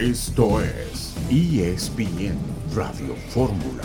Esto 0.00 0.62
es 0.62 1.12
ESPN 1.28 2.38
Radio 2.74 3.14
Fórmula. 3.28 3.82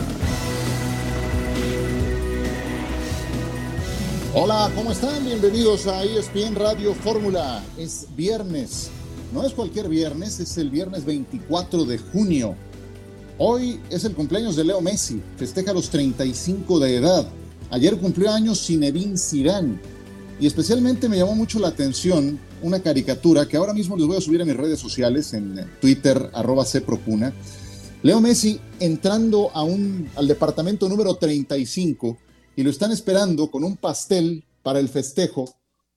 Hola, 4.32 4.72
¿cómo 4.74 4.92
están? 4.92 5.26
Bienvenidos 5.26 5.86
a 5.86 6.04
ESPN 6.04 6.54
Radio 6.54 6.94
Fórmula. 6.94 7.62
Es 7.76 8.06
viernes. 8.16 8.88
No 9.34 9.44
es 9.44 9.52
cualquier 9.52 9.90
viernes, 9.90 10.40
es 10.40 10.56
el 10.56 10.70
viernes 10.70 11.04
24 11.04 11.84
de 11.84 11.98
junio. 11.98 12.54
Hoy 13.36 13.78
es 13.90 14.06
el 14.06 14.14
cumpleaños 14.14 14.56
de 14.56 14.64
Leo 14.64 14.80
Messi, 14.80 15.20
festeja 15.36 15.74
los 15.74 15.90
35 15.90 16.78
de 16.78 16.96
edad. 16.96 17.28
Ayer 17.68 17.94
cumplió 17.98 18.32
años 18.32 18.66
Zinedine 18.66 19.18
Zidane. 19.18 19.78
Y 20.40 20.46
especialmente 20.46 21.10
me 21.10 21.18
llamó 21.18 21.34
mucho 21.34 21.58
la 21.58 21.68
atención 21.68 22.40
una 22.66 22.82
caricatura 22.82 23.46
que 23.46 23.56
ahora 23.56 23.72
mismo 23.72 23.96
les 23.96 24.06
voy 24.06 24.16
a 24.16 24.20
subir 24.20 24.42
a 24.42 24.44
mis 24.44 24.56
redes 24.56 24.80
sociales, 24.80 25.32
en 25.34 25.70
Twitter, 25.80 26.30
arroba 26.34 26.64
cprocuna. 26.64 27.32
Leo 28.02 28.20
Messi 28.20 28.60
entrando 28.80 29.50
a 29.54 29.62
un, 29.62 30.10
al 30.16 30.26
departamento 30.26 30.88
número 30.88 31.14
35 31.14 32.18
y 32.56 32.62
lo 32.62 32.70
están 32.70 32.90
esperando 32.90 33.50
con 33.50 33.62
un 33.62 33.76
pastel 33.76 34.44
para 34.62 34.80
el 34.80 34.88
festejo. 34.88 35.54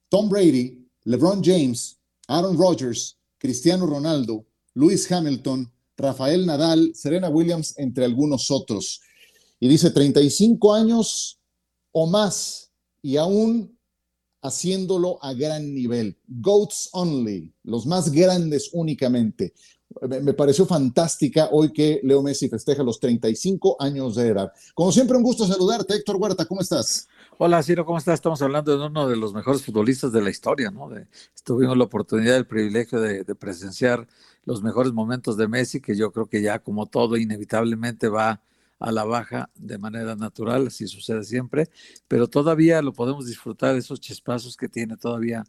Tom 0.09 0.29
Brady, 0.29 0.87
LeBron 1.05 1.43
James, 1.43 1.97
Aaron 2.27 2.57
Rodgers, 2.57 3.17
Cristiano 3.39 3.87
Ronaldo, 3.87 4.45
Lewis 4.75 5.11
Hamilton, 5.11 5.71
Rafael 5.97 6.45
Nadal, 6.45 6.91
Serena 6.93 7.29
Williams, 7.29 7.73
entre 7.77 8.05
algunos 8.05 8.51
otros. 8.51 9.01
Y 9.59 9.67
dice 9.67 9.89
35 9.89 10.73
años 10.73 11.39
o 11.91 12.05
más 12.07 12.71
y 13.01 13.17
aún 13.17 13.78
haciéndolo 14.41 15.17
a 15.23 15.33
gran 15.33 15.73
nivel. 15.73 16.17
Goats 16.27 16.89
only, 16.93 17.53
los 17.63 17.85
más 17.85 18.11
grandes 18.11 18.69
únicamente. 18.73 19.53
Me 20.07 20.33
pareció 20.33 20.67
fantástica 20.67 21.49
hoy 21.51 21.73
que 21.73 21.99
Leo 22.03 22.21
Messi 22.21 22.47
festeja 22.47 22.83
los 22.83 22.99
35 22.99 23.77
años 23.79 24.15
de 24.15 24.27
edad. 24.27 24.53
Como 24.75 24.91
siempre, 24.91 25.17
un 25.17 25.23
gusto 25.23 25.47
saludarte, 25.47 25.95
Héctor 25.95 26.17
Huerta, 26.17 26.45
¿cómo 26.45 26.61
estás? 26.61 27.07
Hola, 27.39 27.63
Ciro, 27.63 27.85
¿cómo 27.85 27.97
estás? 27.97 28.15
Estamos 28.15 28.39
hablando 28.43 28.77
de 28.77 28.85
uno 28.85 29.07
de 29.07 29.15
los 29.15 29.33
mejores 29.33 29.63
futbolistas 29.63 30.11
de 30.11 30.21
la 30.21 30.29
historia, 30.29 30.69
¿no? 30.69 30.89
tuvimos 31.43 31.75
la 31.75 31.85
oportunidad, 31.85 32.37
el 32.37 32.45
privilegio 32.45 33.01
de, 33.01 33.23
de, 33.23 33.35
presenciar 33.35 34.07
los 34.45 34.61
mejores 34.61 34.93
momentos 34.93 35.37
de 35.37 35.47
Messi, 35.47 35.81
que 35.81 35.95
yo 35.95 36.11
creo 36.11 36.27
que 36.27 36.41
ya 36.41 36.59
como 36.59 36.85
todo 36.85 37.17
inevitablemente 37.17 38.09
va 38.09 38.41
la 38.79 39.03
baja 39.03 39.49
de 39.55 39.77
manera 39.77 40.15
natural, 40.15 40.67
así 40.67 40.87
sucede 40.87 41.23
siempre, 41.23 41.69
pero 42.07 42.27
todavía 42.27 42.81
lo 42.81 42.93
podemos 42.93 43.25
disfrutar, 43.25 43.75
esos 43.75 43.99
chispazos 43.99 44.55
que 44.55 44.69
tiene 44.69 44.97
todavía 44.97 45.43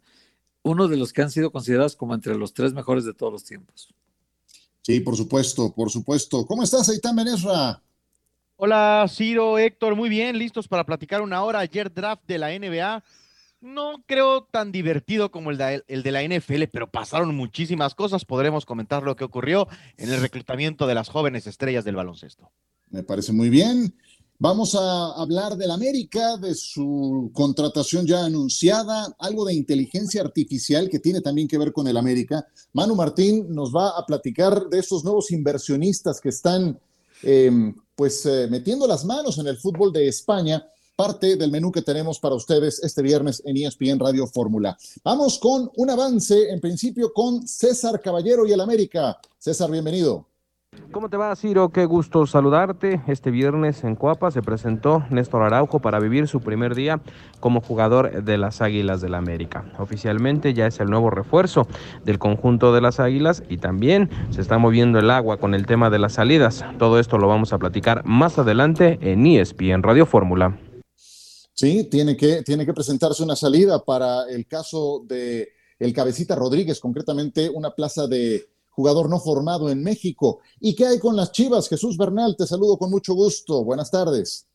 uno 0.63 0.87
de 0.87 0.97
los 0.97 1.13
que 1.13 1.21
han 1.21 1.31
sido 1.31 1.51
considerados 1.51 1.95
como 1.95 2.13
entre 2.13 2.35
los 2.35 2.53
tres 2.53 2.73
mejores 2.73 3.05
de 3.05 3.13
todos 3.13 3.33
los 3.33 3.43
tiempos. 3.43 3.93
Sí, 4.81 4.99
por 4.99 5.15
supuesto, 5.15 5.73
por 5.73 5.89
supuesto. 5.89 6.45
¿Cómo 6.45 6.63
estás, 6.63 6.89
Aitán 6.89 7.15
Benesra? 7.15 7.81
Hola, 8.57 9.05
Ciro, 9.09 9.57
Héctor, 9.57 9.95
muy 9.95 10.09
bien, 10.09 10.37
listos 10.37 10.67
para 10.67 10.85
platicar 10.85 11.21
una 11.21 11.43
hora. 11.43 11.59
Ayer 11.59 11.91
draft 11.91 12.23
de 12.27 12.37
la 12.37 12.49
NBA. 12.49 13.03
No 13.61 14.03
creo 14.07 14.43
tan 14.43 14.71
divertido 14.71 15.29
como 15.29 15.51
el 15.51 15.57
de, 15.57 15.83
el 15.87 16.01
de 16.01 16.11
la 16.11 16.23
NFL, 16.23 16.63
pero 16.71 16.89
pasaron 16.89 17.35
muchísimas 17.35 17.93
cosas. 17.93 18.25
Podremos 18.25 18.65
comentar 18.65 19.03
lo 19.03 19.15
que 19.15 19.23
ocurrió 19.23 19.67
en 19.97 20.11
el 20.11 20.19
reclutamiento 20.19 20.87
de 20.87 20.95
las 20.95 21.09
jóvenes 21.09 21.45
estrellas 21.45 21.85
del 21.85 21.95
baloncesto. 21.95 22.51
Me 22.91 23.03
parece 23.03 23.31
muy 23.31 23.49
bien. 23.49 23.93
Vamos 24.43 24.73
a 24.73 25.11
hablar 25.21 25.55
del 25.55 25.69
América, 25.69 26.35
de 26.35 26.55
su 26.55 27.29
contratación 27.31 28.07
ya 28.07 28.25
anunciada, 28.25 29.15
algo 29.19 29.45
de 29.45 29.53
inteligencia 29.53 30.21
artificial 30.21 30.89
que 30.89 30.97
tiene 30.97 31.21
también 31.21 31.47
que 31.47 31.59
ver 31.59 31.71
con 31.71 31.87
el 31.87 31.95
América. 31.95 32.47
Manu 32.73 32.95
Martín 32.95 33.53
nos 33.53 33.71
va 33.71 33.89
a 33.89 34.03
platicar 34.03 34.67
de 34.67 34.79
estos 34.79 35.03
nuevos 35.03 35.29
inversionistas 35.29 36.19
que 36.19 36.29
están 36.29 36.79
em, 37.21 37.75
pues 37.95 38.25
eh, 38.25 38.47
metiendo 38.49 38.87
las 38.87 39.05
manos 39.05 39.37
en 39.37 39.45
el 39.45 39.57
fútbol 39.57 39.93
de 39.93 40.07
España, 40.07 40.65
parte 40.95 41.35
del 41.35 41.51
menú 41.51 41.71
que 41.71 41.83
tenemos 41.83 42.19
para 42.19 42.33
ustedes 42.33 42.83
este 42.83 43.03
viernes 43.03 43.43
en 43.45 43.57
ESPN 43.57 43.99
Radio 43.99 44.25
Fórmula. 44.25 44.75
Vamos 45.03 45.37
con 45.37 45.69
un 45.75 45.89
avance, 45.91 46.49
en 46.49 46.59
principio 46.59 47.13
con 47.13 47.47
César 47.47 48.01
Caballero 48.01 48.47
y 48.47 48.53
el 48.53 48.59
América. 48.59 49.19
César, 49.37 49.69
bienvenido. 49.69 50.30
¿Cómo 50.91 51.09
te 51.09 51.17
va, 51.17 51.35
Ciro? 51.35 51.69
Qué 51.69 51.85
gusto 51.85 52.25
saludarte. 52.25 53.01
Este 53.07 53.29
viernes 53.29 53.83
en 53.83 53.95
Coapa 53.95 54.31
se 54.31 54.41
presentó 54.41 55.05
Néstor 55.09 55.43
Araujo 55.43 55.79
para 55.79 55.99
vivir 55.99 56.29
su 56.29 56.39
primer 56.39 56.75
día 56.75 57.01
como 57.41 57.59
jugador 57.59 58.23
de 58.23 58.37
las 58.37 58.61
Águilas 58.61 59.01
del 59.01 59.11
la 59.11 59.17
América. 59.17 59.69
Oficialmente 59.79 60.53
ya 60.53 60.67
es 60.67 60.79
el 60.79 60.89
nuevo 60.89 61.09
refuerzo 61.09 61.67
del 62.05 62.19
conjunto 62.19 62.73
de 62.73 62.79
las 62.79 63.01
Águilas 63.01 63.43
y 63.49 63.57
también 63.57 64.09
se 64.29 64.39
está 64.39 64.57
moviendo 64.57 64.99
el 64.99 65.11
agua 65.11 65.37
con 65.37 65.55
el 65.55 65.65
tema 65.65 65.89
de 65.89 65.99
las 65.99 66.13
salidas. 66.13 66.63
Todo 66.79 66.99
esto 66.99 67.17
lo 67.17 67.27
vamos 67.27 67.51
a 67.51 67.57
platicar 67.57 68.05
más 68.05 68.39
adelante 68.39 68.97
en 69.01 69.25
ESPN 69.25 69.83
Radio 69.83 70.05
Fórmula. 70.05 70.57
Sí, 71.53 71.85
tiene 71.91 72.15
que, 72.15 72.43
tiene 72.43 72.65
que 72.65 72.73
presentarse 72.73 73.23
una 73.23 73.35
salida 73.35 73.83
para 73.83 74.29
el 74.29 74.47
caso 74.47 75.03
de 75.05 75.49
el 75.79 75.93
Cabecita 75.93 76.35
Rodríguez, 76.35 76.79
concretamente 76.79 77.49
una 77.49 77.71
plaza 77.71 78.07
de 78.07 78.45
jugador 78.81 79.09
no 79.09 79.19
formado 79.19 79.69
en 79.69 79.83
México. 79.83 80.39
¿Y 80.59 80.73
qué 80.73 80.87
hay 80.87 80.97
con 80.97 81.15
las 81.15 81.31
Chivas? 81.31 81.69
Jesús 81.69 81.97
Bernal, 81.97 82.35
te 82.35 82.47
saludo 82.47 82.77
con 82.77 82.89
mucho 82.89 83.13
gusto. 83.13 83.63
Buenas 83.63 83.91
tardes. 83.91 84.47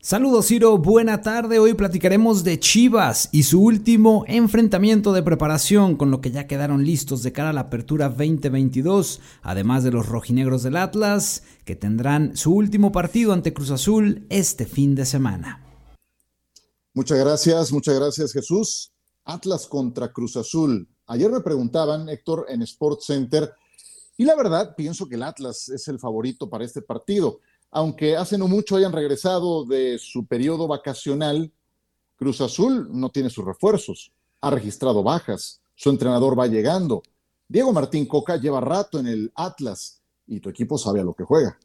Saludos 0.00 0.46
Ciro, 0.46 0.78
buena 0.78 1.20
tarde. 1.20 1.58
Hoy 1.58 1.74
platicaremos 1.74 2.44
de 2.44 2.58
Chivas 2.58 3.28
y 3.30 3.42
su 3.42 3.62
último 3.62 4.24
enfrentamiento 4.26 5.12
de 5.12 5.22
preparación 5.22 5.96
con 5.96 6.10
lo 6.10 6.22
que 6.22 6.30
ya 6.30 6.46
quedaron 6.46 6.84
listos 6.84 7.22
de 7.22 7.32
cara 7.32 7.50
a 7.50 7.52
la 7.52 7.62
apertura 7.62 8.08
2022, 8.08 9.20
además 9.42 9.84
de 9.84 9.92
los 9.92 10.06
rojinegros 10.06 10.62
del 10.62 10.76
Atlas, 10.76 11.42
que 11.66 11.76
tendrán 11.76 12.38
su 12.38 12.54
último 12.54 12.90
partido 12.90 13.34
ante 13.34 13.52
Cruz 13.52 13.70
Azul 13.70 14.26
este 14.30 14.64
fin 14.64 14.94
de 14.94 15.04
semana. 15.04 15.62
Muchas 16.94 17.18
gracias, 17.18 17.70
muchas 17.70 17.94
gracias 17.94 18.32
Jesús. 18.32 18.92
Atlas 19.24 19.66
contra 19.66 20.10
Cruz 20.10 20.38
Azul. 20.38 20.88
Ayer 21.06 21.30
me 21.30 21.40
preguntaban, 21.40 22.08
Héctor, 22.08 22.46
en 22.48 22.62
Sports 22.62 23.06
Center, 23.06 23.52
y 24.16 24.24
la 24.24 24.36
verdad, 24.36 24.74
pienso 24.76 25.08
que 25.08 25.16
el 25.16 25.22
Atlas 25.22 25.68
es 25.68 25.88
el 25.88 25.98
favorito 25.98 26.48
para 26.48 26.64
este 26.64 26.82
partido. 26.82 27.40
Aunque 27.70 28.16
hace 28.16 28.38
no 28.38 28.46
mucho 28.46 28.76
hayan 28.76 28.92
regresado 28.92 29.64
de 29.64 29.98
su 29.98 30.26
periodo 30.26 30.68
vacacional, 30.68 31.50
Cruz 32.16 32.40
Azul 32.40 32.88
no 32.92 33.10
tiene 33.10 33.30
sus 33.30 33.44
refuerzos, 33.44 34.12
ha 34.40 34.50
registrado 34.50 35.02
bajas, 35.02 35.60
su 35.74 35.90
entrenador 35.90 36.38
va 36.38 36.46
llegando. 36.46 37.02
Diego 37.48 37.72
Martín 37.72 38.06
Coca 38.06 38.36
lleva 38.36 38.60
rato 38.60 39.00
en 39.00 39.08
el 39.08 39.32
Atlas 39.34 40.00
y 40.26 40.38
tu 40.38 40.48
equipo 40.48 40.78
sabe 40.78 41.00
a 41.00 41.04
lo 41.04 41.14
que 41.14 41.24
juega. 41.24 41.58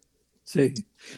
Sí, 0.43 0.73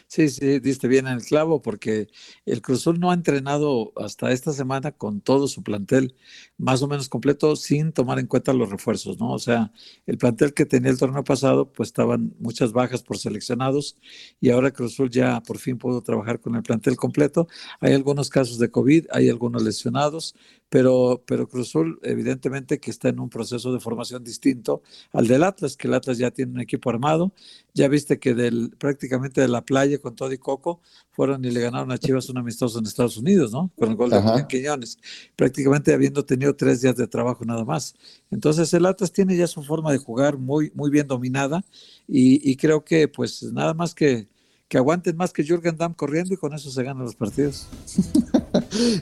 sí, 0.06 0.28
sí, 0.28 0.60
diste 0.60 0.88
bien 0.88 1.06
en 1.06 1.14
el 1.14 1.24
clavo 1.24 1.62
porque 1.62 2.08
el 2.46 2.62
Cruzul 2.62 3.00
no 3.00 3.10
ha 3.10 3.14
entrenado 3.14 3.92
hasta 3.96 4.32
esta 4.32 4.52
semana 4.52 4.92
con 4.92 5.20
todo 5.20 5.48
su 5.48 5.62
plantel 5.62 6.14
más 6.58 6.82
o 6.82 6.88
menos 6.88 7.08
completo 7.08 7.56
sin 7.56 7.92
tomar 7.92 8.18
en 8.18 8.26
cuenta 8.26 8.52
los 8.52 8.70
refuerzos, 8.70 9.18
¿no? 9.18 9.32
O 9.32 9.38
sea, 9.38 9.72
el 10.06 10.18
plantel 10.18 10.54
que 10.54 10.66
tenía 10.66 10.90
el 10.90 10.98
torneo 10.98 11.24
pasado, 11.24 11.72
pues 11.72 11.88
estaban 11.88 12.34
muchas 12.38 12.72
bajas 12.72 13.02
por 13.02 13.18
seleccionados 13.18 13.96
y 14.40 14.50
ahora 14.50 14.70
Cruzul 14.72 15.10
ya 15.10 15.40
por 15.42 15.58
fin 15.58 15.78
pudo 15.78 16.02
trabajar 16.02 16.40
con 16.40 16.54
el 16.54 16.62
plantel 16.62 16.96
completo. 16.96 17.48
Hay 17.80 17.94
algunos 17.94 18.30
casos 18.30 18.58
de 18.58 18.70
COVID, 18.70 19.06
hay 19.10 19.28
algunos 19.28 19.62
lesionados, 19.62 20.34
pero, 20.68 21.22
pero 21.26 21.48
Cruzul 21.48 21.98
evidentemente 22.02 22.80
que 22.80 22.90
está 22.90 23.08
en 23.08 23.20
un 23.20 23.28
proceso 23.28 23.72
de 23.72 23.80
formación 23.80 24.24
distinto 24.24 24.82
al 25.12 25.26
del 25.26 25.42
Atlas, 25.42 25.76
que 25.76 25.88
el 25.88 25.94
Atlas 25.94 26.18
ya 26.18 26.30
tiene 26.30 26.52
un 26.52 26.60
equipo 26.60 26.90
armado, 26.90 27.34
ya 27.74 27.88
viste 27.88 28.18
que 28.18 28.34
del 28.34 28.70
prácticamente 28.78 29.40
de 29.40 29.48
la 29.48 29.64
playa 29.72 29.98
con 29.98 30.14
todo 30.14 30.30
y 30.30 30.36
Coco 30.36 30.82
fueron 31.12 31.42
y 31.46 31.50
le 31.50 31.60
ganaron 31.60 31.90
a 31.92 31.96
Chivas 31.96 32.28
un 32.28 32.36
amistoso 32.36 32.78
en 32.78 32.84
Estados 32.84 33.16
Unidos, 33.16 33.52
¿no? 33.52 33.70
Con 33.74 33.88
el 33.88 33.96
gol 33.96 34.10
de 34.10 34.20
Julián 34.20 34.46
Quiñones, 34.46 34.98
prácticamente 35.34 35.94
habiendo 35.94 36.26
tenido 36.26 36.54
tres 36.54 36.82
días 36.82 36.94
de 36.94 37.06
trabajo 37.06 37.42
nada 37.46 37.64
más. 37.64 37.94
Entonces 38.30 38.70
el 38.74 38.84
Atlas 38.84 39.12
tiene 39.12 39.34
ya 39.34 39.46
su 39.46 39.62
forma 39.62 39.90
de 39.90 39.96
jugar 39.96 40.36
muy, 40.36 40.70
muy 40.74 40.90
bien 40.90 41.06
dominada 41.06 41.64
y, 42.06 42.54
creo 42.56 42.84
que 42.84 43.08
pues 43.08 43.42
nada 43.44 43.72
más 43.72 43.94
que, 43.94 44.28
que 44.68 44.76
aguanten 44.76 45.16
más 45.16 45.32
que 45.32 45.42
Jürgen 45.42 45.78
Damm 45.78 45.94
corriendo 45.94 46.34
y 46.34 46.36
con 46.36 46.52
eso 46.52 46.70
se 46.70 46.82
ganan 46.82 47.04
los 47.04 47.16
partidos. 47.16 47.66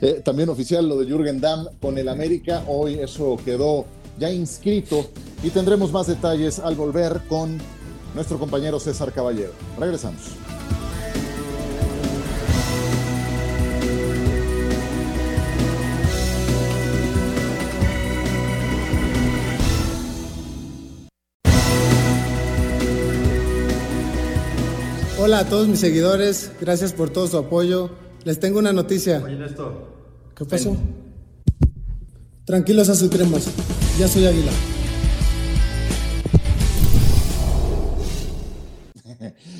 Eh, 0.01 0.21
también 0.23 0.47
oficial 0.47 0.87
lo 0.87 0.97
de 0.97 1.05
Jürgen 1.05 1.41
Damm 1.41 1.67
con 1.81 1.97
el 1.97 2.07
América, 2.07 2.63
hoy 2.67 2.95
eso 2.95 3.37
quedó 3.43 3.85
ya 4.17 4.31
inscrito 4.31 5.09
y 5.43 5.49
tendremos 5.49 5.91
más 5.91 6.07
detalles 6.07 6.59
al 6.59 6.75
volver 6.75 7.21
con 7.27 7.57
nuestro 8.15 8.39
compañero 8.39 8.79
César 8.79 9.11
Caballero. 9.11 9.51
Regresamos. 9.79 10.50
Hola 25.23 25.41
a 25.41 25.45
todos 25.47 25.67
mis 25.67 25.79
seguidores, 25.79 26.51
gracias 26.59 26.93
por 26.93 27.11
todo 27.11 27.27
su 27.27 27.37
apoyo. 27.37 27.91
Les 28.23 28.39
tengo 28.39 28.57
una 28.57 28.73
noticia. 28.73 29.21
Oye, 29.23 29.35
Néstor. 29.35 29.71
¿Qué 30.35 30.45
pasó? 30.45 30.75
Tranquilos 32.43 32.89
a 32.89 32.95
sus 32.95 33.07
cremas, 33.07 33.47
ya 33.99 34.07
soy 34.07 34.25
Águila. 34.25 34.51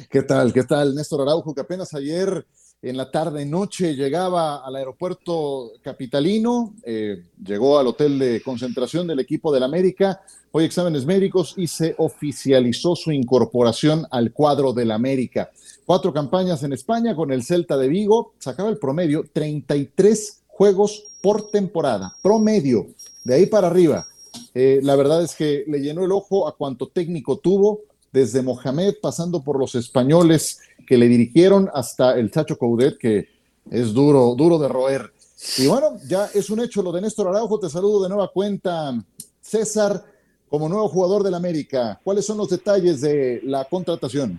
¿Qué 0.10 0.24
tal? 0.24 0.52
¿Qué 0.52 0.64
tal? 0.64 0.96
Néstor 0.96 1.22
Araujo, 1.22 1.54
que 1.54 1.62
apenas 1.62 1.94
ayer 1.94 2.44
en 2.82 2.98
la 2.98 3.12
tarde 3.12 3.46
noche 3.46 3.94
llegaba 3.96 4.66
al 4.66 4.76
aeropuerto 4.78 5.74
capitalino, 5.84 6.74
eh, 6.84 7.26
llegó 7.46 7.78
al 7.78 7.86
hotel 7.86 8.18
de 8.18 8.42
concentración 8.42 9.06
del 9.06 9.20
equipo 9.20 9.54
del 9.54 9.62
América, 9.62 10.22
hoy 10.52 10.66
exámenes 10.66 11.06
médicos 11.06 11.54
y 11.58 11.68
se 11.68 11.96
oficializó 11.98 12.96
su 12.96 13.12
incorporación 13.12 14.06
al 14.12 14.34
cuadro 14.34 14.74
del 14.74 14.92
América. 14.92 15.52
Cuatro 15.86 16.14
campañas 16.14 16.64
en 16.64 16.74
España 16.74 17.16
con 17.16 17.32
el 17.32 17.44
Celta 17.44 17.78
de 17.78 17.88
Vigo, 17.88 18.34
sacaba 18.40 18.70
el 18.70 18.78
promedio 18.78 19.26
33 19.32 20.42
juegos 20.48 21.04
por 21.22 21.50
temporada, 21.50 22.16
promedio, 22.22 22.88
de 23.24 23.36
ahí 23.36 23.46
para 23.46 23.68
arriba. 23.68 24.08
Eh, 24.54 24.80
la 24.84 24.96
verdad 24.96 25.24
es 25.24 25.36
que 25.36 25.64
le 25.68 25.80
llenó 25.80 26.04
el 26.04 26.12
ojo 26.12 26.48
a 26.48 26.56
cuanto 26.56 26.88
técnico 26.88 27.38
tuvo, 27.38 27.82
desde 28.12 28.42
Mohamed, 28.42 28.96
pasando 29.02 29.42
por 29.42 29.58
los 29.58 29.76
españoles 29.76 30.60
que 30.86 30.98
le 30.98 31.08
dirigieron 31.08 31.70
hasta 31.74 32.18
el 32.18 32.30
Chacho 32.30 32.58
Coudet, 32.58 32.98
que 32.98 33.30
es 33.70 33.94
duro, 33.94 34.36
duro 34.36 34.60
de 34.60 34.68
roer. 34.68 35.14
Y 35.58 35.68
bueno, 35.68 35.98
ya 36.08 36.26
es 36.34 36.50
un 36.50 36.60
hecho 36.60 36.84
lo 36.84 36.92
de 36.92 37.02
Néstor 37.02 37.30
Araujo. 37.30 37.60
Te 37.60 37.70
saludo 37.70 38.04
de 38.04 38.10
nueva 38.10 38.30
cuenta, 38.32 38.94
César, 39.42 40.04
como 40.52 40.68
nuevo 40.68 40.90
jugador 40.90 41.24
del 41.24 41.34
América. 41.34 41.98
¿Cuáles 42.04 42.26
son 42.26 42.38
los 42.38 42.50
detalles 42.50 43.00
de 43.00 43.40
la 43.44 43.64
contratación? 43.64 44.38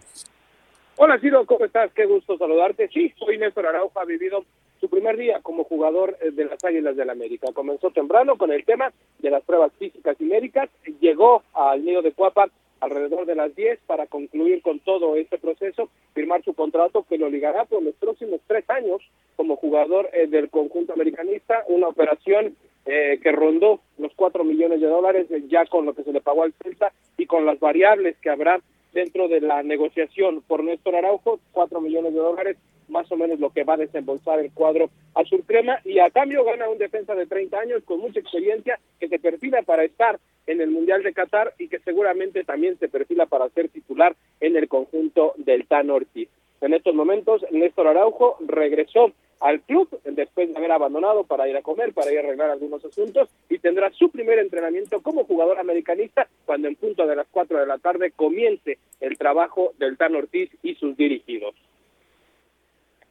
Hola, 0.96 1.18
Ciro, 1.18 1.46
¿cómo 1.46 1.64
estás? 1.64 1.90
Qué 1.94 2.04
gusto 2.04 2.36
saludarte. 2.36 2.90
Sí, 2.92 3.14
soy 3.18 3.38
Néstor 3.38 3.66
Araujo, 3.66 3.98
ha 3.98 4.04
vivido 4.04 4.44
su 4.78 4.90
primer 4.90 5.16
día 5.16 5.40
como 5.42 5.64
jugador 5.64 6.18
eh, 6.20 6.30
de 6.30 6.44
las 6.44 6.62
Águilas 6.62 6.96
del 6.96 7.08
América. 7.08 7.48
Comenzó 7.54 7.90
temprano 7.92 8.36
con 8.36 8.52
el 8.52 8.62
tema 8.66 8.92
de 9.20 9.30
las 9.30 9.42
pruebas 9.42 9.72
físicas 9.78 10.14
y 10.20 10.24
médicas, 10.24 10.68
llegó 11.00 11.44
al 11.54 11.82
nido 11.82 12.02
de 12.02 12.12
Cuapa 12.12 12.50
alrededor 12.82 13.26
de 13.26 13.36
las 13.36 13.54
10 13.54 13.78
para 13.86 14.06
concluir 14.06 14.60
con 14.60 14.80
todo 14.80 15.16
este 15.16 15.38
proceso, 15.38 15.88
firmar 16.14 16.42
su 16.42 16.52
contrato 16.52 17.06
que 17.08 17.16
lo 17.16 17.30
ligará 17.30 17.64
por 17.64 17.82
los 17.82 17.94
próximos 17.94 18.40
tres 18.48 18.68
años 18.68 19.00
como 19.36 19.56
jugador 19.56 20.10
eh, 20.12 20.26
del 20.26 20.50
conjunto 20.50 20.92
americanista, 20.92 21.64
una 21.68 21.86
operación 21.88 22.56
eh, 22.84 23.20
que 23.22 23.30
rondó 23.30 23.80
los 23.98 24.12
4 24.16 24.42
millones 24.42 24.80
de 24.80 24.88
dólares 24.88 25.30
eh, 25.30 25.44
ya 25.48 25.64
con 25.66 25.86
lo 25.86 25.94
que 25.94 26.02
se 26.02 26.12
le 26.12 26.20
pagó 26.20 26.42
al 26.42 26.52
Celta 26.60 26.92
y 27.16 27.26
con 27.26 27.46
las 27.46 27.60
variables 27.60 28.16
que 28.18 28.30
habrá 28.30 28.60
dentro 28.92 29.28
de 29.28 29.40
la 29.40 29.62
negociación. 29.62 30.42
Por 30.42 30.64
Néstor 30.64 30.96
Araujo, 30.96 31.38
4 31.52 31.80
millones 31.80 32.14
de 32.14 32.18
dólares, 32.18 32.56
más 32.92 33.10
o 33.10 33.16
menos 33.16 33.40
lo 33.40 33.50
que 33.50 33.64
va 33.64 33.74
a 33.74 33.78
desembolsar 33.78 34.38
el 34.38 34.52
cuadro 34.52 34.90
azul 35.14 35.42
crema, 35.44 35.80
y 35.84 35.98
a 35.98 36.10
cambio 36.10 36.44
gana 36.44 36.68
un 36.68 36.78
defensa 36.78 37.14
de 37.14 37.26
30 37.26 37.58
años 37.58 37.82
con 37.84 38.00
mucha 38.00 38.20
experiencia 38.20 38.78
que 39.00 39.08
se 39.08 39.18
perfila 39.18 39.62
para 39.62 39.84
estar 39.84 40.20
en 40.46 40.60
el 40.60 40.70
Mundial 40.70 41.02
de 41.02 41.12
Qatar 41.12 41.54
y 41.58 41.68
que 41.68 41.80
seguramente 41.80 42.44
también 42.44 42.78
se 42.78 42.88
perfila 42.88 43.26
para 43.26 43.48
ser 43.50 43.68
titular 43.68 44.14
en 44.40 44.56
el 44.56 44.68
conjunto 44.68 45.34
del 45.36 45.66
Tan 45.66 45.90
Ortiz. 45.90 46.28
En 46.60 46.74
estos 46.74 46.94
momentos, 46.94 47.44
Néstor 47.50 47.88
Araujo 47.88 48.36
regresó 48.46 49.12
al 49.40 49.60
club 49.62 49.88
después 50.04 50.48
de 50.48 50.56
haber 50.56 50.70
abandonado 50.70 51.24
para 51.24 51.48
ir 51.48 51.56
a 51.56 51.62
comer, 51.62 51.92
para 51.92 52.12
ir 52.12 52.18
a 52.18 52.22
arreglar 52.22 52.50
algunos 52.50 52.84
asuntos 52.84 53.28
y 53.48 53.58
tendrá 53.58 53.90
su 53.90 54.10
primer 54.10 54.38
entrenamiento 54.38 55.02
como 55.02 55.24
jugador 55.24 55.58
americanista 55.58 56.28
cuando 56.46 56.68
en 56.68 56.76
punto 56.76 57.06
de 57.06 57.16
las 57.16 57.26
4 57.32 57.58
de 57.58 57.66
la 57.66 57.78
tarde 57.78 58.12
comience 58.12 58.78
el 59.00 59.18
trabajo 59.18 59.72
del 59.78 59.96
Tan 59.96 60.14
Ortiz 60.14 60.50
y 60.62 60.76
sus 60.76 60.96
dirigidos. 60.96 61.56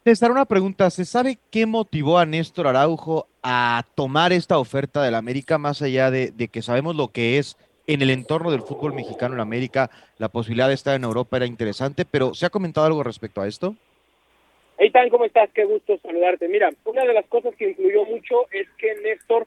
César, 0.03 0.31
una 0.31 0.45
pregunta. 0.45 0.89
¿Se 0.89 1.05
sabe 1.05 1.37
qué 1.51 1.67
motivó 1.67 2.17
a 2.17 2.25
Néstor 2.25 2.65
Araujo 2.65 3.27
a 3.43 3.85
tomar 3.93 4.33
esta 4.33 4.57
oferta 4.57 5.03
del 5.03 5.13
América, 5.13 5.59
más 5.59 5.83
allá 5.83 6.09
de, 6.09 6.33
que 6.51 6.63
sabemos 6.63 6.95
lo 6.95 7.09
que 7.09 7.37
es 7.37 7.55
en 7.85 8.01
el 8.01 8.09
entorno 8.09 8.49
del 8.49 8.63
fútbol 8.63 8.93
mexicano 8.93 9.35
en 9.35 9.41
América, 9.41 9.91
la 10.17 10.29
posibilidad 10.29 10.69
de 10.69 10.73
estar 10.73 10.95
en 10.95 11.03
Europa 11.03 11.37
era 11.37 11.45
interesante, 11.45 12.03
pero 12.03 12.33
¿se 12.33 12.47
ha 12.47 12.49
comentado 12.49 12.87
algo 12.87 13.03
respecto 13.03 13.41
a 13.41 13.47
esto? 13.47 13.75
Eitan, 14.79 15.09
¿cómo 15.09 15.25
estás? 15.25 15.51
Qué 15.53 15.65
gusto 15.65 15.99
saludarte. 16.01 16.47
Mira, 16.47 16.71
una 16.85 17.05
de 17.05 17.13
las 17.13 17.27
cosas 17.27 17.53
que 17.55 17.69
influyó 17.69 18.03
mucho 18.05 18.47
es 18.51 18.67
que 18.79 18.95
Néstor 19.03 19.45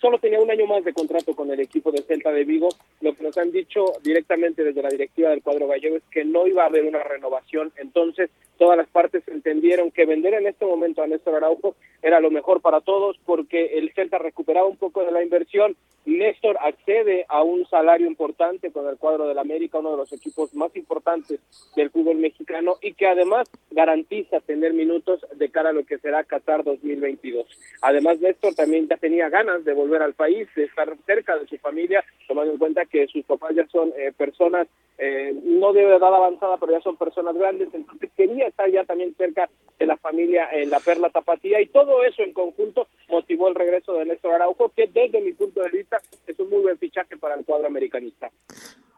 solo 0.00 0.18
tenía 0.18 0.40
un 0.40 0.50
año 0.50 0.66
más 0.66 0.84
de 0.84 0.92
contrato 0.92 1.34
con 1.34 1.50
el 1.50 1.60
equipo 1.60 1.90
de 1.92 2.02
Celta 2.02 2.32
de 2.32 2.44
Vigo. 2.44 2.68
Lo 3.00 3.14
que 3.14 3.22
nos 3.22 3.36
han 3.36 3.50
dicho 3.50 3.84
directamente 4.02 4.64
desde 4.64 4.82
la 4.82 4.88
directiva 4.88 5.30
del 5.30 5.42
cuadro 5.42 5.66
gallego 5.66 5.96
es 5.96 6.02
que 6.10 6.24
no 6.24 6.46
iba 6.46 6.62
a 6.62 6.66
haber 6.66 6.84
una 6.84 7.02
renovación. 7.02 7.72
Entonces, 7.76 8.30
todas 8.58 8.76
las 8.76 8.88
partes 8.88 9.26
entendieron 9.50 9.90
que 9.90 10.06
vender 10.06 10.34
en 10.34 10.46
este 10.46 10.64
momento 10.64 11.02
a 11.02 11.08
Néstor 11.08 11.34
Araujo 11.34 11.74
era 12.02 12.20
lo 12.20 12.30
mejor 12.30 12.60
para 12.60 12.80
todos 12.80 13.18
porque 13.26 13.78
el 13.78 13.92
Celta 13.94 14.18
recuperaba 14.18 14.66
un 14.66 14.76
poco 14.76 15.04
de 15.04 15.10
la 15.10 15.22
inversión. 15.22 15.76
Néstor 16.06 16.56
accede 16.60 17.26
a 17.28 17.42
un 17.42 17.66
salario 17.66 18.06
importante 18.06 18.70
con 18.70 18.86
el 18.86 18.96
cuadro 18.96 19.26
del 19.26 19.38
América, 19.38 19.80
uno 19.80 19.90
de 19.90 19.96
los 19.98 20.12
equipos 20.12 20.54
más 20.54 20.74
importantes 20.76 21.40
del 21.76 21.90
fútbol 21.90 22.16
mexicano 22.16 22.76
y 22.80 22.94
que 22.94 23.06
además 23.06 23.50
garantiza 23.70 24.40
tener 24.40 24.72
minutos 24.72 25.20
de 25.34 25.50
cara 25.50 25.70
a 25.70 25.72
lo 25.72 25.84
que 25.84 25.98
será 25.98 26.24
Qatar 26.24 26.64
2022. 26.64 27.46
Además, 27.82 28.20
Néstor 28.20 28.54
también 28.54 28.88
ya 28.88 28.96
tenía 28.96 29.28
ganas 29.28 29.64
de 29.64 29.74
volver 29.74 30.00
al 30.00 30.14
país, 30.14 30.48
de 30.54 30.64
estar 30.64 30.96
cerca 31.06 31.36
de 31.36 31.46
su 31.48 31.58
familia, 31.58 32.04
tomando 32.28 32.52
en 32.52 32.58
cuenta 32.58 32.86
que 32.86 33.06
sus 33.08 33.24
papás 33.24 33.54
ya 33.54 33.66
son 33.66 33.92
eh, 33.98 34.12
personas 34.16 34.68
eh, 35.02 35.34
no 35.42 35.72
de 35.72 35.82
edad 35.82 36.14
avanzada, 36.14 36.58
pero 36.58 36.72
ya 36.72 36.80
son 36.82 36.96
personas 36.96 37.34
grandes, 37.34 37.68
entonces 37.72 38.10
quería 38.14 38.48
estar 38.48 38.70
ya 38.70 38.84
también 38.84 39.14
cerca 39.16 39.48
de 39.78 39.86
la 39.86 39.96
familia 39.96 40.48
en 40.52 40.68
la 40.68 40.78
Perla 40.78 41.08
Tapatía 41.08 41.60
y 41.60 41.66
todo 41.68 42.04
eso 42.04 42.22
en 42.22 42.34
conjunto 42.34 42.86
motivó 43.08 43.48
el 43.48 43.54
regreso 43.54 43.94
de 43.94 44.04
Néstor 44.04 44.34
Araujo, 44.34 44.68
que 44.68 44.88
desde 44.88 45.22
mi 45.22 45.32
punto 45.32 45.62
de 45.62 45.70
vista 45.70 46.02
es 46.26 46.38
un 46.38 46.50
muy 46.50 46.60
buen 46.60 46.76
fichaje 46.76 47.16
para 47.16 47.34
el 47.34 47.46
cuadro 47.46 47.66
americanista. 47.66 48.30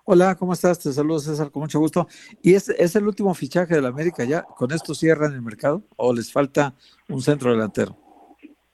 Hola, 0.04 0.34
¿cómo 0.36 0.54
estás? 0.54 0.82
Te 0.82 0.90
saludo 0.90 1.20
César, 1.20 1.52
con 1.52 1.62
mucho 1.62 1.78
gusto. 1.78 2.08
¿Y 2.42 2.54
es, 2.54 2.68
es 2.70 2.96
el 2.96 3.06
último 3.06 3.32
fichaje 3.34 3.76
de 3.76 3.82
la 3.82 3.88
América 3.88 4.24
ya? 4.24 4.42
¿Con 4.42 4.72
esto 4.72 4.94
cierran 4.94 5.32
el 5.32 5.42
mercado 5.42 5.84
o 5.96 6.12
les 6.12 6.32
falta 6.32 6.74
un 7.08 7.20
centro 7.20 7.52
delantero? 7.52 7.96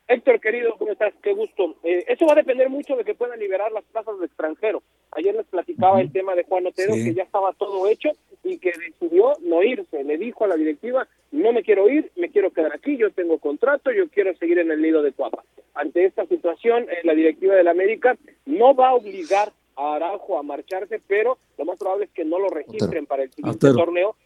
Héctor, 0.08 0.40
querido, 0.40 0.74
¿cómo 0.78 0.92
estás? 0.92 1.12
Qué 1.22 1.34
gusto. 1.34 1.76
Eh, 1.82 2.06
eso 2.08 2.24
va 2.24 2.32
a 2.32 2.36
depender 2.36 2.70
mucho 2.70 2.96
de 2.96 3.04
que 3.04 3.14
puedan 3.14 3.38
liberar 3.38 3.70
las 3.72 3.84
plazas 3.84 4.18
de 4.18 4.24
extranjero. 4.24 4.82
Ayer 5.12 5.34
les 5.34 5.46
platicaba 5.46 6.00
el 6.00 6.12
tema 6.12 6.34
de 6.34 6.44
Juan 6.44 6.66
Otero, 6.66 6.94
que 6.94 7.14
ya 7.14 7.22
estaba 7.22 7.52
todo 7.54 7.88
hecho 7.88 8.10
y 8.44 8.58
que 8.58 8.72
decidió 8.72 9.32
no 9.42 9.62
irse. 9.62 10.04
Le 10.04 10.18
dijo 10.18 10.44
a 10.44 10.48
la 10.48 10.56
directiva, 10.56 11.08
no 11.32 11.52
me 11.52 11.62
quiero 11.62 11.88
ir, 11.88 12.10
me 12.16 12.30
quiero 12.30 12.50
quedar 12.52 12.74
aquí, 12.74 12.96
yo 12.96 13.10
tengo 13.10 13.38
contrato, 13.38 13.90
yo 13.90 14.08
quiero 14.08 14.34
seguir 14.36 14.58
en 14.58 14.70
el 14.70 14.82
nido 14.82 15.02
de 15.02 15.12
Cuapa. 15.12 15.44
Ante 15.74 16.04
esta 16.04 16.26
situación, 16.26 16.84
eh, 16.90 17.00
la 17.04 17.14
directiva 17.14 17.54
del 17.54 17.68
América 17.68 18.16
no 18.46 18.74
va 18.74 18.88
a 18.88 18.94
obligar 18.94 19.52
a 19.76 19.94
Araujo 19.94 20.38
a 20.38 20.42
marcharse, 20.42 21.00
pero 21.06 21.38
lo 21.56 21.64
más 21.64 21.78
probable 21.78 22.06
es 22.06 22.10
que 22.10 22.24
no 22.24 22.38
lo 22.38 22.48
registren 22.48 23.06
para 23.06 23.22
el 23.22 23.32
siguiente 23.32 23.72
torneo 23.72 24.16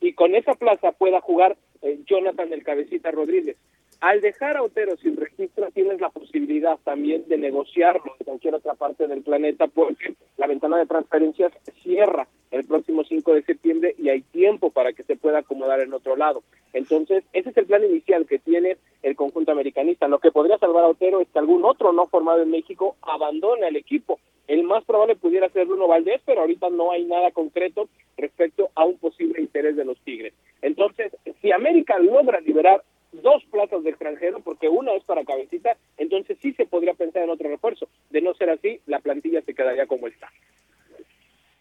y 0.00 0.12
con 0.12 0.34
esa 0.34 0.54
plaza 0.54 0.92
pueda 0.92 1.20
jugar 1.20 1.56
eh, 1.82 2.00
Jonathan 2.06 2.52
el 2.52 2.62
Cabecita 2.62 3.10
Rodríguez. 3.10 3.56
Al 4.04 4.20
dejar 4.20 4.58
a 4.58 4.62
Otero 4.62 4.98
sin 4.98 5.16
registro, 5.16 5.70
tienes 5.70 5.98
la 5.98 6.10
posibilidad 6.10 6.78
también 6.84 7.26
de 7.26 7.38
negociarlo 7.38 8.14
en 8.20 8.26
cualquier 8.26 8.54
otra 8.54 8.74
parte 8.74 9.08
del 9.08 9.22
planeta, 9.22 9.66
porque 9.66 10.14
la 10.36 10.46
ventana 10.46 10.76
de 10.76 10.84
transferencias 10.84 11.54
cierra 11.82 12.28
el 12.50 12.66
próximo 12.66 13.02
5 13.02 13.32
de 13.32 13.42
septiembre 13.44 13.94
y 13.96 14.10
hay 14.10 14.20
tiempo 14.20 14.68
para 14.68 14.92
que 14.92 15.04
se 15.04 15.16
pueda 15.16 15.38
acomodar 15.38 15.80
en 15.80 15.94
otro 15.94 16.16
lado. 16.16 16.42
Entonces, 16.74 17.24
ese 17.32 17.48
es 17.48 17.56
el 17.56 17.64
plan 17.64 17.82
inicial 17.82 18.26
que 18.26 18.38
tiene 18.38 18.76
el 19.02 19.16
conjunto 19.16 19.52
americanista. 19.52 20.06
Lo 20.06 20.18
que 20.18 20.32
podría 20.32 20.58
salvar 20.58 20.84
a 20.84 20.88
Otero 20.88 21.22
es 21.22 21.28
que 21.28 21.38
algún 21.38 21.64
otro 21.64 21.94
no 21.94 22.04
formado 22.04 22.42
en 22.42 22.50
México 22.50 22.96
abandone 23.00 23.68
el 23.68 23.76
equipo. 23.76 24.20
El 24.48 24.64
más 24.64 24.84
probable 24.84 25.16
pudiera 25.16 25.48
ser 25.48 25.64
Bruno 25.64 25.88
Valdés, 25.88 26.20
pero 26.26 26.42
ahorita 26.42 26.68
no 26.68 26.92
hay 26.92 27.06
nada 27.06 27.30
concreto 27.30 27.88
respecto 28.18 28.68
a 28.74 28.84
un 28.84 28.98
posible 28.98 29.40
interés 29.40 29.76
de 29.76 29.86
los 29.86 29.98
Tigres. 30.00 30.34
Entonces, 30.60 31.10
si 31.40 31.52
América 31.52 31.98
logra 31.98 32.40
liberar 32.40 32.82
dos 33.22 33.44
plazas 33.50 33.82
de 33.84 33.90
extranjero, 33.90 34.40
porque 34.40 34.68
una 34.68 34.92
es 34.94 35.04
para 35.04 35.24
cabecita, 35.24 35.76
entonces 35.96 36.38
sí 36.40 36.52
se 36.54 36.66
podría 36.66 36.94
pensar 36.94 37.22
en 37.22 37.30
otro 37.30 37.48
refuerzo. 37.48 37.88
De 38.10 38.20
no 38.20 38.34
ser 38.34 38.50
así, 38.50 38.80
la 38.86 39.00
plantilla 39.00 39.42
se 39.42 39.54
quedaría 39.54 39.86
como 39.86 40.06
está. 40.06 40.28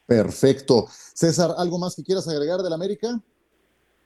Perfecto. 0.06 0.86
César, 0.90 1.52
¿algo 1.58 1.80
más 1.80 1.96
que 1.96 2.04
quieras 2.04 2.28
agregar 2.28 2.60
del 2.60 2.74
América? 2.74 3.20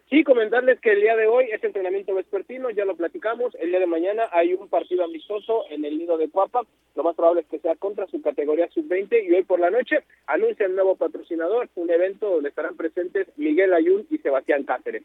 Sí, 0.10 0.24
comentarles 0.24 0.80
que 0.80 0.94
el 0.94 1.02
día 1.02 1.18
de 1.18 1.28
hoy 1.28 1.50
es 1.52 1.62
entrenamiento 1.62 2.16
vespertino, 2.16 2.70
ya 2.70 2.86
lo 2.86 2.96
platicamos. 2.96 3.54
El 3.56 3.72
día 3.72 3.80
de 3.82 3.88
mañana 3.88 4.30
hay 4.32 4.54
un 4.54 4.70
partido 4.70 5.04
amistoso 5.04 5.66
en 5.70 5.84
el 5.84 5.98
nido 5.98 6.18
de 6.18 6.30
Cuapa. 6.30 6.62
Lo 6.96 7.04
más 7.04 7.14
probable 7.14 7.42
es 7.42 7.48
que 7.48 7.60
sea 7.60 7.76
contra 7.76 8.08
su 8.08 8.22
categoría 8.22 8.70
sub-20. 8.70 9.28
Y 9.28 9.34
hoy 9.34 9.44
por 9.44 9.60
la 9.60 9.70
noche 9.70 9.98
anuncia 10.26 10.66
el 10.66 10.76
nuevo 10.76 10.96
patrocinador, 10.96 11.68
un 11.76 11.92
evento 11.92 12.30
donde 12.30 12.48
estarán 12.48 12.78
presentes 12.78 13.28
Miguel 13.36 13.74
Ayun 13.74 14.08
y 14.10 14.20
Sebastián 14.20 14.64
Cáceres. 14.64 15.04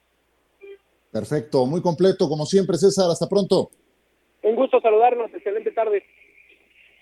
Perfecto, 1.12 1.66
muy 1.66 1.83
completo, 1.83 2.26
como 2.26 2.47
siempre, 2.47 2.78
César. 2.78 3.11
Hasta 3.11 3.28
pronto. 3.28 3.71
Un 4.42 4.57
gusto 4.57 4.81
saludarnos, 4.81 5.31
excelente 5.35 5.71
tarde. 5.71 6.02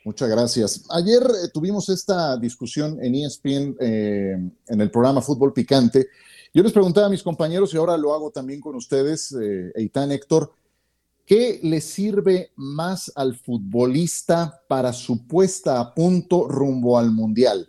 Muchas 0.04 0.28
gracias. 0.28 0.86
Ayer 0.90 1.22
eh, 1.22 1.48
tuvimos 1.52 1.88
esta 1.88 2.36
discusión 2.36 2.98
en 3.02 3.14
ESPN, 3.14 3.76
eh, 3.80 4.36
en 4.66 4.80
el 4.80 4.90
programa 4.90 5.22
Fútbol 5.22 5.52
Picante. 5.52 6.08
Yo 6.52 6.62
les 6.64 6.72
preguntaba 6.72 7.06
a 7.06 7.10
mis 7.10 7.22
compañeros, 7.22 7.72
y 7.72 7.76
ahora 7.76 7.96
lo 7.96 8.12
hago 8.12 8.30
también 8.30 8.60
con 8.60 8.74
ustedes, 8.74 9.32
eh, 9.32 9.70
Eitan 9.76 10.10
Héctor, 10.10 10.52
¿qué 11.24 11.60
le 11.62 11.80
sirve 11.80 12.50
más 12.56 13.12
al 13.14 13.36
futbolista 13.36 14.60
para 14.66 14.92
su 14.92 15.28
puesta 15.28 15.78
a 15.78 15.94
punto 15.94 16.48
rumbo 16.48 16.98
al 16.98 17.12
Mundial? 17.12 17.68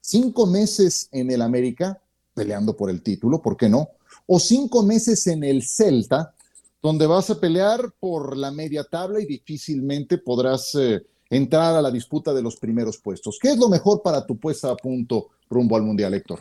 ¿Cinco 0.00 0.46
meses 0.46 1.10
en 1.12 1.30
el 1.30 1.42
América 1.42 2.00
peleando 2.34 2.76
por 2.76 2.90
el 2.90 3.02
título, 3.02 3.40
¿por 3.42 3.56
qué 3.56 3.68
no? 3.68 3.90
O 4.26 4.38
cinco 4.38 4.82
meses 4.82 5.26
en 5.26 5.44
el 5.44 5.62
Celta, 5.62 6.34
donde 6.82 7.06
vas 7.06 7.30
a 7.30 7.40
pelear 7.40 7.92
por 7.98 8.36
la 8.36 8.50
media 8.50 8.84
tabla 8.84 9.20
y 9.20 9.26
difícilmente 9.26 10.18
podrás 10.18 10.74
eh, 10.74 11.02
entrar 11.30 11.74
a 11.74 11.82
la 11.82 11.90
disputa 11.90 12.34
de 12.34 12.42
los 12.42 12.56
primeros 12.56 12.98
puestos. 12.98 13.38
¿Qué 13.40 13.48
es 13.52 13.58
lo 13.58 13.68
mejor 13.68 14.02
para 14.02 14.26
tu 14.26 14.38
puesta 14.38 14.70
a 14.70 14.76
punto 14.76 15.28
rumbo 15.48 15.76
al 15.76 15.82
Mundial, 15.82 16.14
Héctor? 16.14 16.40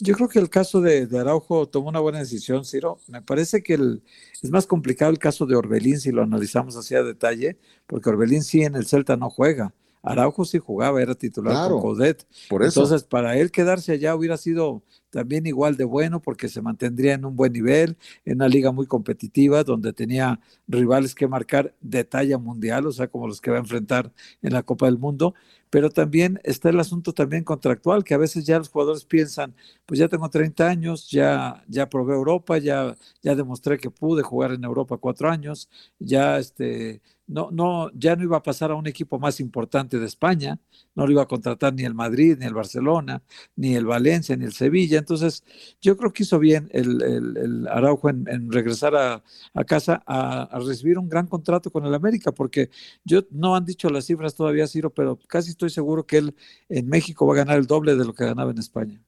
Yo 0.00 0.14
creo 0.14 0.28
que 0.28 0.38
el 0.38 0.48
caso 0.48 0.80
de, 0.80 1.08
Araujo 1.18 1.68
tomó 1.68 1.88
una 1.88 2.00
buena 2.00 2.20
decisión, 2.20 2.64
Ciro. 2.64 2.98
Me 3.08 3.20
parece 3.20 3.62
que 3.62 3.74
el, 3.74 4.02
es 4.40 4.50
más 4.50 4.66
complicado 4.66 5.10
el 5.10 5.18
caso 5.18 5.44
de 5.44 5.56
Orbelín 5.56 6.00
si 6.00 6.12
lo 6.12 6.22
analizamos 6.22 6.76
así 6.76 6.94
a 6.94 7.02
detalle, 7.02 7.58
porque 7.86 8.08
Orbelín 8.08 8.42
sí 8.42 8.62
en 8.62 8.76
el 8.76 8.86
Celta 8.86 9.16
no 9.16 9.28
juega. 9.30 9.74
Araujo 10.02 10.44
sí 10.44 10.58
jugaba, 10.58 11.00
era 11.00 11.14
titular 11.14 11.70
con 11.70 11.80
Codet. 11.80 12.26
Por 12.48 12.62
eso. 12.62 12.80
Entonces, 12.80 13.06
para 13.06 13.36
él 13.36 13.50
quedarse 13.50 13.92
allá 13.92 14.16
hubiera 14.16 14.36
sido 14.36 14.82
también 15.10 15.46
igual 15.46 15.76
de 15.76 15.84
bueno 15.84 16.20
porque 16.20 16.48
se 16.48 16.62
mantendría 16.62 17.14
en 17.14 17.24
un 17.24 17.36
buen 17.36 17.52
nivel, 17.52 17.96
en 18.24 18.36
una 18.36 18.48
liga 18.48 18.72
muy 18.72 18.86
competitiva 18.86 19.62
donde 19.62 19.92
tenía 19.92 20.40
rivales 20.66 21.14
que 21.14 21.28
marcar 21.28 21.74
de 21.80 22.02
talla 22.04 22.38
mundial, 22.38 22.86
o 22.86 22.92
sea, 22.92 23.08
como 23.08 23.28
los 23.28 23.40
que 23.40 23.50
va 23.50 23.58
a 23.58 23.60
enfrentar 23.60 24.10
en 24.40 24.54
la 24.54 24.62
Copa 24.62 24.86
del 24.86 24.98
Mundo, 24.98 25.34
pero 25.68 25.90
también 25.90 26.40
está 26.44 26.70
el 26.70 26.80
asunto 26.80 27.12
también 27.12 27.44
contractual, 27.44 28.04
que 28.04 28.14
a 28.14 28.18
veces 28.18 28.44
ya 28.44 28.58
los 28.58 28.70
jugadores 28.70 29.04
piensan, 29.04 29.54
pues 29.86 30.00
ya 30.00 30.08
tengo 30.08 30.28
30 30.28 30.66
años, 30.66 31.10
ya, 31.10 31.62
ya 31.68 31.88
probé 31.88 32.14
Europa, 32.14 32.58
ya, 32.58 32.96
ya 33.22 33.34
demostré 33.34 33.78
que 33.78 33.90
pude 33.90 34.22
jugar 34.22 34.52
en 34.52 34.64
Europa 34.64 34.96
cuatro 34.96 35.30
años, 35.30 35.68
ya 35.98 36.38
este, 36.38 37.02
no, 37.26 37.50
no, 37.50 37.90
ya 37.94 38.16
no 38.16 38.24
iba 38.24 38.36
a 38.36 38.42
pasar 38.42 38.70
a 38.70 38.74
un 38.74 38.86
equipo 38.86 39.18
más 39.18 39.40
importante 39.40 39.98
de 39.98 40.06
España, 40.06 40.58
no 40.94 41.06
lo 41.06 41.12
iba 41.12 41.22
a 41.22 41.26
contratar 41.26 41.72
ni 41.72 41.84
el 41.84 41.94
Madrid, 41.94 42.36
ni 42.38 42.46
el 42.46 42.54
Barcelona, 42.54 43.22
ni 43.56 43.74
el 43.74 43.86
Valencia, 43.86 44.36
ni 44.36 44.44
el 44.44 44.52
Sevilla. 44.52 44.98
Entonces, 44.98 45.44
yo 45.80 45.96
creo 45.96 46.12
que 46.12 46.24
hizo 46.24 46.38
bien 46.38 46.68
el, 46.72 47.66
Araujo 47.70 48.08
en, 48.08 48.50
regresar 48.52 48.94
a, 48.96 49.22
casa 49.66 50.02
a, 50.06 50.58
recibir 50.60 50.98
un 50.98 51.08
gran 51.08 51.26
contrato 51.26 51.70
con 51.70 51.86
el 51.86 51.94
América, 51.94 52.32
porque 52.32 52.70
yo 53.04 53.22
no 53.30 53.54
han 53.56 53.64
dicho 53.64 53.88
las 53.88 54.06
cifras 54.06 54.34
todavía, 54.34 54.66
Ciro, 54.66 54.90
pero 54.90 55.18
casi 55.28 55.50
estoy 55.50 55.70
seguro 55.70 56.06
que 56.06 56.18
él 56.18 56.34
en 56.68 56.88
México 56.88 57.26
va 57.26 57.34
a 57.34 57.36
ganar 57.38 57.58
el 57.58 57.66
doble 57.66 57.96
de 57.96 58.04
lo 58.04 58.12
que 58.12 58.24
ganaba 58.24 58.50
en 58.50 58.58
España. 58.58 59.00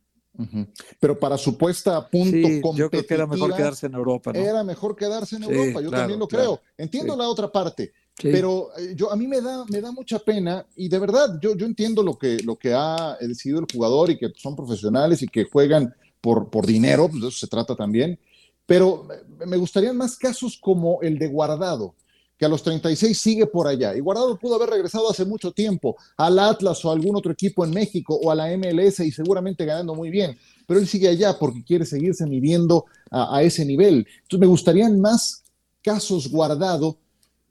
Pero 0.98 1.18
para 1.18 1.38
su 1.38 1.56
puesta 1.56 1.96
a 1.96 2.08
punto 2.08 2.48
sí, 2.48 2.60
yo 2.74 2.90
creo 2.90 3.06
que 3.06 3.14
era 3.14 3.26
mejor 3.26 3.54
quedarse 3.54 3.86
en 3.86 3.94
Europa. 3.94 4.32
¿no? 4.32 4.40
Era 4.40 4.64
mejor 4.64 4.96
quedarse 4.96 5.36
en 5.36 5.44
Europa, 5.44 5.80
yo 5.80 5.90
también 5.90 6.18
lo 6.18 6.26
creo. 6.26 6.60
Entiendo 6.76 7.16
la 7.16 7.28
otra 7.28 7.52
parte 7.52 7.92
pero 8.22 8.70
eh, 8.78 8.94
yo, 8.96 9.10
a 9.10 9.16
mí 9.16 9.26
me 9.26 9.40
da, 9.40 9.64
me 9.66 9.80
da 9.80 9.90
mucha 9.90 10.18
pena 10.18 10.64
y 10.76 10.88
de 10.88 10.98
verdad 10.98 11.38
yo, 11.40 11.56
yo 11.56 11.66
entiendo 11.66 12.02
lo 12.02 12.16
que, 12.16 12.38
lo 12.44 12.56
que 12.56 12.72
ha 12.72 13.16
decidido 13.20 13.60
el 13.60 13.66
jugador 13.72 14.10
y 14.10 14.18
que 14.18 14.32
son 14.36 14.54
profesionales 14.54 15.22
y 15.22 15.26
que 15.26 15.44
juegan 15.44 15.94
por, 16.20 16.48
por 16.48 16.64
dinero, 16.64 17.08
pues 17.08 17.22
de 17.22 17.28
eso 17.28 17.38
se 17.38 17.48
trata 17.48 17.74
también, 17.74 18.18
pero 18.66 19.06
me 19.46 19.56
gustarían 19.56 19.96
más 19.96 20.16
casos 20.16 20.58
como 20.58 21.02
el 21.02 21.18
de 21.18 21.26
Guardado, 21.26 21.94
que 22.38 22.44
a 22.44 22.48
los 22.48 22.62
36 22.62 23.18
sigue 23.18 23.46
por 23.46 23.66
allá. 23.66 23.94
Y 23.94 24.00
Guardado 24.00 24.38
pudo 24.38 24.54
haber 24.56 24.70
regresado 24.70 25.10
hace 25.10 25.24
mucho 25.24 25.52
tiempo 25.52 25.96
al 26.16 26.38
Atlas 26.38 26.84
o 26.84 26.90
a 26.90 26.94
algún 26.94 27.16
otro 27.16 27.32
equipo 27.32 27.64
en 27.64 27.70
México 27.70 28.18
o 28.20 28.30
a 28.30 28.34
la 28.34 28.56
MLS 28.56 29.00
y 29.00 29.12
seguramente 29.12 29.64
ganando 29.64 29.94
muy 29.94 30.10
bien, 30.10 30.36
pero 30.66 30.80
él 30.80 30.88
sigue 30.88 31.08
allá 31.08 31.38
porque 31.38 31.62
quiere 31.62 31.84
seguirse 31.84 32.26
midiendo 32.26 32.86
a, 33.10 33.42
ese 33.42 33.64
nivel. 33.64 34.06
Entonces 34.22 34.40
me 34.40 34.46
gustarían 34.46 35.00
más 35.00 35.44
casos 35.82 36.30
Guardado 36.30 36.96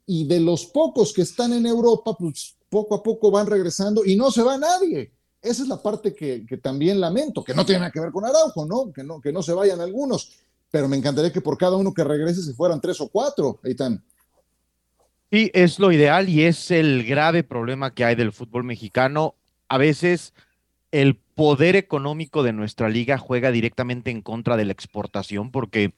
y 0.06 0.26
de 0.26 0.40
los 0.40 0.66
pocos 0.66 1.12
que 1.12 1.22
están 1.22 1.52
en 1.52 1.66
Europa, 1.66 2.16
pues 2.18 2.56
poco 2.68 2.96
a 2.96 3.02
poco 3.02 3.30
van 3.30 3.46
regresando 3.46 4.04
y 4.04 4.16
no 4.16 4.30
se 4.30 4.42
va 4.42 4.58
nadie. 4.58 5.12
Esa 5.40 5.62
es 5.62 5.68
la 5.68 5.82
parte 5.82 6.14
que, 6.14 6.44
también 6.62 7.00
lamento, 7.00 7.44
que 7.44 7.54
no 7.54 7.66
tiene 7.66 7.80
nada 7.80 7.90
que 7.90 8.00
ver 8.00 8.10
con 8.10 8.24
Araujo, 8.24 8.64
¿no? 8.64 8.92
Que, 8.92 9.04
¿no? 9.04 9.20
que 9.20 9.32
no 9.32 9.42
se 9.42 9.52
vayan 9.52 9.80
algunos, 9.80 10.32
pero 10.70 10.88
me 10.88 10.96
encantaría 10.96 11.32
que 11.32 11.42
por 11.42 11.58
cada 11.58 11.76
uno 11.76 11.92
que 11.92 12.02
regrese 12.02 12.42
se 12.42 12.54
fueran 12.54 12.80
tres 12.80 13.00
o 13.00 13.08
cuatro, 13.08 13.60
Eitan. 13.62 14.02
Sí, 15.30 15.50
es 15.52 15.78
lo 15.78 15.92
ideal 15.92 16.28
y 16.28 16.44
es 16.44 16.70
el 16.70 17.04
grave 17.04 17.42
problema 17.44 17.92
que 17.92 18.04
hay 18.04 18.14
del 18.14 18.32
fútbol 18.32 18.64
mexicano. 18.64 19.34
A 19.68 19.78
veces 19.78 20.32
el 20.92 21.16
poder 21.16 21.76
económico 21.76 22.42
de 22.42 22.52
nuestra 22.52 22.88
liga 22.88 23.18
juega 23.18 23.50
directamente 23.50 24.10
en 24.10 24.22
contra 24.22 24.56
de 24.56 24.64
la 24.64 24.72
exportación 24.72 25.50
porque 25.50 25.92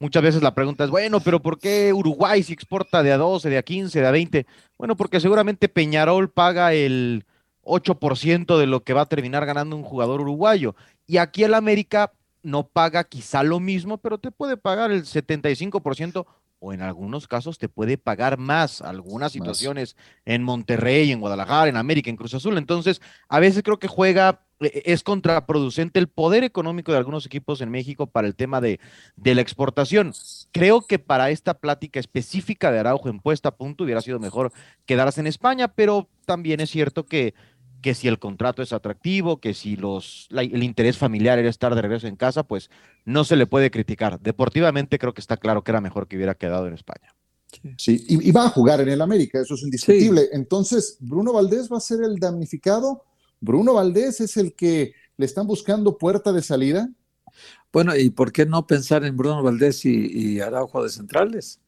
Muchas 0.00 0.22
veces 0.22 0.42
la 0.42 0.54
pregunta 0.54 0.84
es, 0.84 0.90
bueno, 0.90 1.20
pero 1.20 1.40
¿por 1.40 1.58
qué 1.58 1.92
Uruguay 1.92 2.42
si 2.42 2.52
exporta 2.52 3.02
de 3.02 3.12
a 3.12 3.16
12, 3.16 3.48
de 3.48 3.58
a 3.58 3.62
15, 3.62 4.00
de 4.00 4.06
a 4.06 4.10
20? 4.10 4.46
Bueno, 4.76 4.96
porque 4.96 5.20
seguramente 5.20 5.68
Peñarol 5.68 6.30
paga 6.30 6.72
el 6.72 7.24
8% 7.62 8.58
de 8.58 8.66
lo 8.66 8.82
que 8.82 8.92
va 8.92 9.02
a 9.02 9.08
terminar 9.08 9.46
ganando 9.46 9.76
un 9.76 9.82
jugador 9.82 10.20
uruguayo. 10.20 10.74
Y 11.06 11.18
aquí 11.18 11.44
el 11.44 11.54
América 11.54 12.12
no 12.42 12.66
paga 12.66 13.04
quizá 13.04 13.42
lo 13.42 13.60
mismo, 13.60 13.98
pero 13.98 14.18
te 14.18 14.30
puede 14.30 14.56
pagar 14.56 14.90
el 14.90 15.04
75% 15.04 16.26
o 16.58 16.72
en 16.72 16.80
algunos 16.80 17.28
casos 17.28 17.58
te 17.58 17.68
puede 17.68 17.98
pagar 17.98 18.38
más. 18.38 18.80
Algunas 18.80 19.32
situaciones 19.32 19.96
en 20.24 20.42
Monterrey, 20.42 21.12
en 21.12 21.20
Guadalajara, 21.20 21.68
en 21.68 21.76
América, 21.76 22.10
en 22.10 22.16
Cruz 22.16 22.34
Azul. 22.34 22.56
Entonces, 22.58 23.00
a 23.28 23.38
veces 23.38 23.62
creo 23.62 23.78
que 23.78 23.88
juega 23.88 24.43
es 24.60 25.02
contraproducente 25.02 25.98
el 25.98 26.08
poder 26.08 26.44
económico 26.44 26.92
de 26.92 26.98
algunos 26.98 27.26
equipos 27.26 27.60
en 27.60 27.70
México 27.70 28.06
para 28.06 28.26
el 28.26 28.34
tema 28.34 28.60
de, 28.60 28.80
de, 29.16 29.34
la 29.34 29.40
exportación. 29.40 30.12
Creo 30.52 30.82
que 30.82 30.98
para 30.98 31.30
esta 31.30 31.54
plática 31.54 32.00
específica 32.00 32.70
de 32.70 32.78
Araujo 32.78 33.08
en 33.08 33.20
puesta 33.20 33.50
a 33.50 33.56
punto 33.56 33.84
hubiera 33.84 34.00
sido 34.00 34.18
mejor 34.20 34.52
quedarse 34.86 35.20
en 35.20 35.26
España, 35.26 35.68
pero 35.68 36.08
también 36.24 36.60
es 36.60 36.70
cierto 36.70 37.06
que, 37.06 37.34
que 37.84 37.94
si 37.94 38.08
el 38.08 38.18
contrato 38.18 38.62
es 38.62 38.72
atractivo, 38.72 39.40
que 39.40 39.52
si 39.52 39.76
los, 39.76 40.28
el 40.30 40.62
interés 40.62 40.96
familiar 40.96 41.38
era 41.38 41.50
estar 41.50 41.74
de 41.74 41.82
regreso 41.82 42.06
en 42.06 42.16
casa, 42.16 42.42
pues 42.42 42.70
no 43.04 43.24
se 43.24 43.36
le 43.36 43.46
puede 43.46 43.70
criticar. 43.70 44.18
Deportivamente 44.20 44.98
creo 44.98 45.12
que 45.12 45.20
está 45.20 45.36
claro 45.36 45.62
que 45.62 45.70
era 45.70 45.82
mejor 45.82 46.08
que 46.08 46.16
hubiera 46.16 46.34
quedado 46.34 46.66
en 46.66 46.72
España. 46.72 47.14
Sí, 47.76 48.02
y, 48.08 48.32
va 48.32 48.46
a 48.46 48.48
jugar 48.48 48.80
en 48.80 48.88
el 48.88 49.02
América, 49.02 49.40
eso 49.40 49.54
es 49.54 49.62
indiscutible. 49.62 50.30
Entonces, 50.32 50.96
¿Bruno 50.98 51.34
Valdés 51.34 51.70
va 51.70 51.76
a 51.76 51.80
ser 51.80 52.02
el 52.02 52.16
damnificado? 52.16 53.04
Bruno 53.40 53.74
Valdés 53.74 54.20
es 54.20 54.36
el 54.36 54.54
que 54.54 54.94
le 55.16 55.26
están 55.26 55.46
buscando 55.46 55.98
puerta 55.98 56.32
de 56.32 56.42
salida. 56.42 56.90
Bueno, 57.72 57.96
¿y 57.96 58.10
por 58.10 58.32
qué 58.32 58.46
no 58.46 58.66
pensar 58.66 59.04
en 59.04 59.16
Bruno 59.16 59.42
Valdés 59.42 59.84
y, 59.84 60.40
Araujo 60.40 60.82
de 60.82 60.90
centrales? 60.90 61.60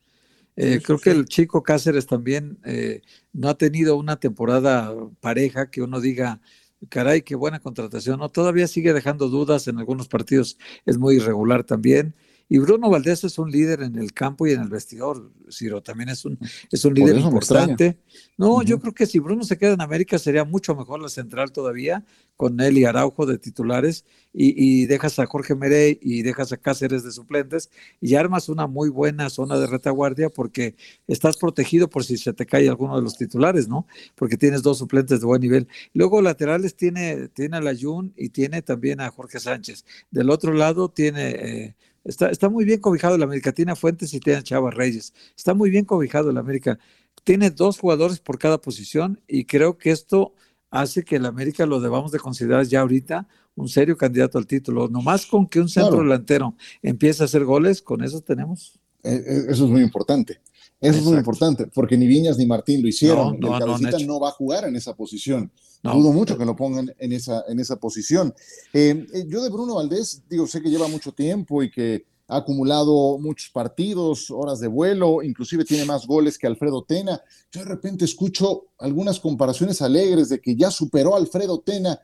Eh, 0.55 0.81
creo 0.83 0.99
que 0.99 1.11
el 1.11 1.27
chico 1.27 1.63
Cáceres 1.63 2.07
también 2.07 2.59
eh, 2.65 3.03
no 3.33 3.49
ha 3.49 3.59
tenido 3.59 3.97
una 3.97 4.19
temporada 4.19 4.95
pareja 5.21 5.71
que 5.71 5.83
uno 5.83 6.01
diga, 6.01 6.41
caray, 6.89 7.23
qué 7.23 7.35
buena 7.35 7.61
contratación. 7.61 8.19
No, 8.19 8.31
todavía 8.31 8.67
sigue 8.67 8.93
dejando 8.93 9.29
dudas 9.29 9.69
en 9.69 9.79
algunos 9.79 10.09
partidos, 10.09 10.57
es 10.87 10.99
muy 10.99 11.17
irregular 11.17 11.65
también. 11.65 12.15
Y 12.49 12.59
Bruno 12.59 12.89
Valdés 12.89 13.25
es 13.25 13.39
un 13.39 13.51
líder 13.51 13.83
en 13.83 13.99
el 13.99 14.13
campo 14.13 14.47
y 14.47 14.53
en 14.53 14.61
el 14.61 14.69
vestidor, 14.69 15.33
Ciro, 15.51 15.83
también 15.83 16.11
es 16.11 16.25
un, 16.25 16.39
es 16.71 16.85
un 16.85 16.95
líder 16.95 17.19
importante. 17.19 17.99
No, 18.37 18.63
yo 18.63 18.79
creo 18.79 18.95
que 18.95 19.07
si 19.07 19.19
Bruno 19.19 19.43
se 19.43 19.59
queda 19.59 19.73
en 19.73 19.81
América 19.81 20.19
sería 20.19 20.45
mucho 20.45 20.77
mejor 20.77 21.01
la 21.01 21.09
central 21.09 21.51
todavía, 21.51 22.05
con 22.37 22.61
él 22.61 22.79
y 22.79 22.85
Araujo 22.85 23.27
de 23.27 23.39
titulares, 23.39 24.05
y, 24.39 24.85
dejas 24.85 25.19
a 25.19 25.25
Jorge 25.27 25.55
Merey 25.55 25.99
y 26.03 26.23
dejas 26.23 26.53
a 26.53 26.59
Cáceres 26.59 27.03
de 27.03 27.11
suplentes, 27.11 27.71
y 28.01 28.15
armas 28.15 28.51
una 28.51 28.67
muy 28.67 28.91
buena 28.91 29.31
zona 29.31 29.59
de 29.59 29.67
retaguardia 29.67 30.29
porque 30.29 30.77
estás 31.09 31.39
protegido 31.39 31.89
por 31.89 32.05
si 32.05 32.19
se 32.19 32.35
te 32.35 32.45
cae 32.45 32.69
alguno 32.69 32.97
de 32.97 33.03
los 33.03 33.17
titulares, 33.17 33.67
¿no? 33.67 33.87
Porque 34.15 34.37
tienes 34.37 34.63
dos 34.63 34.79
suplentes 34.79 35.21
de 35.21 35.27
buen 35.27 35.41
nivel. 35.41 35.67
Luego 35.95 36.21
laterales 36.21 36.77
tiene, 36.77 37.29
tiene 37.29 37.57
a 37.57 37.61
la 37.63 37.75
Jun 37.75 38.13
y 38.15 38.29
tiene 38.29 38.61
también 38.61 39.01
a 39.01 39.11
Jorge 39.11 39.41
Sánchez. 39.41 39.85
Del 40.11 40.31
otro 40.31 40.53
lado 40.53 40.91
tiene... 40.91 41.31
Eh, 41.31 41.75
Está, 42.07 42.49
muy 42.49 42.65
bien 42.65 42.81
cobijado 42.81 43.17
el 43.17 43.23
América. 43.23 43.53
Tiene 43.53 43.73
a 43.73 43.77
Fuentes 43.77 44.15
y 44.15 44.21
tiene 44.21 44.39
a 44.39 44.43
Chava 44.43 44.71
Reyes. 44.71 45.13
Está 45.37 45.55
muy 45.55 45.71
bien 45.71 45.85
cobijado 45.85 46.31
el 46.31 46.39
América. 46.39 46.79
Tiene 47.25 47.51
dos 47.51 47.79
jugadores 47.79 48.21
por 48.21 48.39
cada 48.39 48.59
posición 48.61 49.21
y 49.27 49.45
creo 49.45 49.77
que 49.77 49.91
esto 49.91 50.35
hace 50.71 51.05
que 51.05 51.17
el 51.17 51.27
América 51.27 51.67
lo 51.67 51.81
debamos 51.81 52.13
de 52.13 52.19
considerar 52.19 52.65
ya 52.67 52.81
ahorita 52.81 53.27
un 53.57 53.69
serio 53.69 53.97
candidato 53.97 54.39
al 54.39 54.47
título. 54.47 54.89
Nomás 54.89 55.27
con 55.27 55.49
que 55.49 55.59
un 55.59 55.69
centro 55.69 55.99
delantero 55.99 56.55
empiece 56.83 57.23
a 57.23 57.27
hacer 57.27 57.45
goles, 57.45 57.83
con 57.83 58.05
eso 58.05 58.21
tenemos. 58.21 58.79
E, 59.03 59.15
e, 59.15 59.51
eso 59.51 59.65
es 59.65 59.71
muy 59.71 59.83
importante. 59.83 60.41
Eso 60.81 60.99
es 60.99 61.05
muy 61.05 61.17
importante, 61.17 61.67
porque 61.69 61.97
ni 61.97 62.07
Viñas 62.07 62.37
ni 62.37 62.45
Martín 62.45 62.83
lo 62.83 62.89
hicieron. 62.89 63.41
No, 63.41 63.55
el 63.55 63.65
cabecita 63.65 63.99
no, 64.07 64.21
va 64.21 64.29
a 64.29 64.33
jugar 64.33 64.65
en 64.65 64.77
esa 64.77 64.95
posición. 64.95 65.51
Dudo 65.93 66.13
mucho 66.13 66.39
que 66.39 66.45
lo 66.45 66.57
pongan 66.57 66.93
en 66.99 67.13
esa, 67.13 67.45
en 67.49 67.61
esa 67.61 67.77
posición. 67.77 68.35
Eh, 68.73 69.07
eh, 69.13 69.25
yo 69.29 69.43
de 69.43 69.51
Bruno 69.51 69.75
Valdés, 69.75 70.23
digo, 70.29 70.47
sé 70.47 70.63
que 70.63 70.71
lleva 70.71 70.89
mucho 70.89 71.13
tiempo 71.13 71.63
y 71.63 71.71
que 71.71 72.07
ha 72.29 72.39
acumulado 72.39 73.19
muchos 73.19 73.51
partidos, 73.51 74.31
horas 74.31 74.59
de 74.59 74.69
vuelo, 74.69 75.23
inclusive 75.23 75.65
tiene 75.65 75.85
más 75.85 76.07
goles 76.07 76.39
que 76.39 76.47
Alfredo 76.47 76.83
Tena. 76.85 77.21
Yo 77.53 77.61
de 77.61 77.67
repente 77.67 78.05
escucho 78.05 78.67
algunas 78.79 79.21
comparaciones 79.21 79.81
alegres 79.81 80.29
de 80.29 80.41
que 80.41 80.57
ya 80.57 80.71
superó 80.71 81.15
a 81.15 81.19
Alfredo 81.19 81.61
Tena. 81.61 82.01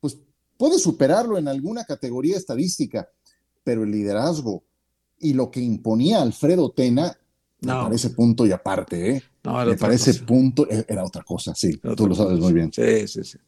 Pues 0.00 0.18
puede 0.56 0.78
superarlo 0.78 1.36
en 1.36 1.48
alguna 1.48 1.84
categoría 1.84 2.36
estadística, 2.36 3.10
pero 3.62 3.84
el 3.84 3.90
liderazgo 3.90 4.64
y 5.18 5.34
lo 5.34 5.50
que 5.50 5.60
imponía 5.60 6.22
Alfredo 6.22 6.70
Tena 6.70 7.18
no. 7.60 7.82
para 7.84 7.94
ese 7.94 8.10
punto 8.10 8.46
y 8.46 8.52
aparte, 8.52 9.16
¿eh? 9.16 9.22
No, 9.42 9.64
me 9.64 9.76
parece 9.76 10.14
punto 10.14 10.68
e, 10.70 10.84
era 10.88 11.04
otra 11.04 11.22
cosa, 11.22 11.54
sí, 11.54 11.80
tú 11.96 12.06
lo 12.06 12.14
sabes 12.14 12.38
muy 12.38 12.52
bien. 12.52 12.72
Sí, 12.72 13.08
sí, 13.08 13.24
sí. 13.24 13.38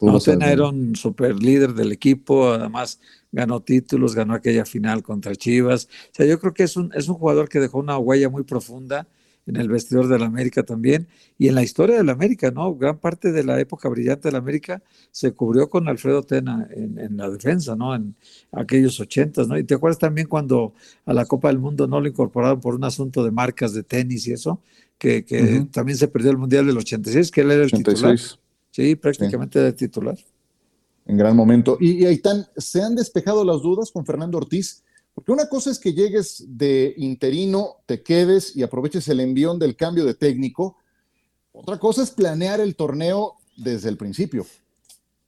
No, 0.00 0.18
Tena 0.18 0.50
era 0.50 0.68
un 0.68 0.96
super 0.96 1.34
líder 1.40 1.74
del 1.74 1.92
equipo, 1.92 2.50
además 2.50 3.00
ganó 3.32 3.60
títulos, 3.60 4.14
ganó 4.14 4.34
aquella 4.34 4.64
final 4.64 5.02
contra 5.02 5.34
Chivas. 5.36 5.88
O 6.10 6.14
sea, 6.14 6.26
yo 6.26 6.40
creo 6.40 6.52
que 6.52 6.64
es 6.64 6.76
un, 6.76 6.92
es 6.94 7.08
un 7.08 7.14
jugador 7.14 7.48
que 7.48 7.60
dejó 7.60 7.78
una 7.78 7.96
huella 7.98 8.28
muy 8.28 8.42
profunda 8.42 9.06
en 9.46 9.56
el 9.56 9.68
vestidor 9.68 10.08
de 10.08 10.18
la 10.18 10.26
América 10.26 10.62
también 10.62 11.08
y 11.38 11.48
en 11.48 11.54
la 11.54 11.62
historia 11.62 11.96
de 11.96 12.04
la 12.04 12.12
América, 12.12 12.50
¿no? 12.50 12.74
Gran 12.74 12.98
parte 12.98 13.32
de 13.32 13.42
la 13.42 13.58
época 13.58 13.88
brillante 13.88 14.28
de 14.28 14.32
la 14.32 14.38
América 14.38 14.82
se 15.10 15.32
cubrió 15.32 15.68
con 15.68 15.88
Alfredo 15.88 16.22
Tena 16.22 16.68
en, 16.70 17.16
la 17.16 17.28
defensa, 17.30 17.74
¿no? 17.74 17.94
En 17.94 18.14
aquellos 18.52 19.00
ochentas, 19.00 19.48
¿no? 19.48 19.58
Y 19.58 19.64
te 19.64 19.74
acuerdas 19.74 19.98
también 19.98 20.28
cuando 20.28 20.74
a 21.06 21.12
la 21.12 21.24
Copa 21.24 21.48
del 21.48 21.58
Mundo 21.58 21.86
no 21.86 22.00
lo 22.00 22.08
incorporaron 22.08 22.60
por 22.60 22.74
un 22.74 22.84
asunto 22.84 23.24
de 23.24 23.30
marcas 23.30 23.72
de 23.72 23.82
tenis 23.82 24.26
y 24.26 24.32
eso, 24.32 24.60
que, 25.00 25.66
también 25.72 25.98
se 25.98 26.06
perdió 26.06 26.30
el 26.30 26.38
Mundial 26.38 26.66
del 26.66 26.78
86, 26.78 27.30
que 27.30 27.40
él 27.40 27.50
era 27.50 27.64
el 27.64 27.72
titular. 27.72 28.18
Sí, 28.70 28.94
prácticamente 28.94 29.58
de 29.58 29.72
titular. 29.72 30.16
En 31.06 31.16
gran 31.16 31.34
momento. 31.34 31.76
Y, 31.80 32.02
y 32.02 32.06
ahí 32.06 32.14
están, 32.14 32.46
se 32.56 32.82
han 32.82 32.94
despejado 32.94 33.44
las 33.44 33.62
dudas 33.62 33.90
con 33.90 34.06
Fernando 34.06 34.38
Ortiz 34.38 34.84
porque 35.14 35.32
una 35.32 35.48
cosa 35.48 35.70
es 35.70 35.78
que 35.78 35.92
llegues 35.92 36.44
de 36.48 36.94
interino, 36.96 37.76
te 37.86 38.02
quedes 38.02 38.56
y 38.56 38.62
aproveches 38.62 39.08
el 39.08 39.20
envión 39.20 39.58
del 39.58 39.76
cambio 39.76 40.04
de 40.04 40.14
técnico. 40.14 40.78
Otra 41.52 41.78
cosa 41.78 42.02
es 42.02 42.10
planear 42.10 42.60
el 42.60 42.76
torneo 42.76 43.36
desde 43.56 43.88
el 43.88 43.96
principio. 43.96 44.46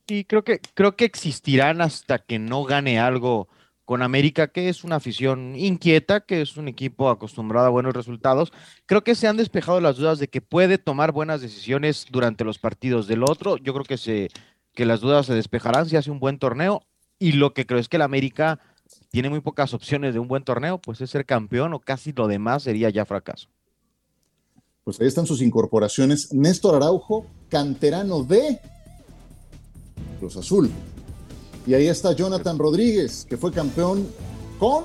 Y 0.06 0.24
creo 0.24 0.44
que, 0.44 0.60
creo 0.74 0.96
que 0.96 1.04
existirán 1.04 1.80
hasta 1.80 2.18
que 2.18 2.38
no 2.38 2.64
gane 2.64 2.98
algo 2.98 3.48
con 3.92 4.00
América, 4.00 4.48
que 4.48 4.70
es 4.70 4.84
una 4.84 4.96
afición 4.96 5.54
inquieta, 5.54 6.22
que 6.22 6.40
es 6.40 6.56
un 6.56 6.66
equipo 6.66 7.10
acostumbrado 7.10 7.66
a 7.66 7.68
buenos 7.68 7.92
resultados. 7.92 8.50
Creo 8.86 9.04
que 9.04 9.14
se 9.14 9.28
han 9.28 9.36
despejado 9.36 9.82
las 9.82 9.98
dudas 9.98 10.18
de 10.18 10.28
que 10.28 10.40
puede 10.40 10.78
tomar 10.78 11.12
buenas 11.12 11.42
decisiones 11.42 12.06
durante 12.10 12.42
los 12.42 12.58
partidos 12.58 13.06
del 13.06 13.22
otro. 13.22 13.58
Yo 13.58 13.74
creo 13.74 13.84
que, 13.84 13.98
se, 13.98 14.30
que 14.72 14.86
las 14.86 15.02
dudas 15.02 15.26
se 15.26 15.34
despejarán 15.34 15.90
si 15.90 15.98
hace 15.98 16.10
un 16.10 16.20
buen 16.20 16.38
torneo. 16.38 16.86
Y 17.18 17.32
lo 17.32 17.52
que 17.52 17.66
creo 17.66 17.78
es 17.78 17.90
que 17.90 17.96
el 17.96 18.02
América 18.02 18.60
tiene 19.10 19.28
muy 19.28 19.40
pocas 19.40 19.74
opciones 19.74 20.14
de 20.14 20.20
un 20.20 20.26
buen 20.26 20.42
torneo, 20.42 20.78
pues 20.78 21.02
es 21.02 21.10
ser 21.10 21.26
campeón 21.26 21.74
o 21.74 21.78
casi 21.78 22.14
lo 22.14 22.28
demás 22.28 22.62
sería 22.62 22.88
ya 22.88 23.04
fracaso. 23.04 23.48
Pues 24.84 24.98
ahí 25.02 25.06
están 25.06 25.26
sus 25.26 25.42
incorporaciones. 25.42 26.32
Néstor 26.32 26.76
Araujo, 26.76 27.26
canterano 27.50 28.24
de 28.24 28.58
Cruz 30.18 30.38
Azul. 30.38 30.70
Y 31.66 31.74
ahí 31.74 31.86
está 31.86 32.12
Jonathan 32.12 32.58
Rodríguez, 32.58 33.26
que 33.28 33.36
fue 33.36 33.52
campeón 33.52 34.06
con 34.58 34.84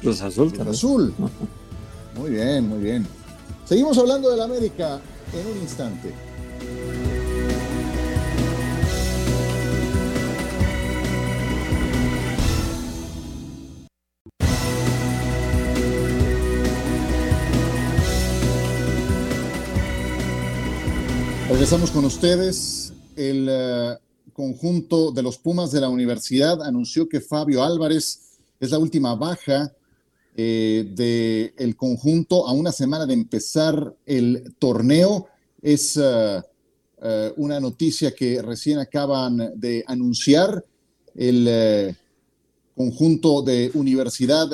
Cruz 0.00 0.20
Azul. 0.22 0.52
Cruz 0.52 0.66
Azul. 0.66 1.14
Muy 2.16 2.30
bien, 2.30 2.66
muy 2.66 2.78
bien. 2.78 3.06
Seguimos 3.66 3.98
hablando 3.98 4.30
del 4.30 4.40
América 4.40 5.02
en 5.34 5.46
un 5.54 5.58
instante. 5.60 6.14
Regresamos 21.50 21.90
con 21.90 22.04
ustedes. 22.06 22.94
El 23.14 23.48
eh, 23.50 23.98
conjunto 24.36 25.12
de 25.12 25.22
los 25.22 25.38
Pumas 25.38 25.72
de 25.72 25.80
la 25.80 25.88
universidad 25.88 26.62
anunció 26.62 27.08
que 27.08 27.22
Fabio 27.22 27.64
Álvarez 27.64 28.20
es 28.60 28.70
la 28.70 28.78
última 28.78 29.14
baja 29.14 29.72
eh, 30.36 31.50
del 31.56 31.74
conjunto 31.74 32.46
a 32.46 32.52
una 32.52 32.70
semana 32.70 33.06
de 33.06 33.14
empezar 33.14 33.96
el 34.04 34.54
torneo. 34.58 35.28
Es 35.62 35.98
eh, 35.98 36.42
una 37.38 37.58
noticia 37.60 38.14
que 38.14 38.42
recién 38.42 38.78
acaban 38.78 39.52
de 39.58 39.82
anunciar. 39.86 40.62
El 41.14 41.96
conjunto 42.76 43.40
de 43.40 43.70
universidad 43.72 44.50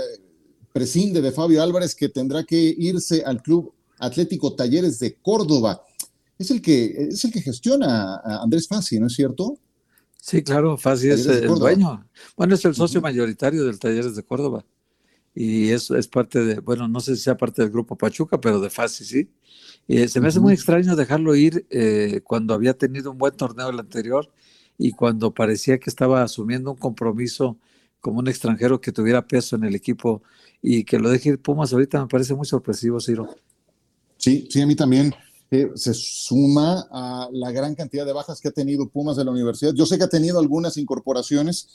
prescinde 0.72 1.20
de 1.20 1.32
Fabio 1.32 1.60
Álvarez 1.60 1.92
que 1.96 2.08
tendrá 2.08 2.44
que 2.44 2.72
irse 2.78 3.24
al 3.24 3.42
Club 3.42 3.72
Atlético 3.98 4.54
Talleres 4.54 5.00
de 5.00 5.16
Córdoba 5.16 5.82
es 6.38 6.50
el 6.50 6.62
que, 6.62 7.08
es 7.10 7.24
el 7.24 7.32
que 7.32 7.40
gestiona 7.40 8.16
a 8.16 8.42
Andrés 8.42 8.68
Fassi, 8.68 8.98
¿no 8.98 9.06
es 9.06 9.14
cierto? 9.14 9.58
Sí, 10.24 10.40
claro, 10.44 10.76
Fassi 10.78 11.08
es 11.08 11.26
el 11.26 11.48
dueño. 11.48 12.08
Bueno, 12.36 12.54
es 12.54 12.64
el 12.64 12.76
socio 12.76 13.00
mayoritario 13.00 13.64
del 13.64 13.80
Talleres 13.80 14.14
de 14.14 14.22
Córdoba. 14.22 14.64
Y 15.34 15.70
eso 15.70 15.96
es 15.96 16.06
parte 16.06 16.44
de, 16.44 16.60
bueno, 16.60 16.86
no 16.86 17.00
sé 17.00 17.16
si 17.16 17.22
sea 17.22 17.36
parte 17.36 17.60
del 17.60 17.72
grupo 17.72 17.96
Pachuca, 17.96 18.40
pero 18.40 18.60
de 18.60 18.70
Fassi 18.70 19.04
sí. 19.04 19.30
Y 19.88 20.06
se 20.06 20.20
me 20.20 20.28
hace 20.28 20.38
muy 20.38 20.54
extraño 20.54 20.94
dejarlo 20.94 21.34
ir 21.34 21.66
eh, 21.70 22.20
cuando 22.22 22.54
había 22.54 22.74
tenido 22.74 23.10
un 23.10 23.18
buen 23.18 23.34
torneo 23.34 23.70
el 23.70 23.80
anterior 23.80 24.30
y 24.78 24.92
cuando 24.92 25.34
parecía 25.34 25.80
que 25.80 25.90
estaba 25.90 26.22
asumiendo 26.22 26.70
un 26.70 26.76
compromiso 26.78 27.58
como 28.00 28.20
un 28.20 28.28
extranjero 28.28 28.80
que 28.80 28.92
tuviera 28.92 29.26
peso 29.26 29.56
en 29.56 29.64
el 29.64 29.74
equipo 29.74 30.22
y 30.62 30.84
que 30.84 31.00
lo 31.00 31.10
deje 31.10 31.30
ir 31.30 31.40
Pumas 31.40 31.72
ahorita 31.72 32.00
me 32.00 32.06
parece 32.06 32.36
muy 32.36 32.46
sorpresivo, 32.46 33.00
Ciro. 33.00 33.34
Sí, 34.18 34.46
sí, 34.48 34.60
a 34.60 34.68
mí 34.68 34.76
también 34.76 35.12
se 35.74 35.92
suma 35.92 36.88
a 36.90 37.28
la 37.32 37.50
gran 37.52 37.74
cantidad 37.74 38.06
de 38.06 38.12
bajas 38.12 38.40
que 38.40 38.48
ha 38.48 38.52
tenido 38.52 38.88
Pumas 38.88 39.16
de 39.16 39.24
la 39.24 39.30
universidad. 39.30 39.74
Yo 39.74 39.84
sé 39.84 39.98
que 39.98 40.04
ha 40.04 40.08
tenido 40.08 40.38
algunas 40.38 40.78
incorporaciones, 40.78 41.68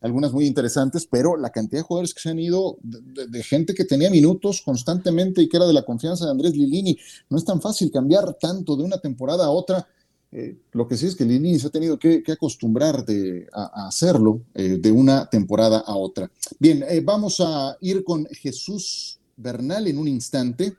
algunas 0.00 0.32
muy 0.32 0.46
interesantes, 0.46 1.08
pero 1.10 1.36
la 1.36 1.50
cantidad 1.50 1.80
de 1.80 1.86
jugadores 1.86 2.14
que 2.14 2.20
se 2.20 2.30
han 2.30 2.38
ido, 2.38 2.78
de, 2.82 3.42
gente 3.42 3.74
que 3.74 3.84
tenía 3.84 4.08
minutos 4.08 4.62
constantemente 4.64 5.42
y 5.42 5.48
que 5.48 5.56
era 5.56 5.66
de 5.66 5.72
la 5.72 5.84
confianza 5.84 6.26
de 6.26 6.30
Andrés 6.30 6.52
Lilini, 6.52 6.96
no 7.28 7.36
es 7.36 7.44
tan 7.44 7.60
fácil 7.60 7.90
cambiar 7.90 8.34
tanto 8.34 8.76
de 8.76 8.84
una 8.84 8.98
temporada 8.98 9.46
a 9.46 9.50
otra. 9.50 9.88
Eh, 10.30 10.56
lo 10.72 10.86
que 10.86 10.96
sí 10.96 11.06
es 11.06 11.16
que 11.16 11.24
Lilini 11.24 11.58
se 11.58 11.68
ha 11.68 11.70
tenido 11.70 11.98
que, 11.98 12.22
acostumbrar 12.28 13.04
a, 13.52 13.86
hacerlo 13.88 14.42
eh, 14.54 14.78
de 14.80 14.92
una 14.92 15.28
temporada 15.28 15.78
a 15.78 15.96
otra. 15.96 16.30
Bien, 16.58 16.84
eh, 16.88 17.00
vamos 17.04 17.40
a 17.40 17.76
ir 17.80 18.04
con 18.04 18.26
Jesús 18.26 19.18
Bernal 19.36 19.88
en 19.88 19.98
un 19.98 20.06
instante. 20.06 20.76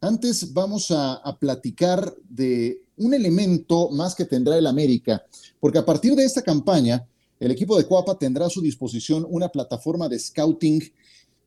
Antes 0.00 0.52
vamos 0.52 0.90
a, 0.90 1.22
platicar 1.40 2.14
de 2.28 2.82
un 2.96 3.14
elemento 3.14 3.90
más 3.90 4.14
que 4.14 4.24
tendrá 4.24 4.56
el 4.58 4.66
América, 4.66 5.24
porque 5.58 5.78
a 5.78 5.86
partir 5.86 6.14
de 6.14 6.24
esta 6.24 6.42
campaña, 6.42 7.06
el 7.40 7.50
equipo 7.50 7.76
de 7.76 7.86
Coapa 7.86 8.18
tendrá 8.18 8.46
a 8.46 8.50
su 8.50 8.60
disposición 8.60 9.26
una 9.28 9.48
plataforma 9.48 10.08
de 10.08 10.18
scouting 10.18 10.82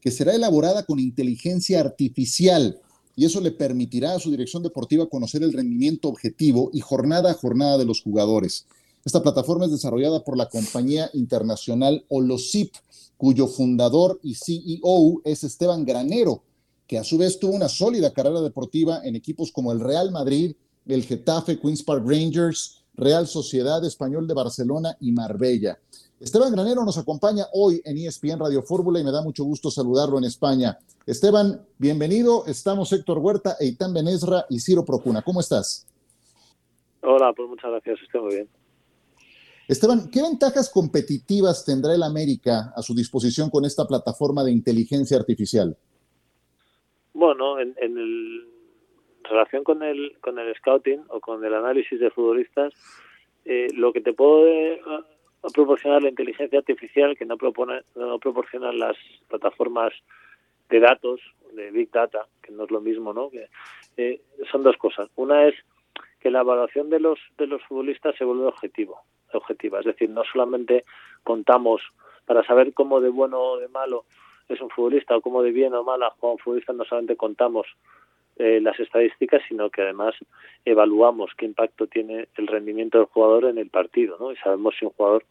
que 0.01 0.12
será 0.12 0.33
elaborada 0.33 0.83
con 0.83 0.99
inteligencia 0.99 1.79
artificial 1.79 2.79
y 3.15 3.25
eso 3.25 3.41
le 3.41 3.51
permitirá 3.51 4.15
a 4.15 4.19
su 4.19 4.31
dirección 4.31 4.63
deportiva 4.63 5.09
conocer 5.09 5.43
el 5.43 5.53
rendimiento 5.53 6.07
objetivo 6.07 6.69
y 6.73 6.79
jornada 6.79 7.31
a 7.31 7.35
jornada 7.35 7.77
de 7.77 7.85
los 7.85 8.01
jugadores. 8.01 8.65
Esta 9.03 9.21
plataforma 9.21 9.65
es 9.65 9.71
desarrollada 9.71 10.23
por 10.23 10.38
la 10.38 10.49
compañía 10.49 11.09
internacional 11.13 12.05
Olosip, 12.09 12.73
cuyo 13.17 13.47
fundador 13.47 14.19
y 14.23 14.35
CEO 14.35 15.21
es 15.25 15.43
Esteban 15.43 15.85
Granero, 15.85 16.43
que 16.89 16.97
a 16.97 17.04
su 17.04 17.19
vez 17.19 17.39
tuvo 17.39 17.54
una 17.54 17.69
sólida 17.69 18.12
carrera 18.12 18.41
deportiva 18.41 19.02
en 19.04 19.15
equipos 19.15 19.52
como 19.52 19.71
el 19.71 19.80
Real 19.80 20.12
Madrid, 20.12 20.56
el 20.88 21.04
Getafe, 21.04 21.60
Queens 21.60 21.84
Park 21.84 22.04
Rangers, 22.04 22.84
Real 22.95 23.28
Sociedad 23.28 23.86
Español 23.86 24.28
de 24.28 24.34
Barcelona 24.34 24.97
y 24.99 25.12
Marbella. 25.12 25.78
Esteban 26.19 26.52
Granero 26.52 26.84
nos 26.84 26.97
acompaña 26.97 27.45
hoy 27.54 27.80
en 27.86 27.95
ESPN 27.95 28.39
Radio 28.39 28.63
Fórmula 28.63 28.99
y 28.99 29.04
me 29.04 29.12
da 29.12 29.21
mucho 29.21 29.43
gusto 29.43 29.69
saludarlo 29.69 30.17
en 30.17 30.23
España. 30.23 30.80
Esteban, 31.06 31.62
bienvenido. 31.78 32.47
Estamos 32.47 32.91
Héctor 32.91 33.19
Huerta, 33.19 33.56
Eitan 33.60 33.93
Benesra 33.93 34.47
y 34.49 34.60
Ciro 34.60 34.84
Procuna. 34.84 35.21
¿Cómo 35.21 35.41
estás? 35.41 35.86
Hola, 37.04 37.32
pues 37.38 37.47
muchas 37.49 37.69
gracias. 37.69 37.99
Estoy 38.04 38.21
muy 38.21 38.34
bien. 38.34 38.49
Esteban, 39.67 40.10
¿qué 40.10 40.23
ventajas 40.23 40.71
competitivas 40.71 41.63
tendrá 41.63 41.93
el 41.93 42.02
América 42.02 42.73
a 42.75 42.82
su 42.82 42.95
disposición 42.95 43.52
con 43.52 43.63
esta 43.63 43.86
plataforma 43.86 44.43
de 44.43 44.52
inteligencia 44.52 45.17
artificial? 45.17 45.78
Bueno, 47.19 47.60
en, 47.60 47.75
en 47.82 48.47
relación 49.23 49.65
con 49.65 49.84
el, 49.84 50.15
con 50.21 50.39
el 50.39 50.55
scouting 50.55 51.03
o 51.10 51.19
con 51.19 51.43
el 51.43 51.53
análisis 51.53 51.99
de 51.99 52.12
futbolistas, 52.12 52.73
eh, 53.43 53.67
lo 53.73 53.91
que 53.91 53.99
te 53.99 54.13
puede 54.13 54.82
proporcionar 55.53 56.01
la 56.01 56.08
inteligencia 56.08 56.60
artificial 56.60 57.17
que 57.17 57.25
no, 57.25 57.36
propone, 57.36 57.82
no 57.95 58.19
proporcionan 58.19 58.79
las 58.79 58.95
plataformas 59.27 59.91
de 60.69 60.79
datos, 60.79 61.19
de 61.51 61.71
Big 61.71 61.91
Data, 61.91 62.25
que 62.41 62.53
no 62.53 62.63
es 62.63 62.71
lo 62.71 62.79
mismo, 62.79 63.12
¿no? 63.12 63.29
Que, 63.29 63.49
eh, 63.97 64.21
son 64.49 64.63
dos 64.63 64.77
cosas. 64.77 65.10
Una 65.17 65.45
es 65.45 65.55
que 66.21 66.32
la 66.32 66.39
evaluación 66.39 66.89
de 66.89 67.01
los 67.01 67.19
de 67.38 67.47
los 67.47 67.62
futbolistas 67.63 68.15
se 68.15 68.23
vuelve 68.23 68.45
objetivo, 68.45 69.01
objetiva, 69.34 69.79
es 69.79 69.86
decir, 69.88 70.10
no 70.10 70.23
solamente 70.23 70.86
contamos 71.25 71.82
para 72.25 72.45
saber 72.45 72.73
cómo 72.73 73.01
de 73.01 73.10
bueno 73.10 73.41
o 73.41 73.58
de 73.58 73.67
malo 73.67 74.05
es 74.49 74.62
un 74.62 74.69
futbolista 74.69 75.15
o 75.15 75.21
como 75.21 75.43
de 75.43 75.51
bien 75.51 75.73
o 75.73 75.83
mal 75.83 76.01
juega 76.19 76.33
un 76.33 76.39
futbolista, 76.39 76.73
no 76.73 76.83
solamente 76.83 77.15
contamos 77.15 77.67
eh, 78.38 78.59
las 78.62 78.79
estadísticas, 78.79 79.41
sino 79.47 79.69
que 79.69 79.81
además 79.81 80.15
evaluamos 80.65 81.31
qué 81.38 81.45
impacto 81.45 81.88
tiene 81.88 82.27
el 82.35 82.47
rendimiento 82.47 82.97
del 82.97 83.07
jugador 83.07 83.45
en 83.45 83.57
el 83.57 83.69
partido, 83.69 84.17
¿no? 84.19 84.31
Y 84.31 84.38
sabemos 84.38 84.75
si 84.79 84.85
un 84.85 84.91
jugador, 84.91 85.25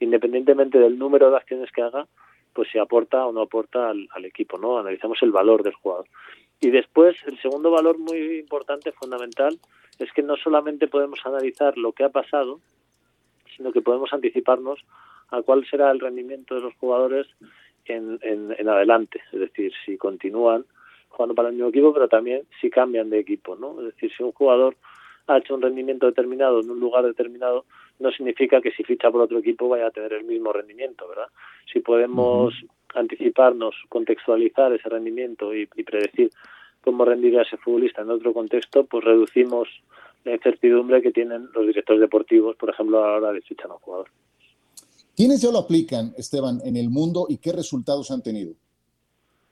independientemente 0.00 0.78
del 0.78 0.98
número 0.98 1.30
de 1.30 1.36
acciones 1.36 1.70
que 1.70 1.82
haga, 1.82 2.06
pues 2.52 2.68
si 2.70 2.78
aporta 2.78 3.26
o 3.26 3.32
no 3.32 3.42
aporta 3.42 3.90
al, 3.90 4.08
al 4.12 4.24
equipo, 4.24 4.58
¿no? 4.58 4.78
Analizamos 4.78 5.22
el 5.22 5.30
valor 5.30 5.62
del 5.62 5.74
jugador. 5.74 6.06
Y 6.60 6.70
después, 6.70 7.16
el 7.26 7.38
segundo 7.40 7.70
valor 7.70 7.98
muy 7.98 8.38
importante, 8.38 8.92
fundamental, 8.92 9.58
es 9.98 10.10
que 10.12 10.22
no 10.22 10.36
solamente 10.36 10.88
podemos 10.88 11.20
analizar 11.24 11.76
lo 11.76 11.92
que 11.92 12.04
ha 12.04 12.08
pasado, 12.08 12.60
sino 13.56 13.72
que 13.72 13.82
podemos 13.82 14.12
anticiparnos 14.12 14.84
a 15.30 15.42
cuál 15.42 15.66
será 15.66 15.90
el 15.90 16.00
rendimiento 16.00 16.54
de 16.54 16.62
los 16.62 16.74
jugadores 16.76 17.26
en, 17.86 18.18
en, 18.22 18.68
adelante, 18.68 19.20
es 19.32 19.40
decir, 19.40 19.72
si 19.84 19.96
continúan 19.96 20.64
jugando 21.08 21.34
para 21.34 21.48
el 21.48 21.54
mismo 21.54 21.68
equipo, 21.68 21.92
pero 21.92 22.08
también 22.08 22.42
si 22.60 22.70
cambian 22.70 23.10
de 23.10 23.20
equipo, 23.20 23.56
¿no? 23.56 23.78
Es 23.80 23.94
decir, 23.94 24.12
si 24.16 24.22
un 24.22 24.32
jugador 24.32 24.76
ha 25.26 25.38
hecho 25.38 25.54
un 25.54 25.62
rendimiento 25.62 26.06
determinado 26.06 26.60
en 26.60 26.70
un 26.70 26.80
lugar 26.80 27.04
determinado, 27.04 27.64
no 27.98 28.10
significa 28.10 28.60
que 28.60 28.72
si 28.72 28.82
ficha 28.82 29.10
por 29.10 29.22
otro 29.22 29.38
equipo 29.38 29.68
vaya 29.68 29.86
a 29.86 29.90
tener 29.90 30.12
el 30.12 30.24
mismo 30.24 30.52
rendimiento, 30.52 31.08
¿verdad? 31.08 31.28
Si 31.72 31.80
podemos 31.80 32.54
anticiparnos, 32.94 33.74
contextualizar 33.88 34.72
ese 34.72 34.88
rendimiento 34.88 35.54
y, 35.54 35.66
predecir 35.66 36.30
cómo 36.82 37.04
rendirá 37.04 37.42
ese 37.42 37.56
futbolista 37.56 38.02
en 38.02 38.10
otro 38.10 38.32
contexto, 38.32 38.84
pues 38.84 39.04
reducimos 39.04 39.68
la 40.24 40.34
incertidumbre 40.34 41.02
que 41.02 41.12
tienen 41.12 41.48
los 41.54 41.66
directores 41.66 42.00
deportivos, 42.00 42.56
por 42.56 42.70
ejemplo, 42.70 43.02
a 43.02 43.08
la 43.08 43.16
hora 43.16 43.32
de 43.32 43.40
fichar 43.40 43.70
a 43.70 43.74
un 43.74 43.80
jugador. 43.80 44.08
¿Quiénes 45.16 45.42
ya 45.42 45.50
lo 45.50 45.58
aplican, 45.58 46.12
Esteban, 46.16 46.60
en 46.64 46.76
el 46.76 46.90
mundo 46.90 47.26
y 47.28 47.38
qué 47.38 47.52
resultados 47.52 48.10
han 48.10 48.22
tenido? 48.22 48.54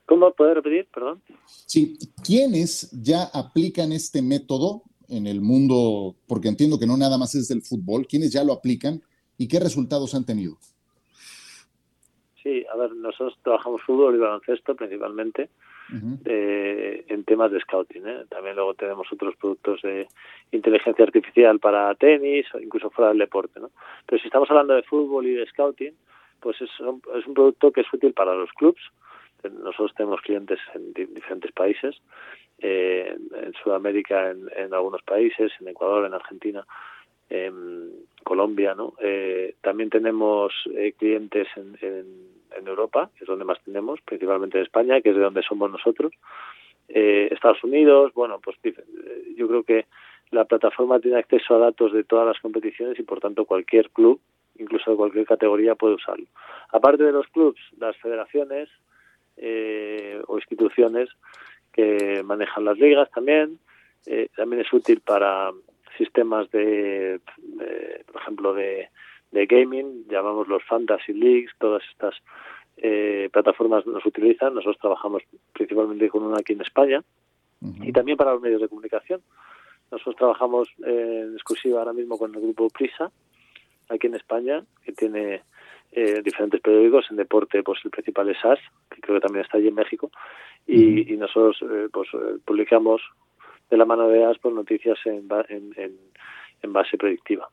¿Cómo 0.07 0.33
puede 0.33 0.55
repetir? 0.55 0.89
Perdón. 0.93 1.23
Sí, 1.47 1.97
¿quiénes 2.25 2.91
ya 3.03 3.25
aplican 3.33 3.93
este 3.93 4.21
método 4.21 4.83
en 5.09 5.27
el 5.27 5.41
mundo? 5.41 6.17
Porque 6.27 6.49
entiendo 6.49 6.79
que 6.79 6.87
no 6.87 6.97
nada 6.97 7.17
más 7.17 7.35
es 7.35 7.49
del 7.49 7.63
fútbol. 7.63 8.07
¿Quiénes 8.07 8.33
ya 8.33 8.43
lo 8.43 8.53
aplican 8.53 9.01
y 9.39 9.47
qué 9.47 9.61
resultados 9.61 10.15
han 10.15 10.27
tenido? 10.27 10.59
Sí, 12.43 12.65
a 12.73 12.77
ver, 12.77 12.93
nosotros 12.97 13.39
trabajamos 13.45 13.81
fútbol 13.83 14.17
y 14.17 14.19
baloncesto 14.19 14.75
principalmente 14.75 15.49
eh, 16.25 17.05
en 17.09 17.25
temas 17.25 17.51
de 17.51 17.61
scouting. 17.61 18.07
¿eh? 18.07 18.25
También 18.29 18.57
luego 18.57 18.75
tenemos 18.75 19.11
otros 19.13 19.37
productos 19.37 19.83
de 19.83 20.07
inteligencia 20.51 21.05
artificial 21.05 21.59
para 21.59 21.95
tenis 21.95 22.47
o 22.55 22.59
incluso 22.59 22.91
fuera 22.91 23.11
del 23.11 23.19
deporte. 23.19 23.61
¿no? 23.61 23.71
Pero 24.07 24.21
si 24.21 24.29
estamos 24.29 24.51
hablando 24.51 24.75
de 24.75 24.83
fútbol 24.83 25.27
y 25.27 25.35
de 25.35 25.47
scouting, 25.47 25.95
pues 26.41 26.61
es 26.61 26.81
un, 26.81 27.03
es 27.17 27.27
un 27.27 27.35
producto 27.35 27.71
que 27.71 27.83
es 27.83 27.93
útil 27.93 28.13
para 28.13 28.35
los 28.35 28.51
clubs. 28.53 28.81
Nosotros 29.43 29.93
tenemos 29.97 30.21
clientes 30.21 30.59
en 30.75 30.93
diferentes 30.93 31.51
países, 31.53 32.01
eh, 32.59 33.17
en 33.35 33.53
Sudamérica, 33.55 34.31
en, 34.31 34.49
en 34.57 34.73
algunos 34.73 35.03
países, 35.03 35.51
en 35.61 35.69
Ecuador, 35.69 36.07
en 36.07 36.15
Argentina 36.15 36.65
en 37.33 37.91
Colombia, 38.23 38.75
¿no? 38.75 38.93
Eh, 39.01 39.55
también 39.63 39.89
tenemos 39.89 40.53
eh, 40.75 40.93
clientes 40.99 41.49
en, 41.57 41.79
en, 41.81 42.07
Europa, 42.67 43.11
que 43.17 43.25
es 43.25 43.29
donde 43.29 43.45
más 43.45 43.63
tenemos, 43.65 44.01
principalmente 44.03 44.59
en 44.59 44.65
España, 44.65 45.01
que 45.01 45.11
es 45.11 45.17
de 45.17 45.23
donde 45.23 45.43
somos 45.43 45.71
nosotros. 45.71 46.13
Eh, 46.89 47.29
Estados 47.31 47.63
Unidos, 47.65 48.13
bueno, 48.15 48.41
pues 48.41 48.57
yo 49.37 49.49
creo 49.49 49.63
que 49.63 49.87
la 50.31 50.45
plataforma 50.45 51.01
tiene 51.01 51.19
acceso 51.19 51.55
a 51.55 51.59
datos 51.59 51.93
de 51.93 52.05
todas 52.05 52.27
las 52.27 52.41
competiciones 52.41 52.99
y 52.99 53.03
por 53.03 53.21
tanto 53.21 53.45
cualquier 53.45 53.91
club, 53.91 54.21
incluso 54.59 54.91
de 54.91 54.97
cualquier 54.97 55.27
categoría, 55.27 55.75
puede 55.75 55.95
usarlo. 55.95 56.27
Aparte 56.71 57.05
de 57.05 57.13
los 57.13 57.27
clubs, 57.29 57.61
las 57.79 57.97
federaciones 57.99 58.69
o 60.27 60.37
instituciones 60.37 61.09
que 61.73 62.23
manejan 62.25 62.65
las 62.65 62.79
ligas 62.79 63.11
también, 63.11 63.59
también 64.37 64.63
es 64.63 64.73
útil 64.73 65.01
para 65.01 65.51
sistemas 65.97 66.51
de, 66.51 67.21
por 68.07 68.21
ejemplo, 68.21 68.55
de, 68.55 68.89
de, 69.33 69.47
gaming, 69.47 70.07
llamamos 70.09 70.47
los 70.49 70.63
fantasy 70.65 71.13
leagues, 71.13 71.51
todas 71.59 71.83
estas 71.91 72.15
eh, 72.77 73.29
plataformas 73.33 73.87
nos 73.87 74.05
utilizan. 74.07 74.55
Nosotros 74.55 74.79
trabajamos 74.79 75.23
principalmente 75.53 76.09
con 76.09 76.23
una 76.23 76.39
aquí 76.39 76.53
en 76.53 76.61
España 76.61 77.03
y 77.83 77.93
también 77.93 78.17
para 78.17 78.33
los 78.33 78.43
medios 78.43 78.61
de 78.61 78.69
comunicación. 78.69 79.21
Nosotros 79.91 80.17
trabajamos 80.17 80.69
en 80.85 81.35
exclusiva 81.35 81.81
ahora 81.81 81.93
mismo 81.93 82.19
con 82.19 82.35
el 82.35 82.41
grupo 82.41 82.69
Prisa, 82.71 83.11
aquí 83.89 84.07
en 84.07 84.15
España, 84.15 84.65
que 84.85 84.93
tiene 84.93 85.43
eh, 85.93 86.23
diferentes 86.25 86.61
periódicos 86.61 87.07
en 87.11 87.17
deporte, 87.17 87.63
pues 87.63 87.79
el 87.85 87.91
principal 87.91 88.29
es 88.31 88.39
SAS, 88.41 88.59
que 88.91 89.01
creo 89.01 89.17
que 89.17 89.27
también 89.27 89.45
está 89.45 89.59
allí 89.59 89.69
en 89.69 89.75
México, 89.75 90.11
y, 90.67 91.13
y 91.13 91.17
nosotros 91.19 91.59
eh, 91.63 91.89
pues 91.93 92.09
eh, 92.15 92.39
publicamos 92.45 93.03
de 93.71 93.77
la 93.77 93.85
mano 93.85 94.09
de 94.09 94.25
ASPO 94.25 94.51
noticias 94.51 94.99
en, 95.05 95.29
en, 95.49 95.99
en, 96.63 96.73
base 96.73 96.97
predictiva. 96.97 97.49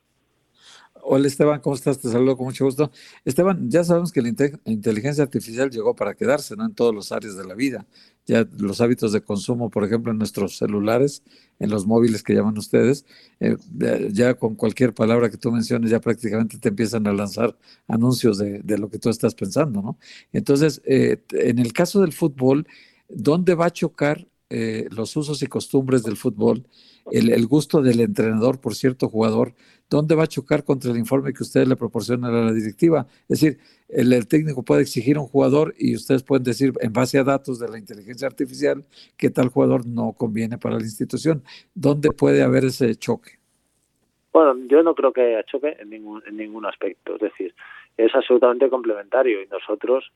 Hola 1.02 1.28
Esteban, 1.28 1.60
¿cómo 1.62 1.76
estás? 1.76 2.00
Te 2.00 2.10
saludo 2.10 2.38
con 2.38 2.46
mucho 2.48 2.66
gusto. 2.66 2.92
Esteban, 3.26 3.70
ya 3.70 3.84
sabemos 3.84 4.12
que 4.12 4.22
la 4.22 4.30
inteligencia 4.66 5.24
artificial 5.24 5.70
llegó 5.72 5.96
para 5.96 6.14
quedarse, 6.14 6.56
¿no? 6.56 6.66
En 6.66 6.74
todas 6.76 6.94
las 6.94 7.12
áreas 7.12 7.36
de 7.36 7.46
la 7.46 7.56
vida. 7.56 7.88
Ya 8.28 8.48
los 8.58 8.80
hábitos 8.82 9.12
de 9.12 9.22
consumo, 9.22 9.70
por 9.72 9.84
ejemplo, 9.84 10.12
en 10.12 10.20
nuestros 10.20 10.58
celulares, 10.58 11.24
en 11.58 11.70
los 11.72 11.88
móviles 11.88 12.22
que 12.22 12.34
llaman 12.36 12.58
ustedes, 12.58 13.06
eh, 13.40 13.58
ya 14.12 14.36
con 14.36 14.56
cualquier 14.56 14.94
palabra 14.94 15.30
que 15.32 15.38
tú 15.38 15.52
menciones, 15.52 15.90
ya 15.90 16.00
prácticamente 16.00 16.60
te 16.60 16.70
empiezan 16.70 17.08
a 17.08 17.14
lanzar 17.14 17.58
anuncios 17.88 18.38
de, 18.38 18.60
de 18.60 18.78
lo 18.78 18.90
que 18.90 19.00
tú 19.00 19.10
estás 19.10 19.34
pensando, 19.34 19.82
¿no? 19.82 19.98
Entonces, 20.32 20.82
eh, 20.86 21.24
en 21.32 21.58
el 21.60 21.74
caso 21.74 22.02
del 22.02 22.14
fútbol, 22.14 22.68
¿dónde 23.08 23.56
va 23.56 23.66
a 23.68 23.72
chocar 23.72 24.28
eh, 24.50 24.88
los 24.92 25.16
usos 25.16 25.42
y 25.44 25.48
costumbres 25.48 26.04
del 26.04 26.18
fútbol, 26.18 26.66
el, 27.12 27.48
gusto 27.48 27.82
del 27.82 28.00
entrenador 28.00 28.60
por 28.60 28.76
cierto 28.76 29.08
jugador, 29.10 29.54
¿dónde 29.90 30.16
va 30.16 30.24
a 30.24 30.28
chocar 30.28 30.64
contra 30.64 30.92
el 30.92 30.98
informe 30.98 31.34
que 31.34 31.44
ustedes 31.44 31.68
le 31.68 31.76
proporcionan 31.76 32.34
a 32.34 32.46
la 32.46 32.52
directiva? 32.52 33.08
Es 33.28 33.42
decir, 33.42 33.60
el, 33.90 34.28
técnico 34.28 34.64
puede 34.64 34.82
exigir 34.82 35.18
a 35.18 35.22
un 35.22 35.28
jugador 35.28 35.74
y 35.78 35.96
ustedes 35.96 36.24
pueden 36.24 36.44
decir, 36.44 36.74
en 36.82 36.94
base 36.94 37.18
a 37.18 37.24
datos 37.24 37.60
de 37.60 37.70
la 37.70 37.78
inteligencia 37.78 38.28
artificial, 38.28 38.86
que 39.18 39.30
tal 39.30 39.50
jugador 39.50 39.86
no 39.88 40.14
conviene 40.14 40.58
para 40.58 40.76
la 40.76 40.84
institución. 40.84 41.44
¿Dónde 41.74 42.12
puede 42.12 42.44
haber 42.44 42.66
ese 42.66 42.96
choque? 42.96 43.40
Bueno, 44.32 44.56
yo 44.68 44.84
no 44.84 44.94
creo 44.94 45.12
que 45.12 45.22
haya 45.22 45.44
choque 45.44 45.76
en 45.80 45.90
ningún, 45.90 46.22
en 46.28 46.38
ningún 46.38 46.66
aspecto. 46.66 47.16
Es 47.16 47.22
decir, 47.22 47.56
es 47.98 48.14
absolutamente 48.14 48.70
complementario 48.70 49.42
y 49.42 49.48
nosotros 49.48 50.12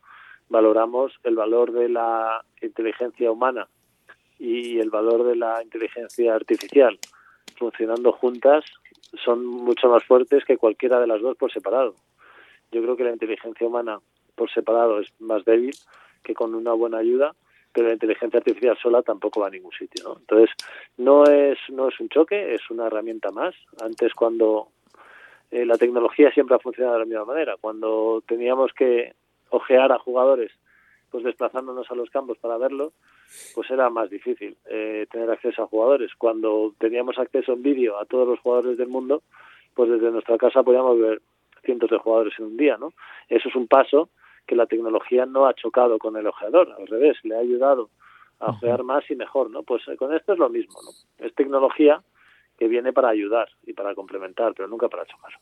valoramos 0.49 1.13
el 1.23 1.35
valor 1.35 1.71
de 1.71 1.89
la 1.89 2.43
inteligencia 2.61 3.31
humana 3.31 3.67
y 4.43 4.77
el 4.77 4.89
valor 4.89 5.23
de 5.23 5.37
la 5.37 5.63
inteligencia 5.63 6.35
artificial 6.35 6.99
funcionando 7.57 8.11
juntas 8.11 8.65
son 9.23 9.45
mucho 9.45 9.87
más 9.87 10.03
fuertes 10.03 10.43
que 10.43 10.57
cualquiera 10.57 10.99
de 10.99 11.07
las 11.07 11.21
dos 11.21 11.37
por 11.37 11.49
separado. 11.49 11.95
Yo 12.69 12.81
creo 12.81 12.97
que 12.97 13.05
la 13.05 13.13
inteligencia 13.13 13.65
humana 13.65 13.99
por 14.35 14.51
separado 14.51 14.99
es 14.99 15.07
más 15.19 15.45
débil 15.45 15.73
que 16.23 16.33
con 16.33 16.55
una 16.55 16.73
buena 16.73 16.97
ayuda, 16.97 17.33
pero 17.71 17.87
la 17.87 17.93
inteligencia 17.93 18.39
artificial 18.39 18.77
sola 18.81 19.01
tampoco 19.01 19.39
va 19.39 19.47
a 19.47 19.51
ningún 19.51 19.71
sitio. 19.71 20.17
Entonces, 20.19 20.49
no 20.97 21.23
es, 21.23 21.57
no 21.69 21.87
es 21.87 21.97
un 22.01 22.09
choque, 22.09 22.53
es 22.53 22.69
una 22.69 22.87
herramienta 22.87 23.31
más. 23.31 23.55
Antes, 23.81 24.13
cuando 24.13 24.67
eh, 25.51 25.65
la 25.65 25.77
tecnología 25.77 26.31
siempre 26.31 26.57
ha 26.57 26.59
funcionado 26.59 26.95
de 26.95 26.99
la 26.99 27.05
misma 27.05 27.25
manera, 27.25 27.55
cuando 27.61 28.21
teníamos 28.27 28.73
que 28.73 29.13
ojear 29.51 29.93
a 29.93 29.99
jugadores 29.99 30.51
pues 31.13 31.23
desplazándonos 31.23 31.91
a 31.91 31.93
los 31.93 32.09
campos 32.09 32.39
para 32.39 32.57
verlo, 32.57 32.93
pues 33.53 33.69
era 33.69 33.87
más 33.91 34.09
difícil 34.09 34.57
eh, 34.65 35.05
tener 35.11 35.29
acceso 35.29 35.61
a 35.61 35.67
jugadores. 35.67 36.09
Cuando 36.17 36.73
teníamos 36.79 37.19
acceso 37.19 37.53
en 37.53 37.61
vídeo 37.61 37.99
a 37.99 38.05
todos 38.05 38.27
los 38.27 38.39
jugadores 38.39 38.79
del 38.79 38.87
mundo, 38.87 39.21
pues 39.75 39.91
desde 39.91 40.09
nuestra 40.09 40.39
casa 40.39 40.63
podíamos 40.63 40.99
ver 40.99 41.21
cientos 41.63 41.91
de 41.91 41.99
jugadores 41.99 42.33
en 42.39 42.45
un 42.45 42.57
día, 42.57 42.77
¿no? 42.77 42.93
Eso 43.29 43.47
es 43.47 43.55
un 43.55 43.67
paso 43.67 44.09
que 44.47 44.55
la 44.55 44.65
tecnología 44.65 45.27
no 45.27 45.45
ha 45.45 45.53
chocado 45.53 45.99
con 45.99 46.17
el 46.17 46.25
ojeador, 46.25 46.73
al 46.79 46.87
revés, 46.87 47.15
le 47.21 47.35
ha 47.35 47.41
ayudado 47.41 47.91
a 48.39 48.49
ojear 48.49 48.81
más 48.81 49.07
y 49.11 49.15
mejor, 49.15 49.51
¿no? 49.51 49.61
Pues 49.61 49.87
eh, 49.89 49.95
con 49.95 50.15
esto 50.15 50.33
es 50.33 50.39
lo 50.39 50.49
mismo, 50.49 50.79
¿no? 50.83 50.89
Es 51.23 51.35
tecnología 51.35 52.01
que 52.57 52.67
viene 52.67 52.91
para 52.91 53.09
ayudar 53.09 53.49
y 53.67 53.73
para 53.73 53.93
complementar, 53.93 54.55
pero 54.55 54.67
nunca 54.67 54.89
para 54.89 55.05
chocar. 55.05 55.33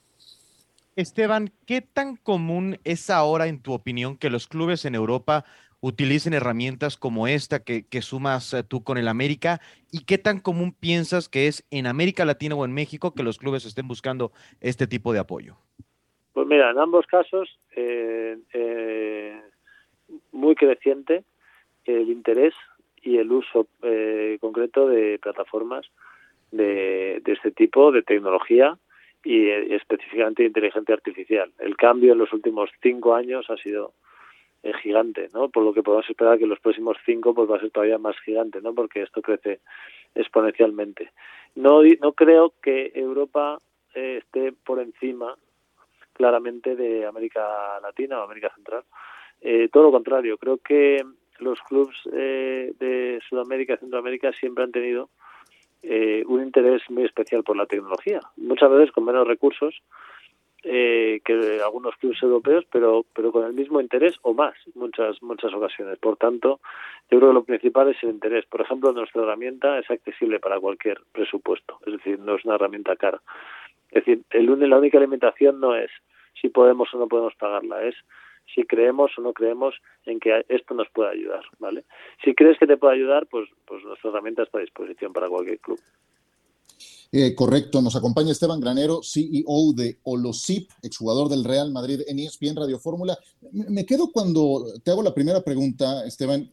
Esteban, 0.95 1.51
¿qué 1.65 1.81
tan 1.81 2.17
común 2.17 2.77
es 2.83 3.09
ahora, 3.09 3.47
en 3.47 3.61
tu 3.61 3.73
opinión, 3.73 4.17
que 4.17 4.29
los 4.29 4.47
clubes 4.47 4.83
en 4.83 4.95
Europa 4.95 5.45
utilicen 5.79 6.33
herramientas 6.33 6.97
como 6.97 7.27
esta 7.27 7.63
que, 7.63 7.85
sumas 8.01 8.53
eh, 8.53 8.63
tú 8.63 8.83
con 8.83 8.97
el 8.97 9.07
América? 9.07 9.61
¿Y 9.89 10.05
qué 10.05 10.17
tan 10.17 10.41
común 10.41 10.75
piensas 10.77 11.29
que 11.29 11.47
es 11.47 11.65
en 11.71 11.87
América 11.87 12.25
Latina 12.25 12.55
o 12.55 12.65
en 12.65 12.73
México 12.73 13.13
que 13.13 13.23
los 13.23 13.37
clubes 13.37 13.65
estén 13.65 13.87
buscando 13.87 14.33
este 14.59 14.85
tipo 14.85 15.13
de 15.13 15.19
apoyo? 15.19 15.55
Pues 16.33 16.45
mira, 16.47 16.71
en 16.71 16.77
ambos 16.77 17.05
casos, 17.07 17.57
eh, 17.75 18.37
eh, 18.53 19.41
muy 20.33 20.55
creciente 20.55 21.23
el 21.85 22.09
interés 22.09 22.53
y 23.01 23.17
el 23.17 23.31
uso 23.31 23.67
concreto 24.39 24.87
de 24.87 25.17
plataformas 25.19 25.87
de 26.51 27.21
este 27.25 27.49
tipo 27.51 27.91
de 27.91 28.03
tecnología 28.03 28.77
y 29.23 29.47
eh, 29.47 29.75
específicamente 29.75 30.43
inteligencia 30.43 30.95
artificial. 30.95 31.51
El 31.59 31.75
cambio 31.77 32.13
en 32.13 32.19
los 32.19 32.33
últimos 32.33 32.69
cinco 32.81 33.15
años 33.15 33.49
ha 33.49 33.57
sido 33.57 33.93
eh, 34.63 34.73
gigante, 34.81 35.29
¿no? 35.33 35.49
Por 35.49 35.63
lo 35.63 35.73
que 35.73 35.83
podemos 35.83 36.09
esperar 36.09 36.37
que 36.37 36.45
en 36.45 36.49
los 36.49 36.59
próximos 36.59 36.97
cinco 37.05 37.33
pues 37.33 37.49
va 37.49 37.57
a 37.57 37.59
ser 37.59 37.71
todavía 37.71 37.97
más 37.97 38.19
gigante, 38.21 38.61
¿no? 38.61 38.73
Porque 38.73 39.01
esto 39.03 39.21
crece 39.21 39.59
exponencialmente. 40.15 41.11
No, 41.55 41.81
no 41.83 42.13
creo 42.13 42.53
que 42.61 42.91
Europa 42.95 43.59
eh, 43.93 44.21
esté 44.23 44.51
por 44.51 44.79
encima 44.79 45.35
claramente 46.13 46.75
de 46.75 47.05
América 47.05 47.79
Latina 47.81 48.19
o 48.19 48.23
América 48.23 48.51
Central. 48.53 48.83
todo 49.71 49.83
lo 49.83 49.91
contrario, 49.91 50.37
creo 50.37 50.57
que 50.57 50.97
los 51.39 51.59
clubes 51.61 51.97
de 52.03 53.19
Sudamérica 53.27 53.73
y 53.73 53.77
Centroamérica 53.77 54.31
siempre 54.33 54.63
han 54.63 54.71
tenido 54.71 55.09
eh, 55.83 56.23
un 56.27 56.41
interés 56.41 56.81
muy 56.89 57.03
especial 57.03 57.43
por 57.43 57.57
la 57.57 57.65
tecnología. 57.65 58.19
Muchas 58.37 58.69
veces 58.69 58.91
con 58.91 59.05
menos 59.05 59.27
recursos, 59.27 59.81
eh, 60.63 61.21
que 61.25 61.59
algunos 61.63 61.95
clubes 61.95 62.21
europeos, 62.21 62.65
pero, 62.71 63.03
pero 63.15 63.31
con 63.31 63.45
el 63.45 63.53
mismo 63.53 63.81
interés 63.81 64.15
o 64.21 64.33
más, 64.33 64.53
muchas, 64.75 65.21
muchas 65.23 65.51
ocasiones. 65.53 65.97
Por 65.97 66.17
tanto, 66.17 66.59
yo 67.09 67.17
creo 67.17 67.29
que 67.29 67.33
lo 67.33 67.43
principal 67.43 67.89
es 67.89 68.03
el 68.03 68.11
interés. 68.11 68.45
Por 68.45 68.61
ejemplo, 68.61 68.91
nuestra 68.91 69.23
herramienta 69.23 69.79
es 69.79 69.89
accesible 69.89 70.39
para 70.39 70.59
cualquier 70.59 71.01
presupuesto, 71.11 71.79
es 71.85 71.93
decir, 71.93 72.19
no 72.19 72.35
es 72.35 72.45
una 72.45 72.55
herramienta 72.55 72.95
cara. 72.95 73.21
Es 73.89 74.05
decir, 74.05 74.21
el, 74.29 74.69
la 74.69 74.77
única 74.77 74.99
limitación 74.99 75.59
no 75.59 75.75
es 75.75 75.89
si 76.39 76.49
podemos 76.49 76.93
o 76.93 76.97
no 76.99 77.07
podemos 77.07 77.35
pagarla, 77.35 77.83
es 77.83 77.95
si 78.53 78.63
creemos 78.63 79.11
o 79.17 79.21
no 79.21 79.33
creemos 79.33 79.75
en 80.05 80.19
que 80.19 80.43
esto 80.49 80.73
nos 80.73 80.87
puede 80.93 81.11
ayudar, 81.11 81.43
¿vale? 81.59 81.85
Si 82.23 82.33
crees 82.33 82.57
que 82.59 82.67
te 82.67 82.77
puede 82.77 82.95
ayudar, 82.95 83.27
pues, 83.27 83.49
pues 83.65 83.83
nuestra 83.83 84.09
herramienta 84.09 84.43
está 84.43 84.57
a 84.57 84.61
disposición 84.61 85.13
para 85.13 85.29
cualquier 85.29 85.59
club. 85.59 85.79
Eh, 87.13 87.35
correcto, 87.35 87.81
nos 87.81 87.95
acompaña 87.97 88.31
Esteban 88.31 88.61
Granero, 88.61 89.01
CEO 89.03 89.73
de 89.75 89.99
Olosip, 90.03 90.69
exjugador 90.81 91.27
del 91.27 91.43
Real 91.43 91.69
Madrid 91.71 92.01
en 92.07 92.19
ESPN 92.19 92.55
Radio 92.55 92.79
Fórmula. 92.79 93.17
Me 93.51 93.85
quedo 93.85 94.11
cuando 94.13 94.65
te 94.81 94.91
hago 94.91 95.03
la 95.03 95.13
primera 95.13 95.41
pregunta, 95.41 96.05
Esteban, 96.05 96.49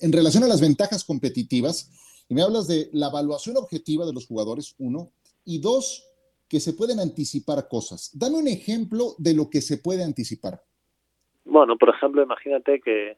en 0.00 0.12
relación 0.12 0.42
a 0.42 0.48
las 0.48 0.60
ventajas 0.60 1.04
competitivas, 1.04 1.90
y 2.28 2.34
me 2.34 2.42
hablas 2.42 2.66
de 2.66 2.90
la 2.92 3.08
evaluación 3.08 3.56
objetiva 3.56 4.04
de 4.06 4.12
los 4.12 4.26
jugadores, 4.26 4.74
uno, 4.78 5.12
y 5.44 5.58
dos, 5.58 6.04
que 6.48 6.58
se 6.58 6.72
pueden 6.72 6.98
anticipar 6.98 7.68
cosas. 7.68 8.10
Dame 8.12 8.36
un 8.36 8.48
ejemplo 8.48 9.14
de 9.18 9.34
lo 9.34 9.50
que 9.50 9.60
se 9.60 9.78
puede 9.78 10.02
anticipar. 10.02 10.62
Bueno, 11.44 11.76
por 11.76 11.90
ejemplo, 11.90 12.22
imagínate 12.22 12.80
que 12.80 13.16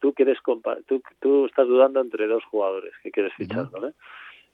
tú 0.00 0.12
quieres 0.12 0.38
tú, 0.86 1.02
tú 1.20 1.46
estás 1.46 1.66
dudando 1.66 2.00
entre 2.00 2.26
dos 2.26 2.44
jugadores 2.44 2.92
que 3.02 3.10
quieres 3.10 3.32
fichar, 3.34 3.68
¿no? 3.72 3.92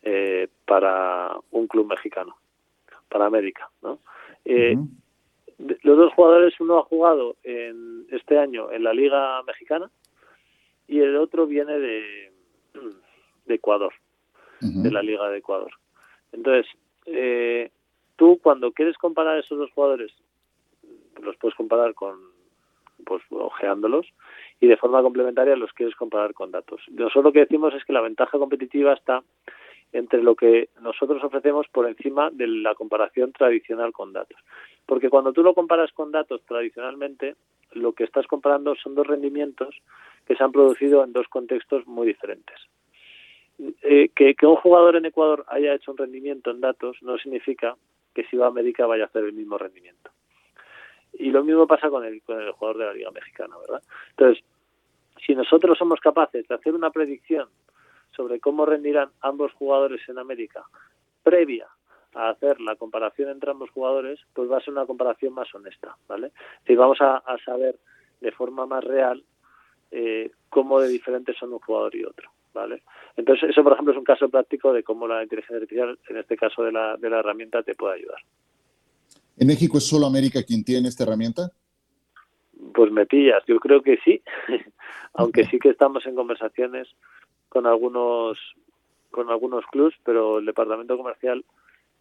Eh, 0.02 0.48
para 0.64 1.36
un 1.50 1.66
club 1.66 1.86
mexicano, 1.86 2.34
para 3.10 3.26
América. 3.26 3.68
¿no? 3.82 3.98
Eh, 4.46 4.74
los 5.58 5.98
dos 5.98 6.14
jugadores, 6.14 6.58
uno 6.58 6.78
ha 6.78 6.84
jugado 6.84 7.36
en 7.42 8.06
este 8.10 8.38
año 8.38 8.72
en 8.72 8.82
la 8.82 8.94
Liga 8.94 9.42
Mexicana 9.42 9.90
y 10.88 11.00
el 11.00 11.16
otro 11.16 11.46
viene 11.46 11.78
de, 11.78 12.32
de 13.44 13.54
Ecuador, 13.54 13.92
de 14.60 14.90
la 14.90 15.02
Liga 15.02 15.28
de 15.28 15.38
Ecuador. 15.38 15.72
Entonces, 16.32 16.66
eh, 17.04 17.70
tú 18.16 18.38
cuando 18.42 18.72
quieres 18.72 18.96
comparar 18.96 19.38
esos 19.38 19.58
dos 19.58 19.70
jugadores, 19.72 20.12
los 21.20 21.36
puedes 21.36 21.56
comparar 21.56 21.92
con, 21.92 22.18
pues, 23.04 23.22
ojeándolos, 23.30 24.06
y 24.60 24.66
de 24.66 24.76
forma 24.76 25.02
complementaria 25.02 25.56
los 25.56 25.72
quieres 25.72 25.94
comparar 25.96 26.34
con 26.34 26.50
datos. 26.50 26.80
Nosotros 26.90 27.24
lo 27.24 27.32
que 27.32 27.40
decimos 27.40 27.74
es 27.74 27.84
que 27.84 27.92
la 27.92 28.00
ventaja 28.00 28.38
competitiva 28.38 28.92
está 28.92 29.22
entre 29.92 30.22
lo 30.22 30.36
que 30.36 30.68
nosotros 30.80 31.22
ofrecemos 31.24 31.66
por 31.68 31.88
encima 31.88 32.30
de 32.30 32.46
la 32.46 32.74
comparación 32.74 33.32
tradicional 33.32 33.92
con 33.92 34.12
datos. 34.12 34.38
Porque 34.86 35.10
cuando 35.10 35.32
tú 35.32 35.42
lo 35.42 35.54
comparas 35.54 35.90
con 35.92 36.12
datos 36.12 36.42
tradicionalmente, 36.46 37.34
lo 37.72 37.92
que 37.92 38.04
estás 38.04 38.26
comparando 38.26 38.74
son 38.76 38.94
dos 38.94 39.06
rendimientos 39.06 39.74
que 40.26 40.36
se 40.36 40.44
han 40.44 40.52
producido 40.52 41.02
en 41.02 41.12
dos 41.12 41.26
contextos 41.28 41.86
muy 41.86 42.06
diferentes. 42.06 42.56
Eh, 43.82 44.10
que, 44.14 44.34
un 44.46 44.56
jugador 44.56 44.96
en 44.96 45.04
Ecuador 45.04 45.44
haya 45.48 45.74
hecho 45.74 45.90
un 45.90 45.98
rendimiento 45.98 46.50
en 46.50 46.60
datos 46.60 46.96
no 47.02 47.18
significa 47.18 47.76
que 48.14 48.24
si 48.24 48.36
va 48.36 48.46
a 48.46 48.48
América 48.48 48.86
vaya 48.86 49.04
a 49.04 49.06
hacer 49.06 49.24
el 49.24 49.32
mismo 49.32 49.58
rendimiento. 49.58 50.10
Y 51.20 51.30
lo 51.30 51.44
mismo 51.44 51.66
pasa 51.66 51.90
con 51.90 52.02
el, 52.04 52.22
con 52.22 52.40
el 52.40 52.50
jugador 52.52 52.78
de 52.78 52.86
la 52.86 52.92
Liga 52.94 53.10
Mexicana, 53.10 53.54
¿verdad? 53.58 53.82
Entonces, 54.10 54.42
si 55.26 55.34
nosotros 55.34 55.76
somos 55.76 56.00
capaces 56.00 56.48
de 56.48 56.54
hacer 56.54 56.74
una 56.74 56.90
predicción 56.90 57.46
sobre 58.16 58.40
cómo 58.40 58.64
rendirán 58.64 59.10
ambos 59.20 59.52
jugadores 59.52 60.00
en 60.08 60.18
América 60.18 60.64
previa 61.22 61.66
a 62.14 62.30
hacer 62.30 62.58
la 62.62 62.74
comparación 62.76 63.28
entre 63.28 63.50
ambos 63.50 63.68
jugadores, 63.70 64.18
pues 64.32 64.50
va 64.50 64.56
a 64.56 64.60
ser 64.60 64.72
una 64.72 64.86
comparación 64.86 65.34
más 65.34 65.54
honesta, 65.54 65.94
¿vale? 66.08 66.32
Si 66.66 66.74
vamos 66.74 66.98
a, 67.02 67.22
saber 67.44 67.76
de 68.20 68.32
forma 68.32 68.64
más 68.64 68.82
real 68.82 69.22
eh, 69.90 70.32
cómo 70.48 70.80
de 70.80 70.88
diferentes 70.88 71.36
son 71.36 71.52
un 71.52 71.58
jugador 71.58 71.94
y 71.94 72.04
otro, 72.04 72.30
¿vale? 72.54 72.82
Entonces, 73.16 73.50
eso, 73.50 73.62
por 73.62 73.74
ejemplo, 73.74 73.92
es 73.92 73.98
un 73.98 74.04
caso 74.04 74.30
práctico 74.30 74.72
de 74.72 74.82
cómo 74.82 75.06
la 75.06 75.22
inteligencia 75.22 75.56
artificial, 75.56 75.98
en 76.08 76.16
este 76.16 76.38
caso 76.38 76.62
de 76.62 76.72
la, 76.72 76.96
de 76.96 77.10
la 77.10 77.18
herramienta, 77.18 77.62
te 77.62 77.74
puede 77.74 77.96
ayudar. 77.96 78.20
¿En 79.40 79.46
México 79.46 79.78
es 79.78 79.88
solo 79.88 80.04
América 80.04 80.42
quien 80.42 80.64
tiene 80.64 80.88
esta 80.88 81.04
herramienta? 81.04 81.50
Pues 82.74 82.92
me 82.92 83.06
pillas, 83.06 83.42
yo 83.46 83.58
creo 83.58 83.80
que 83.80 83.96
sí, 84.04 84.22
aunque 85.14 85.46
sí 85.46 85.58
que 85.58 85.70
estamos 85.70 86.04
en 86.04 86.14
conversaciones 86.14 86.88
con 87.48 87.66
algunos 87.66 88.38
con 89.10 89.30
algunos 89.30 89.64
clubs, 89.72 89.96
pero 90.04 90.38
el 90.38 90.44
departamento 90.44 90.98
comercial 90.98 91.42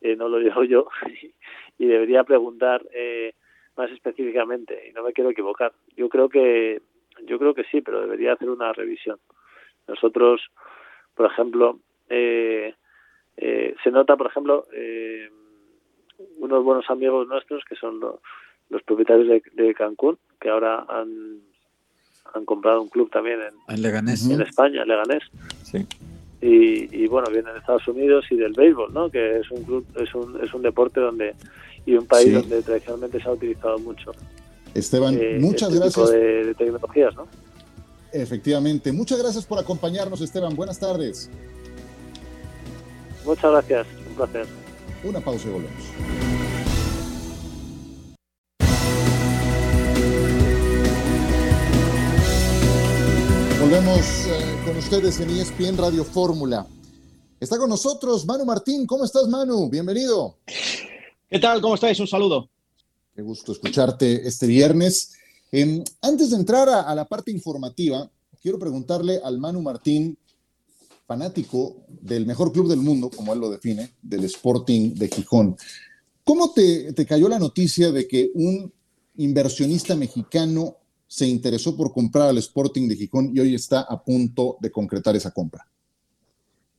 eh, 0.02 0.18
no 0.18 0.28
lo 0.28 0.40
llevo 0.40 0.66
yo 0.66 0.90
y 1.80 1.86
debería 1.86 2.26
preguntar 2.26 2.86
eh, 2.94 3.34
más 3.78 3.90
específicamente 3.92 4.90
y 4.90 4.92
no 4.92 5.02
me 5.04 5.14
quiero 5.14 5.30
equivocar. 5.30 5.72
Yo 5.96 6.10
creo 6.10 6.28
que 6.28 6.82
yo 7.24 7.40
creo 7.40 7.54
que 7.54 7.64
sí, 7.72 7.80
pero 7.80 8.02
debería 8.02 8.34
hacer 8.34 8.50
una 8.50 8.74
revisión. 8.74 9.18
Nosotros, 9.88 10.42
por 11.16 11.32
ejemplo, 11.32 11.80
eh, 12.10 12.76
se 13.38 13.92
nota, 13.92 14.18
por 14.18 14.28
ejemplo, 14.28 14.66
unos 16.40 16.64
buenos 16.64 16.86
amigos 16.90 17.28
nuestros 17.28 17.64
que 17.68 17.76
son 17.76 18.00
los 18.70 18.84
propietarios 18.84 19.28
de, 19.28 19.42
de 19.64 19.74
Cancún, 19.74 20.18
que 20.40 20.50
ahora 20.50 20.86
han 20.90 21.40
han 22.34 22.46
comprado 22.46 22.82
un 22.82 22.90
club 22.90 23.10
también 23.10 23.40
en, 23.42 23.74
en 23.74 23.82
Leganés. 23.82 24.30
En 24.30 24.42
España, 24.42 24.86
Leganés. 24.86 25.24
Sí. 25.64 25.86
Y, 26.42 27.08
bueno, 27.08 27.28
vienen 27.32 27.54
de 27.54 27.60
Estados 27.60 27.86
Unidos 27.88 28.26
y 28.30 28.38
del 28.38 28.54
béisbol, 28.54 28.94
¿no? 28.94 29.10
Que 29.10 29.40
es 29.40 29.52
un 29.52 29.64
club, 29.64 29.86
es 29.96 30.14
un, 30.16 30.42
es 30.42 30.54
un 30.54 30.62
deporte 30.62 31.02
donde 31.02 31.36
y 31.86 31.96
un 31.96 32.06
país 32.06 32.34
donde 32.34 32.62
tradicionalmente 32.62 33.22
se 33.22 33.28
ha 33.28 33.32
utilizado 33.32 33.78
mucho. 33.80 34.12
Esteban, 34.74 35.18
eh, 35.20 35.38
muchas 35.40 35.70
este 35.70 35.80
gracias. 35.80 35.96
Tipo 35.96 36.10
de, 36.12 36.46
de 36.46 36.54
tecnologías, 36.54 37.16
¿no? 37.16 37.28
Efectivamente. 38.14 38.92
Muchas 38.94 39.20
gracias 39.22 39.46
por 39.46 39.60
acompañarnos, 39.60 40.22
Esteban. 40.22 40.56
Buenas 40.56 40.80
tardes. 40.80 41.30
Muchas 43.26 43.52
gracias. 43.52 43.88
Un 44.08 44.16
placer. 44.16 44.46
Una 45.04 45.22
pausa 45.22 45.48
y 45.48 45.52
volvemos. 45.52 45.84
Volvemos 53.62 54.00
eh, 54.28 54.58
con 54.66 54.78
ustedes 54.78 55.20
en 55.22 55.30
ESPN 55.30 55.78
Radio 55.78 56.04
Fórmula. 56.04 56.68
Está 57.40 57.58
con 57.58 57.70
nosotros 57.70 58.26
Manu 58.26 58.44
Martín. 58.44 58.86
¿Cómo 58.86 59.06
estás, 59.06 59.28
Manu? 59.30 59.70
Bienvenido. 59.70 60.36
¿Qué 61.30 61.40
tal? 61.40 61.62
¿Cómo 61.62 61.76
estáis? 61.76 61.98
Un 62.02 62.08
saludo. 62.08 62.50
Qué 63.16 63.22
gusto 63.22 63.54
escucharte 63.54 64.28
este 64.28 64.48
viernes. 64.48 65.14
Em, 65.52 65.82
antes 66.02 66.32
de 66.32 66.36
entrar 66.36 66.68
a, 66.68 66.94
la 66.94 67.06
parte 67.06 67.32
informativa, 67.32 68.10
quiero 68.42 68.60
preguntarle 68.60 69.22
al 69.24 69.38
Manu 69.38 69.62
Martín, 69.62 70.18
fanático 71.10 71.78
del 71.88 72.28
mejor 72.28 72.52
club 72.52 72.70
del 72.70 72.82
mundo, 72.82 73.10
como 73.10 73.34
él 73.34 73.40
lo 73.40 73.50
define, 73.50 73.90
del 74.00 74.26
Sporting 74.26 74.94
de 74.94 75.08
Gijón. 75.08 75.58
¿Cómo 76.24 76.52
te, 76.54 76.94
te 76.94 77.04
cayó 77.04 77.28
la 77.28 77.40
noticia 77.40 77.92
de 77.92 78.08
que 78.08 78.30
un 78.36 78.72
inversionista 79.18 79.96
mexicano 79.96 80.76
se 81.08 81.26
interesó 81.26 81.76
por 81.76 81.92
comprar 81.92 82.30
al 82.30 82.38
Sporting 82.38 82.88
de 82.88 82.96
Gijón 82.96 83.32
y 83.34 83.40
hoy 83.40 83.56
está 83.56 83.82
a 83.82 84.04
punto 84.04 84.58
de 84.60 84.70
concretar 84.70 85.16
esa 85.16 85.32
compra? 85.32 85.68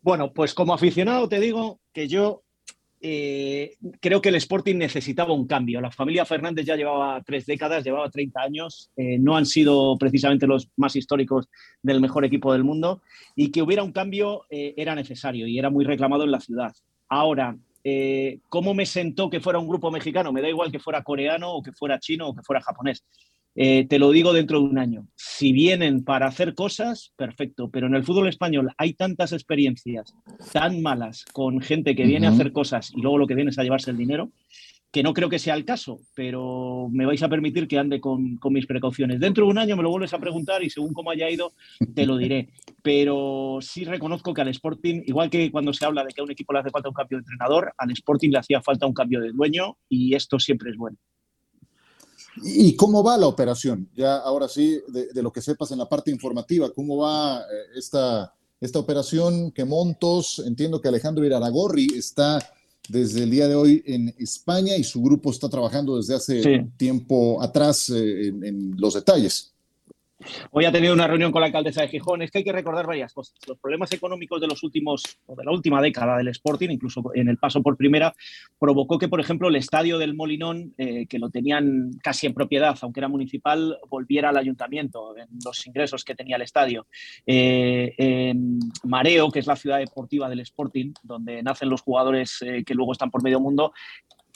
Bueno, 0.01 0.33
pues 0.33 0.55
como 0.55 0.75
aficionado 0.75 1.29
te 1.29 1.41
digo 1.41 1.81
que 1.93 2.07
yo 2.07 2.45
eh, 3.03 3.77
creo 4.01 4.21
que 4.21 4.29
el 4.29 4.35
Sporting 4.35 4.77
necesitaba 4.77 5.33
un 5.33 5.47
cambio. 5.47 5.81
La 5.81 5.91
familia 5.91 6.27
Fernández 6.27 6.67
ya 6.67 6.77
llevaba 6.77 7.23
tres 7.23 7.47
décadas, 7.47 7.83
llevaba 7.83 8.11
30 8.11 8.41
años, 8.41 8.91
eh, 8.97 9.19
no 9.19 9.37
han 9.37 9.47
sido 9.47 9.97
precisamente 9.99 10.47
los 10.47 10.69
más 10.77 10.95
históricos 10.97 11.49
del 11.83 12.01
mejor 12.01 12.25
equipo 12.25 12.53
del 12.53 12.65
mundo 12.65 13.01
y 13.35 13.51
que 13.51 13.63
hubiera 13.63 13.83
un 13.83 13.93
cambio 13.93 14.45
eh, 14.51 14.75
era 14.77 14.95
necesario 14.95 15.47
y 15.47 15.59
era 15.59 15.71
muy 15.71 15.85
reclamado 15.85 16.25
en 16.25 16.31
la 16.31 16.41
ciudad. 16.41 16.73
Ahora, 17.09 17.57
¿cómo 18.51 18.75
me 18.75 18.85
sentó 18.85 19.31
que 19.31 19.41
fuera 19.41 19.59
un 19.59 19.67
grupo 19.67 19.91
mexicano? 19.91 20.33
Me 20.33 20.43
da 20.43 20.49
igual 20.51 20.71
que 20.71 20.79
fuera 20.79 21.03
coreano 21.03 21.55
o 21.55 21.63
que 21.63 21.73
fuera 21.73 21.99
chino 21.99 22.29
o 22.29 22.35
que 22.35 22.43
fuera 22.43 22.61
japonés. 22.61 23.03
Eh, 23.55 23.87
te 23.89 23.99
lo 23.99 24.11
digo 24.11 24.33
dentro 24.33 24.61
de 24.61 24.67
un 24.67 24.79
año. 24.79 25.09
Si 25.17 25.53
vienen 25.53 26.05
para 26.05 26.27
hacer 26.27 26.55
cosas, 26.55 27.13
perfecto, 27.17 27.71
pero 27.71 27.89
en 27.89 27.95
el 27.95 28.05
fútbol 28.05 28.29
español 28.29 28.71
hay 28.79 28.95
tantas 28.95 29.33
experiencias 29.33 30.15
tan 30.53 30.83
malas 30.83 31.25
con 31.33 31.61
gente 31.61 31.97
que 31.97 32.05
viene 32.05 32.27
a 32.27 32.31
hacer 32.31 32.53
cosas 32.53 32.93
y 32.95 33.01
luego 33.01 33.19
lo 33.19 33.27
que 33.27 33.35
viene 33.35 33.51
es 33.51 33.59
a 33.59 33.63
llevarse 33.63 33.91
el 33.91 33.97
dinero, 33.97 34.31
que 34.93 35.03
no 35.03 35.15
creo 35.15 35.29
que 35.29 35.39
sea 35.39 35.55
el 35.55 35.65
caso, 35.65 36.01
pero 36.15 36.89
me 36.91 37.07
vais 37.07 37.23
a 37.23 37.29
permitir 37.29 37.69
que 37.69 37.79
ande 37.79 38.01
con, 38.01 38.39
mis 38.51 38.67
precauciones. 38.67 39.21
Dentro 39.21 39.45
de 39.45 39.51
un 39.51 39.59
año 39.59 39.77
me 39.77 39.85
lo 39.85 39.91
vuelves 39.91 40.13
a 40.15 40.19
preguntar 40.19 40.65
y 40.65 40.71
según 40.71 40.93
cómo 40.93 41.11
haya 41.11 41.31
ido, 41.31 41.53
te 41.95 42.07
lo 42.07 42.17
diré. 42.17 42.49
Pero 42.83 43.59
sí 43.61 43.85
reconozco 43.85 44.33
que 44.33 44.41
al 44.41 44.49
Sporting, 44.49 45.03
igual 45.07 45.31
que 45.31 45.51
cuando 45.51 45.73
se 45.73 45.85
habla 45.85 46.03
de 46.03 46.13
que 46.13 46.23
a 46.23 46.25
un 46.25 46.31
equipo 46.31 46.53
le 46.53 46.61
hace 46.61 46.71
falta 46.71 46.89
un 46.89 46.95
cambio 46.95 47.19
de 47.19 47.23
entrenador, 47.23 47.73
al 47.77 47.91
Sporting 47.93 48.31
le 48.31 48.39
hacía 48.39 48.63
falta 48.63 48.87
un 48.87 48.95
cambio 48.95 49.21
de 49.21 49.33
dueño 49.33 49.77
y 49.89 50.15
esto 50.15 50.39
siempre 50.39 50.71
es 50.71 50.77
bueno. 50.77 50.97
¿Y 52.37 52.77
cómo 52.77 53.03
va 53.03 53.17
la 53.19 53.27
operación? 53.27 53.89
Ya 53.97 54.17
ahora 54.17 54.49
sí, 54.49 54.81
de, 54.89 55.23
lo 55.23 55.33
que 55.33 55.43
sepas 55.43 55.71
en 55.73 55.79
la 55.79 55.89
parte 55.89 56.11
informativa, 56.11 56.71
¿cómo 56.71 56.99
va 56.99 57.41
eh, 57.41 57.45
esta, 57.77 58.33
esta 58.61 58.79
operación? 58.79 59.51
¿Qué 59.53 59.65
montos? 59.65 60.43
Entiendo 60.47 60.81
que 60.81 60.89
Alejandro 60.89 61.25
Iraragorri 61.25 61.89
está 61.97 62.39
desde 62.89 63.25
el 63.25 63.31
día 63.31 63.47
de 63.47 63.55
hoy 63.55 63.83
en 63.87 64.15
España 64.19 64.77
y 64.77 64.85
su 64.85 65.03
grupo 65.03 65.31
está 65.31 65.49
trabajando 65.49 65.97
desde 65.97 66.15
hace 66.15 66.67
tiempo 66.77 67.41
atrás 67.43 67.89
eh, 67.91 68.29
en 68.29 68.75
los 68.77 68.95
detalles. 68.95 69.53
Hoy 70.51 70.65
ha 70.65 70.73
tenido 70.73 70.93
una 70.93 71.07
reunión 71.07 71.33
con 71.33 71.41
la 71.41 71.47
alcaldesa 71.47 71.83
de 71.83 71.89
Gijón. 71.89 72.23
Es 72.23 72.31
que 72.31 72.39
hay 72.39 72.45
que 72.45 72.53
recordar 72.53 72.87
varias 72.87 73.13
cosas. 73.13 73.35
Los 73.47 73.59
problemas 73.59 73.93
económicos 73.93 74.41
de 74.41 74.47
los 74.47 74.63
últimos, 74.63 75.03
o 75.27 75.35
de 75.35 75.45
la 75.45 75.51
última 75.51 75.81
década 75.81 76.17
del 76.19 76.29
Sporting, 76.29 76.71
incluso 76.71 77.03
en 77.15 77.29
el 77.29 77.39
paso 77.39 77.63
por 77.63 77.77
primera, 77.77 78.15
provocó 78.59 78.99
que, 78.99 79.09
por 79.09 79.21
ejemplo, 79.21 79.49
el 79.49 79.57
estadio 79.57 79.99
del 79.99 80.15
Molinón, 80.15 80.75
eh, 80.79 81.07
que 81.07 81.19
lo 81.19 81.31
tenían 81.31 81.93
casi 82.03 82.27
en 82.27 82.35
propiedad, 82.35 82.77
aunque 82.83 83.01
era 83.01 83.09
municipal, 83.09 83.79
volviera 83.89 84.31
al 84.31 84.37
ayuntamiento 84.37 85.17
en 85.17 85.29
los 85.45 85.67
ingresos 85.67 86.05
que 86.05 86.15
tenía 86.15 86.37
el 86.37 86.43
estadio. 86.43 86.87
Eh, 87.27 87.95
en 87.97 88.59
Mareo, 88.85 89.31
que 89.31 89.39
es 89.39 89.47
la 89.47 89.57
ciudad 89.57 89.79
deportiva 89.79 90.29
del 90.29 90.41
Sporting, 90.41 90.93
donde 91.03 91.43
nacen 91.43 91.69
los 91.69 91.83
jugadores 91.83 92.43
eh, 92.43 92.65
que 92.65 92.75
luego 92.75 92.93
están 92.93 93.11
por 93.11 93.23
medio 93.23 93.41
mundo, 93.41 93.73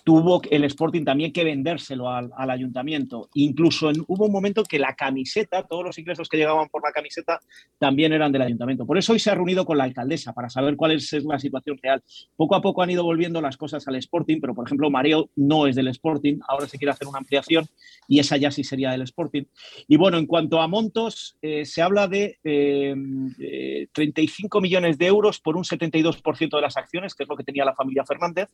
tuvo 0.04 0.42
el 0.50 0.64
Sporting 0.64 1.02
también 1.02 1.32
que 1.32 1.44
vendérselo 1.44 2.10
al, 2.10 2.30
ayuntamiento. 2.50 3.30
Incluso 3.34 3.90
hubo 4.06 4.26
un 4.26 4.32
momento 4.32 4.62
que 4.62 4.78
la 4.78 4.94
camiseta, 4.94 5.62
todos 5.62 5.82
los 5.82 5.98
ingresos 5.98 6.28
que 6.28 6.36
llegaban 6.36 6.68
por 6.68 6.82
la 6.82 6.92
camiseta, 6.92 7.40
también 7.78 8.12
eran 8.12 8.30
del 8.30 8.42
ayuntamiento. 8.42 8.84
Por 8.84 8.98
eso 8.98 9.14
hoy 9.14 9.18
se 9.18 9.30
ha 9.30 9.34
reunido 9.34 9.64
con 9.64 9.78
la 9.78 9.84
alcaldesa 9.84 10.34
para 10.34 10.50
saber 10.50 10.76
cuál 10.76 10.92
es, 10.92 11.10
la 11.24 11.38
situación 11.38 11.78
real. 11.82 12.02
Poco 12.36 12.54
a 12.54 12.60
poco 12.60 12.82
han 12.82 12.90
ido 12.90 13.02
volviendo 13.02 13.40
las 13.40 13.56
cosas 13.56 13.88
al 13.88 13.96
Sporting, 13.96 14.40
pero 14.40 14.54
por 14.54 14.66
ejemplo, 14.66 14.90
Mareo 14.90 15.30
no 15.36 15.66
es 15.66 15.74
del 15.74 15.88
Sporting, 15.88 16.38
ahora 16.48 16.68
se 16.68 16.76
quiere 16.76 16.92
hacer 16.92 17.08
una 17.08 17.18
ampliación 17.18 17.66
y 18.06 18.18
esa 18.18 18.36
ya 18.36 18.50
sí 18.50 18.62
sería 18.62 18.90
del 18.90 19.02
Sporting. 19.02 19.44
Y 19.88 19.96
bueno, 19.96 20.18
en 20.18 20.26
cuanto 20.26 20.60
a 20.60 20.68
montos, 20.68 21.38
eh, 21.40 21.64
se 21.64 21.80
habla 21.80 22.08
de 22.08 22.38
35 23.92 24.58
eh, 24.58 24.60
millones 24.60 24.98
de 24.98 25.06
euros 25.06 25.40
por 25.40 25.56
un 25.56 25.64
72% 25.64 26.56
de 26.56 26.60
las 26.60 26.76
acciones, 26.76 27.14
que 27.14 27.22
es 27.22 27.28
lo 27.28 27.36
que 27.36 27.44
tenía 27.44 27.64
la 27.64 27.74
familia 27.74 28.04
Fernández. 28.04 28.50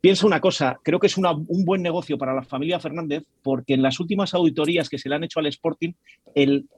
Piensa 0.00 0.26
una 0.26 0.40
cosa, 0.40 0.79
creo 0.82 0.98
que 0.98 1.06
es 1.06 1.16
un 1.16 1.64
buen 1.64 1.82
negocio 1.82 2.18
para 2.18 2.34
la 2.34 2.42
familia 2.42 2.80
Fernández 2.80 3.24
porque 3.42 3.74
en 3.74 3.82
las 3.82 4.00
últimas 4.00 4.34
auditorías 4.34 4.88
que 4.88 4.98
se 4.98 5.08
le 5.08 5.14
han 5.14 5.24
hecho 5.24 5.40
al 5.40 5.46
Sporting, 5.46 5.92
el, 6.34 6.68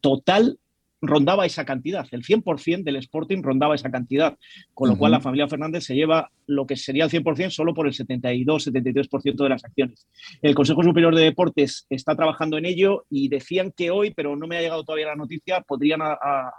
total 0.00 0.58
rondaba 1.04 1.46
esa 1.46 1.64
cantidad, 1.64 2.06
el 2.12 2.22
100% 2.22 2.84
del 2.84 2.96
Sporting 2.96 3.42
rondaba 3.42 3.74
esa 3.74 3.90
cantidad, 3.90 4.38
con 4.72 4.88
lo 4.88 4.96
cual 4.96 5.10
la 5.10 5.20
familia 5.20 5.48
Fernández 5.48 5.84
se 5.84 5.96
lleva 5.96 6.30
lo 6.46 6.64
que 6.64 6.76
sería 6.76 7.04
el 7.04 7.10
100% 7.10 7.50
solo 7.50 7.74
por 7.74 7.88
el 7.88 7.92
72-73% 7.92 9.42
de 9.42 9.48
las 9.48 9.64
acciones. 9.64 10.06
El 10.42 10.54
Consejo 10.54 10.84
Superior 10.84 11.14
de 11.14 11.24
Deportes 11.24 11.86
está 11.90 12.14
trabajando 12.14 12.56
en 12.56 12.66
ello 12.66 13.04
y 13.10 13.28
decían 13.28 13.72
que 13.76 13.90
hoy, 13.90 14.12
pero 14.14 14.36
no 14.36 14.46
me 14.46 14.56
ha 14.56 14.60
llegado 14.60 14.84
todavía 14.84 15.08
la 15.08 15.16
noticia, 15.16 15.60
podrían 15.62 16.00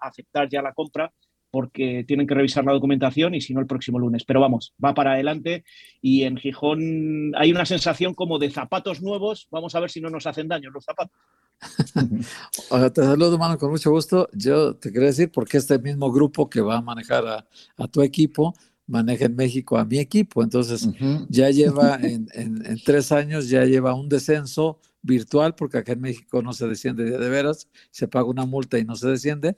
aceptar 0.02 0.50
ya 0.50 0.62
la 0.62 0.74
compra 0.74 1.10
porque 1.54 2.04
tienen 2.08 2.26
que 2.26 2.34
revisar 2.34 2.66
la 2.66 2.72
documentación 2.72 3.36
y 3.36 3.42
si 3.42 3.54
no 3.54 3.60
el 3.60 3.68
próximo 3.68 4.00
lunes. 4.00 4.24
Pero 4.26 4.42
vamos, 4.42 4.74
va 4.84 4.96
para 4.96 5.12
adelante 5.12 5.64
y 6.02 6.24
en 6.24 6.36
Gijón 6.36 7.32
hay 7.36 7.52
una 7.52 7.68
sensación 7.68 8.16
como 8.16 8.40
de 8.40 8.50
zapatos 8.50 9.04
nuevos. 9.04 9.48
Vamos 9.52 9.76
a 9.76 9.80
ver 9.80 9.92
si 9.92 10.02
no 10.02 10.10
nos 10.10 10.26
hacen 10.26 10.48
daño 10.48 10.72
los 10.72 10.84
zapatos. 10.84 11.16
te 12.96 13.04
saludo, 13.04 13.38
mano, 13.38 13.60
con 13.60 13.70
mucho 13.70 13.92
gusto. 13.92 14.28
Yo 14.34 14.76
te 14.78 14.92
quería 14.92 15.10
decir 15.10 15.30
porque 15.32 15.58
este 15.58 15.78
mismo 15.78 16.12
grupo 16.12 16.50
que 16.50 16.60
va 16.60 16.78
a 16.78 16.82
manejar 16.82 17.46
a, 17.78 17.88
tu 17.88 18.02
equipo 18.02 18.56
maneja 18.88 19.26
en 19.26 19.36
México 19.36 19.78
a 19.78 19.86
mi 19.86 20.00
equipo. 20.00 20.42
Entonces, 20.42 20.90
ya 21.30 21.52
lleva 21.52 22.00
en, 22.02 22.82
tres 22.84 23.12
años, 23.12 23.48
ya 23.48 23.64
lleva 23.66 23.94
un 23.94 24.10
descenso 24.10 24.80
virtual, 25.04 25.54
porque 25.54 25.78
acá 25.78 25.92
en 25.92 26.02
México 26.02 26.42
no 26.42 26.52
se 26.54 26.68
desciende 26.68 27.04
de 27.04 27.30
veras, 27.30 27.70
se 27.92 28.08
paga 28.08 28.26
una 28.26 28.48
multa 28.48 28.80
y 28.80 28.86
no 28.86 28.96
se 28.96 29.08
desciende 29.08 29.56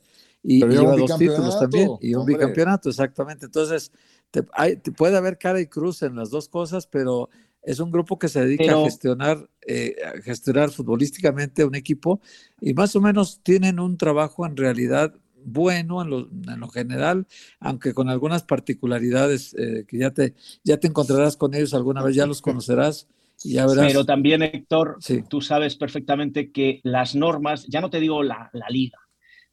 y, 0.47 0.65
lleva 0.65 0.95
dos 0.95 1.17
títulos 1.17 1.59
también 1.59 1.89
y 2.01 2.13
un 2.13 2.25
bicampeonato, 2.25 2.89
exactamente. 2.89 3.45
Entonces, 3.45 3.91
te, 4.31 4.43
puede 4.91 5.17
haber 5.17 5.37
cara 5.37 5.59
y 5.59 5.67
cruz 5.67 6.03
en 6.03 6.15
las 6.15 6.29
dos 6.29 6.47
cosas, 6.47 6.87
pero 6.87 7.29
es 7.63 7.79
un 7.79 7.91
grupo 7.91 8.19
que 8.19 8.27
se 8.27 8.41
dedica 8.41 8.73
a 8.73 8.83
gestionar, 8.83 9.49
eh, 9.65 9.95
a 10.05 10.21
gestionar 10.21 10.69
futbolísticamente 10.69 11.65
un 11.65 11.73
equipo 11.73 12.21
y 12.61 12.73
más 12.75 12.95
o 12.95 13.01
menos 13.01 13.41
tienen 13.41 13.79
un 13.79 13.97
trabajo 13.97 14.45
en 14.45 14.55
realidad 14.55 15.15
bueno 15.43 16.01
en 16.01 16.09
lo, 16.09 16.29
en 16.29 16.59
lo 16.59 16.67
general, 16.67 17.25
aunque 17.59 17.93
con 17.93 18.09
algunas 18.09 18.43
particularidades 18.43 19.55
eh, 19.57 19.85
que 19.87 19.97
ya 19.97 20.11
te, 20.11 20.35
ya 20.63 20.77
te 20.77 20.87
encontrarás 20.87 21.37
con 21.37 21.55
ellos 21.55 21.73
alguna 21.73 22.03
vez, 22.03 22.15
ya 22.15 22.27
los 22.27 22.41
conocerás. 22.43 23.07
Y 23.43 23.53
ya 23.53 23.67
verás. 23.67 23.87
Pero 23.87 24.05
también, 24.05 24.41
Héctor, 24.41 24.97
tú 25.27 25.41
sabes 25.41 25.75
perfectamente 25.75 26.51
que 26.51 26.79
las 26.83 27.15
normas, 27.15 27.65
ya 27.67 27.81
no 27.81 27.89
te 27.89 27.99
digo 27.99 28.23
la, 28.23 28.49
la 28.53 28.69
liga, 28.69 28.97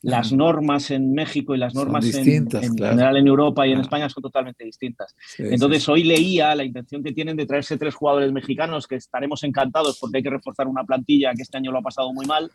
las 0.03 0.33
normas 0.33 0.91
en 0.91 1.13
México 1.13 1.55
y 1.55 1.59
las 1.59 1.75
normas 1.75 2.05
en, 2.15 2.51
general 2.51 3.17
en 3.17 3.27
Europa 3.27 3.67
y 3.67 3.73
en 3.73 3.81
España 3.81 4.09
son 4.09 4.23
totalmente 4.23 4.65
distintas. 4.65 5.15
Entonces, 5.39 5.89
hoy 5.89 6.03
leía 6.03 6.55
la 6.55 6.65
intención 6.65 7.03
que 7.03 7.13
tienen 7.13 7.37
de 7.37 7.47
traerse 7.47 7.79
tres 7.79 7.95
jugadores 7.95 8.33
mexicanos, 8.33 8.87
que 8.87 8.97
estaremos 8.97 9.45
encantados 9.45 9.99
porque 10.01 10.19
hay 10.19 10.23
que 10.23 10.31
reforzar 10.31 10.67
una 10.67 10.85
plantilla 10.85 11.33
que 11.35 11.43
este 11.43 11.57
año 11.57 11.71
lo 11.71 11.79
ha 11.79 11.83
pasado 11.83 12.13
muy 12.13 12.27
mal, 12.27 12.51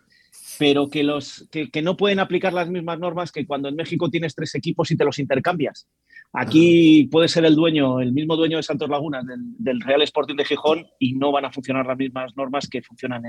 pero 0.57 0.89
que, 0.89 1.03
los, 1.03 1.47
que, 1.51 1.69
que 1.69 1.81
no 1.81 1.97
pueden 1.97 2.19
aplicar 2.19 2.53
las 2.53 2.69
mismas 2.69 2.99
normas 2.99 3.31
que 3.31 3.45
cuando 3.45 3.69
en 3.69 3.75
México 3.75 4.09
tienes 4.09 4.35
tres 4.35 4.55
equipos 4.55 4.91
y 4.91 4.97
te 4.97 5.05
los 5.05 5.19
intercambias. 5.19 5.87
Aquí 6.33 7.07
puede 7.11 7.27
ser 7.27 7.45
el 7.45 7.55
dueño, 7.55 8.01
el 8.01 8.11
mismo 8.11 8.35
dueño 8.35 8.57
de 8.57 8.63
Santos 8.63 8.89
Lagunas, 8.89 9.25
del, 9.57 9.81
Real 9.81 10.01
Sporting 10.01 10.35
de 10.35 10.45
Gijón, 10.45 10.85
y 10.99 11.13
no 11.13 11.31
van 11.31 11.45
a 11.45 11.51
funcionar 11.51 11.85
las 11.85 11.97
mismas 11.97 12.35
normas 12.35 12.67
que 12.67 12.81
funcionan 12.81 13.23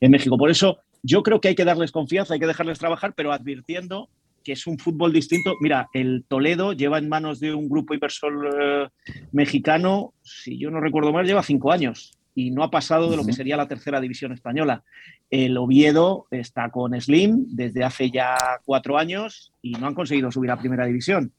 en, 0.00 0.10
México. 0.10 0.38
Por 0.38 0.50
eso 0.50 0.78
yo 1.02 1.22
creo 1.22 1.40
que 1.40 1.48
hay 1.48 1.54
que 1.54 1.64
darles 1.64 1.90
confianza, 1.90 2.34
hay 2.34 2.40
que 2.40 2.46
dejarles 2.46 2.78
trabajar, 2.78 3.14
pero 3.16 3.32
advirtiendo 3.32 4.08
que 4.44 4.52
es 4.52 4.66
un 4.66 4.78
fútbol 4.78 5.12
distinto. 5.12 5.54
Mira, 5.60 5.88
el 5.94 6.24
Toledo 6.28 6.74
lleva 6.74 6.98
en 6.98 7.08
manos 7.08 7.40
de 7.40 7.54
un 7.54 7.68
grupo 7.68 7.94
inversor 7.94 8.50
eh, 8.60 8.88
mexicano, 9.32 10.12
si 10.22 10.58
yo 10.58 10.70
no 10.70 10.80
recuerdo 10.80 11.12
mal, 11.12 11.26
lleva 11.26 11.42
cinco 11.42 11.72
años 11.72 12.18
y 12.34 12.50
no 12.50 12.62
ha 12.62 12.70
pasado 12.70 13.10
de 13.10 13.16
lo 13.16 13.24
que 13.24 13.32
sería 13.32 13.56
la 13.56 13.68
tercera 13.68 14.00
división 14.00 14.32
española. 14.32 14.82
El 15.30 15.56
Oviedo 15.56 16.26
está 16.30 16.70
con 16.70 17.00
Slim 17.00 17.46
desde 17.48 17.84
hace 17.84 18.10
ya 18.10 18.36
cuatro 18.64 18.98
años 18.98 19.52
y 19.62 19.72
no 19.72 19.86
han 19.86 19.94
conseguido 19.94 20.32
subir 20.32 20.50
a 20.50 20.58
primera 20.58 20.86
división 20.86 21.32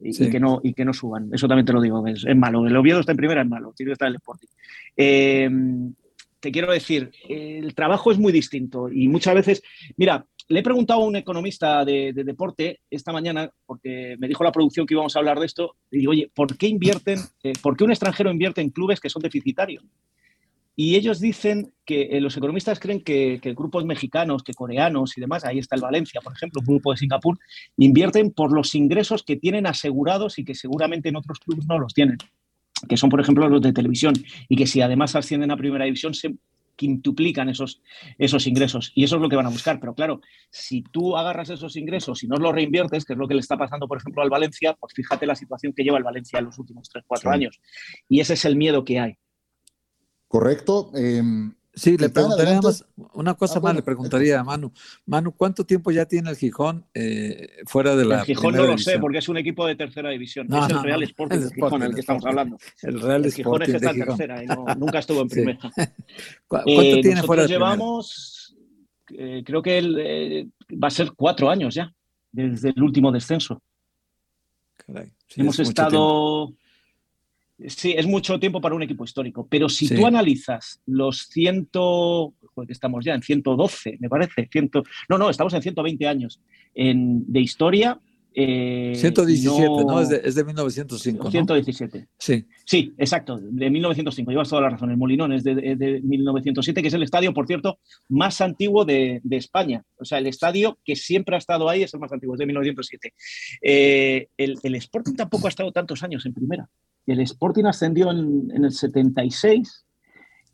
y, 0.00 0.30
que 0.30 0.40
no, 0.40 0.60
y 0.62 0.72
que 0.74 0.84
no 0.84 0.92
suban. 0.92 1.30
Eso 1.32 1.46
también 1.46 1.66
te 1.66 1.72
lo 1.72 1.80
digo, 1.80 2.04
es, 2.06 2.24
malo. 2.36 2.66
El 2.66 2.76
Oviedo 2.76 3.00
está 3.00 3.12
en 3.12 3.18
primera, 3.18 3.42
es 3.42 3.48
malo, 3.48 3.72
tiene 3.76 3.90
que 3.90 3.94
estar 3.94 4.08
el 4.08 4.16
Sporting. 4.16 4.48
Em, 4.96 5.94
te 6.40 6.50
quiero 6.50 6.72
decir, 6.72 7.10
el 7.28 7.74
trabajo 7.74 8.10
es 8.10 8.18
muy 8.18 8.32
distinto 8.32 8.88
y 8.90 9.08
muchas 9.08 9.34
veces, 9.34 9.62
mira, 9.96 10.24
le 10.48 10.60
he 10.60 10.62
preguntado 10.64 11.02
a 11.02 11.06
un 11.06 11.14
economista 11.14 11.84
de, 11.84 12.12
deporte 12.12 12.80
esta 12.90 13.12
mañana, 13.12 13.50
porque 13.66 14.16
me 14.18 14.26
dijo 14.26 14.42
la 14.42 14.50
producción 14.50 14.84
que 14.84 14.94
íbamos 14.94 15.14
a 15.14 15.20
hablar 15.20 15.38
de 15.38 15.46
esto, 15.46 15.76
y 15.92 15.98
digo, 15.98 16.10
oye, 16.10 16.30
¿por 16.34 16.56
qué 16.56 16.66
invierten, 16.66 17.20
eh, 17.44 17.52
por 17.62 17.76
qué 17.76 17.84
un 17.84 17.92
extranjero 17.92 18.32
invierte 18.32 18.60
en 18.60 18.70
clubes 18.70 18.98
que 18.98 19.08
son 19.08 19.22
deficitarios? 19.22 19.84
Y 20.82 20.96
ellos 20.96 21.20
dicen 21.20 21.74
que 21.84 22.04
eh, 22.04 22.22
los 22.22 22.38
economistas 22.38 22.80
creen 22.80 23.02
que, 23.02 23.38
grupos 23.54 23.84
mexicanos, 23.84 24.42
que 24.42 24.54
coreanos 24.54 25.18
y 25.18 25.20
demás, 25.20 25.44
ahí 25.44 25.58
está 25.58 25.76
el 25.76 25.82
Valencia, 25.82 26.22
por 26.22 26.32
ejemplo, 26.32 26.62
un 26.62 26.66
grupo 26.66 26.90
de 26.90 26.96
Singapur, 26.96 27.38
invierten 27.76 28.30
por 28.30 28.50
los 28.50 28.74
ingresos 28.74 29.22
que 29.22 29.36
tienen 29.36 29.66
asegurados 29.66 30.38
y 30.38 30.44
que 30.46 30.54
seguramente 30.54 31.10
en 31.10 31.16
otros 31.16 31.38
clubes 31.38 31.66
no 31.66 31.78
los 31.78 31.92
tienen, 31.92 32.16
que 32.88 32.96
son, 32.96 33.10
por 33.10 33.20
ejemplo, 33.20 33.46
los 33.46 33.60
de 33.60 33.74
televisión, 33.74 34.14
y 34.48 34.56
que 34.56 34.66
si 34.66 34.80
además 34.80 35.14
ascienden 35.16 35.50
a 35.50 35.58
primera 35.58 35.84
división 35.84 36.14
se 36.14 36.36
quintuplican 36.76 37.50
esos, 37.50 37.82
esos 38.16 38.46
ingresos. 38.46 38.90
Y 38.94 39.04
eso 39.04 39.16
es 39.16 39.20
lo 39.20 39.28
que 39.28 39.36
van 39.36 39.44
a 39.44 39.50
buscar. 39.50 39.80
Pero 39.80 39.94
claro, 39.94 40.22
si 40.48 40.80
tú 40.80 41.14
agarras 41.14 41.50
esos 41.50 41.76
ingresos 41.76 42.24
y 42.24 42.26
no 42.26 42.36
los 42.36 42.54
reinviertes, 42.54 43.04
que 43.04 43.12
es 43.12 43.18
lo 43.18 43.28
que 43.28 43.34
le 43.34 43.40
está 43.40 43.58
pasando, 43.58 43.86
por 43.86 43.98
ejemplo, 43.98 44.22
al 44.22 44.30
Valencia, 44.30 44.74
pues 44.80 44.94
fíjate 44.94 45.26
la 45.26 45.36
situación 45.36 45.74
que 45.74 45.84
lleva 45.84 45.98
el 45.98 46.04
Valencia 46.04 46.38
en 46.38 46.46
los 46.46 46.58
últimos 46.58 46.88
3, 46.88 47.04
4 47.06 47.30
años. 47.30 47.60
Y 48.08 48.20
ese 48.20 48.32
es 48.32 48.46
el 48.46 48.56
miedo 48.56 48.82
que 48.82 48.98
hay. 48.98 49.18
Correcto. 50.30 50.92
Em, 50.94 51.52
sí, 51.74 51.96
le 51.96 52.08
preguntaría 52.08 52.60
más, 52.60 52.84
una 53.14 53.34
cosa 53.34 53.58
ah, 53.58 53.62
más, 53.62 53.74
le 53.74 53.82
preguntaría 53.82 54.38
a 54.38 54.44
Manu. 54.44 54.72
Manu, 55.04 55.32
¿cuánto 55.32 55.66
tiempo 55.66 55.90
ya 55.90 56.06
tiene 56.06 56.30
el 56.30 56.36
Gijón 56.36 56.86
eh, 56.94 57.48
fuera 57.66 57.96
de 57.96 58.04
la. 58.04 58.20
El 58.20 58.26
Gijón 58.26 58.54
no 58.54 58.64
lo 58.64 58.78
sé, 58.78 59.00
porque 59.00 59.18
es 59.18 59.28
un 59.28 59.38
equipo 59.38 59.66
de 59.66 59.74
tercera 59.74 60.08
división. 60.10 60.46
es 60.54 60.70
el 60.70 60.82
Real 60.84 61.02
Sporting 61.02 61.36
el 61.36 61.50
Gijón, 61.50 61.82
el 61.82 61.94
que 61.94 62.00
estamos 62.00 62.24
hablando. 62.24 62.58
El 62.80 63.00
Real 63.00 63.24
el 63.24 63.32
Gijón 63.32 63.62
es 63.62 63.70
que 63.70 63.76
está 63.78 63.90
en 63.90 64.04
tercera 64.04 64.44
y 64.44 64.46
nunca 64.78 65.00
estuvo 65.00 65.20
en 65.22 65.28
primera. 65.28 65.58
¿Cuánto 66.46 66.70
eh, 66.70 67.00
tiene 67.02 67.24
fuera 67.24 67.42
de 67.42 67.48
llevamos, 67.48 68.56
eh, 69.08 69.42
creo 69.44 69.60
que 69.60 70.46
va 70.72 70.86
a 70.86 70.92
ser 70.92 71.10
cuatro 71.16 71.50
años 71.50 71.74
ya, 71.74 71.92
desde 72.30 72.68
el 72.68 72.80
último 72.80 73.10
descenso. 73.10 73.60
Hemos 75.34 75.58
estado 75.58 76.52
Sí, 77.66 77.94
es 77.96 78.06
mucho 78.06 78.38
tiempo 78.40 78.60
para 78.60 78.74
un 78.74 78.82
equipo 78.82 79.04
histórico, 79.04 79.46
pero 79.48 79.68
si 79.68 79.88
tú 79.88 80.06
analizas 80.06 80.80
los 80.86 81.28
ciento, 81.28 82.34
que 82.66 82.72
estamos 82.72 83.04
ya 83.04 83.14
en 83.14 83.22
112, 83.22 83.98
me 84.00 84.08
parece, 84.08 84.48
ciento, 84.50 84.82
no, 85.08 85.18
no, 85.18 85.28
estamos 85.28 85.52
en 85.54 85.62
120 85.62 86.06
años 86.06 86.40
de 86.74 87.40
historia. 87.40 88.00
117, 88.32 89.64
eh, 89.64 89.68
¿no? 89.84 90.00
Es 90.00 90.08
de, 90.08 90.20
es 90.24 90.36
de 90.36 90.44
1905. 90.44 91.30
117. 91.32 92.08
Sí. 92.16 92.46
Sí, 92.64 92.94
exacto, 92.96 93.40
de 93.42 93.70
1905. 93.70 94.30
Llevas 94.30 94.48
toda 94.48 94.62
la 94.62 94.70
razón. 94.70 94.90
El 94.92 94.96
Molinón 94.96 95.32
es 95.32 95.42
de, 95.42 95.54
de 95.54 96.00
1907, 96.00 96.80
que 96.80 96.88
es 96.88 96.94
el 96.94 97.02
estadio, 97.02 97.34
por 97.34 97.46
cierto, 97.48 97.80
más 98.08 98.40
antiguo 98.40 98.84
de, 98.84 99.20
España. 99.30 99.82
O 99.96 100.04
sea, 100.04 100.18
el 100.18 100.28
estadio 100.28 100.78
que 100.84 100.94
siempre 100.94 101.34
ha 101.34 101.38
estado 101.38 101.68
ahí 101.68 101.82
es 101.82 101.92
el 101.92 102.00
más 102.00 102.12
antiguo, 102.12 102.36
es 102.36 102.38
de 102.38 102.46
1907. 102.46 103.14
Eh, 103.62 104.28
el, 104.36 104.56
el 104.62 104.74
Sporting 104.76 105.14
tampoco 105.14 105.48
ha 105.48 105.50
estado 105.50 105.72
tantos 105.72 106.02
años 106.04 106.24
en 106.24 106.32
primera. 106.32 106.68
El 107.12 107.20
Sporting 107.20 107.64
ascendió 107.64 108.10
en, 108.10 108.50
el 108.52 108.70
76 108.70 109.86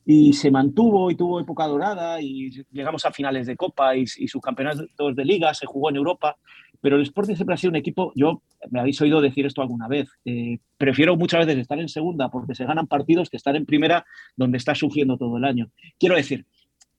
y 0.04 0.32
se 0.32 0.50
mantuvo 0.50 1.10
y 1.10 1.16
tuvo 1.16 1.40
época 1.40 1.66
dorada 1.66 2.20
y 2.20 2.50
llegamos 2.70 3.04
a 3.04 3.12
finales 3.12 3.46
de 3.46 3.56
Copa 3.56 3.96
y, 3.96 4.06
sus 4.06 4.40
campeonatos 4.40 5.16
de 5.16 5.24
liga, 5.24 5.52
se 5.52 5.66
jugó 5.66 5.90
en 5.90 5.96
Europa, 5.96 6.36
pero 6.80 6.96
el 6.96 7.02
Sporting 7.02 7.34
siempre 7.34 7.54
ha 7.54 7.58
sido 7.58 7.70
un 7.70 7.76
equipo, 7.76 8.12
yo 8.14 8.42
me 8.70 8.80
habéis 8.80 9.00
oído 9.00 9.20
decir 9.20 9.46
esto 9.46 9.62
alguna 9.62 9.88
vez, 9.88 10.08
eh, 10.24 10.58
prefiero 10.78 11.16
muchas 11.16 11.44
veces 11.44 11.60
estar 11.60 11.78
en 11.80 11.88
segunda 11.88 12.30
porque 12.30 12.54
se 12.54 12.64
ganan 12.64 12.86
partidos 12.86 13.30
que 13.30 13.36
estar 13.36 13.56
en 13.56 13.66
primera 13.66 14.06
donde 14.36 14.58
está 14.58 14.74
sufriendo 14.74 15.18
todo 15.18 15.36
el 15.38 15.44
año. 15.44 15.70
Quiero 15.98 16.14
decir, 16.14 16.46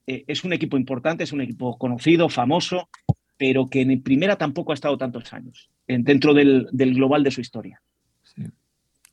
eh, 0.05 0.25
es 0.27 0.43
un 0.43 0.53
equipo 0.53 0.77
importante, 0.77 1.23
es 1.23 1.31
un 1.31 1.41
equipo 1.41 1.77
conocido, 1.77 2.27
famoso, 2.29 2.89
pero 3.37 3.69
que 3.69 3.81
en 3.81 4.01
primera 4.01 4.35
tampoco 4.35 4.71
ha 4.71 4.75
estado 4.75 4.97
tantos 4.97 5.31
años 5.31 5.69
dentro 5.87 6.33
del, 6.33 6.67
global 6.73 7.23
de 7.23 7.31
su 7.31 7.41
historia. 7.41 7.81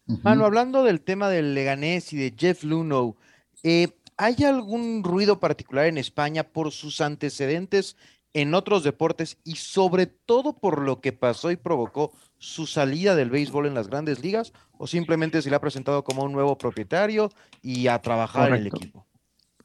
Mano, 0.07 0.45
hablando 0.45 0.85
del 0.85 1.01
tema 1.01 1.29
del 1.29 1.55
Leganés 1.55 2.13
y 2.13 2.17
de 2.17 2.35
Jeff 2.37 2.63
Luno, 2.63 3.17
eh, 3.63 3.89
¿hay 4.17 4.45
algún 4.45 5.03
ruido 5.03 5.41
particular 5.41 5.87
en 5.87 5.99
España 5.99 6.45
por 6.45 6.73
sus 6.73 7.01
antecedentes 7.01 7.97
en 8.35 8.53
otros 8.55 8.83
deportes 8.83 9.39
y 9.45 9.57
sobre 9.57 10.07
todo 10.07 10.59
por 10.59 10.83
lo 10.83 11.01
que 11.01 11.13
pasó 11.13 11.51
y 11.51 11.57
provocó 11.57 12.13
su 12.39 12.67
salida 12.67 13.15
del 13.15 13.31
béisbol 13.31 13.67
en 13.67 13.75
las 13.75 13.89
grandes 13.89 14.23
ligas 14.23 14.53
o 14.77 14.87
simplemente 14.87 15.41
se 15.41 15.49
le 15.49 15.57
ha 15.57 15.61
presentado 15.61 16.05
como 16.05 16.25
un 16.25 16.33
nuevo 16.33 16.59
propietario 16.59 17.31
y 17.63 17.87
a 17.87 18.01
trabajar 18.01 18.51
en 18.51 18.57
el 18.57 18.67
equipo? 18.67 19.07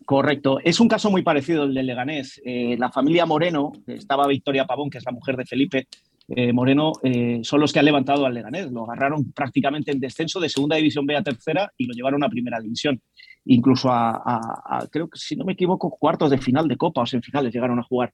Correcto. 0.06 0.60
Es 0.64 0.80
un 0.80 0.88
caso 0.88 1.12
muy 1.12 1.22
parecido 1.24 1.64
al 1.64 1.74
de 1.74 1.84
Leganés. 1.84 2.42
Eh, 2.46 2.76
la 2.80 2.92
familia 2.92 3.26
Moreno, 3.26 3.74
estaba 3.86 4.28
Victoria 4.28 4.66
Pavón, 4.66 4.90
que 4.90 4.98
es 5.00 5.06
la 5.06 5.12
mujer 5.12 5.36
de 5.36 5.46
Felipe 5.46 5.88
eh, 6.36 6.54
Moreno, 6.54 6.94
eh, 7.04 7.40
son 7.44 7.60
los 7.60 7.74
que 7.74 7.80
han 7.80 7.86
levantado 7.86 8.26
al 8.26 8.34
Leganés. 8.34 8.72
Lo 8.72 8.84
agarraron 8.84 9.32
prácticamente 9.32 9.92
en 9.92 10.00
descenso 10.00 10.40
de 10.40 10.50
segunda 10.50 10.76
división 10.76 11.06
B 11.06 11.16
a 11.16 11.24
tercera 11.24 11.72
y 11.78 11.86
lo 11.86 11.94
llevaron 11.94 12.24
a 12.24 12.30
primera 12.30 12.60
división. 12.60 13.02
Incluso 13.46 13.90
a, 13.92 14.88
creo 14.92 15.10
que 15.10 15.18
si 15.18 15.36
no 15.36 15.46
me 15.46 15.54
equivoco, 15.54 15.90
cuartos 15.90 16.30
de 16.30 16.38
final 16.38 16.68
de 16.68 16.78
Copa 16.78 17.02
o 17.02 17.06
semifinales 17.06 17.54
llegaron 17.54 17.80
a 17.80 17.84
jugar. 17.84 18.12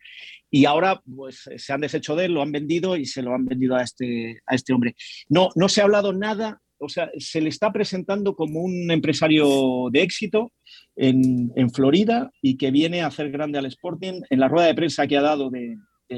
Y 0.49 0.65
ahora 0.65 1.01
pues, 1.15 1.49
se 1.57 1.73
han 1.73 1.81
deshecho 1.81 2.15
de 2.15 2.25
él, 2.25 2.33
lo 2.33 2.41
han 2.41 2.51
vendido 2.51 2.95
y 2.95 3.05
se 3.05 3.21
lo 3.21 3.33
han 3.33 3.45
vendido 3.45 3.75
a 3.75 3.81
este, 3.81 4.41
a 4.45 4.55
este 4.55 4.73
hombre. 4.73 4.95
No, 5.27 5.49
no 5.55 5.67
se 5.67 5.81
ha 5.81 5.85
hablado 5.85 6.13
nada 6.13 6.61
o 6.77 6.89
sea, 6.89 7.09
se 7.17 7.41
le 7.41 7.49
está 7.49 7.71
presentando 7.71 8.35
como 8.35 8.61
un 8.61 8.91
empresario 8.91 9.89
de 9.91 10.01
éxito 10.01 10.51
en, 10.95 11.51
Florida 11.73 12.31
y 12.41 12.57
que 12.57 12.71
viene 12.71 13.01
a 13.01 13.07
hacer 13.07 13.31
grande 13.31 13.57
al 13.57 13.65
Sporting. 13.65 14.21
En 14.29 14.39
la 14.39 14.47
rueda 14.47 14.67
de 14.67 14.75
prensa 14.75 15.07
que 15.07 15.17
ha 15.17 15.21
dado 15.21 15.49
de, 15.49 15.77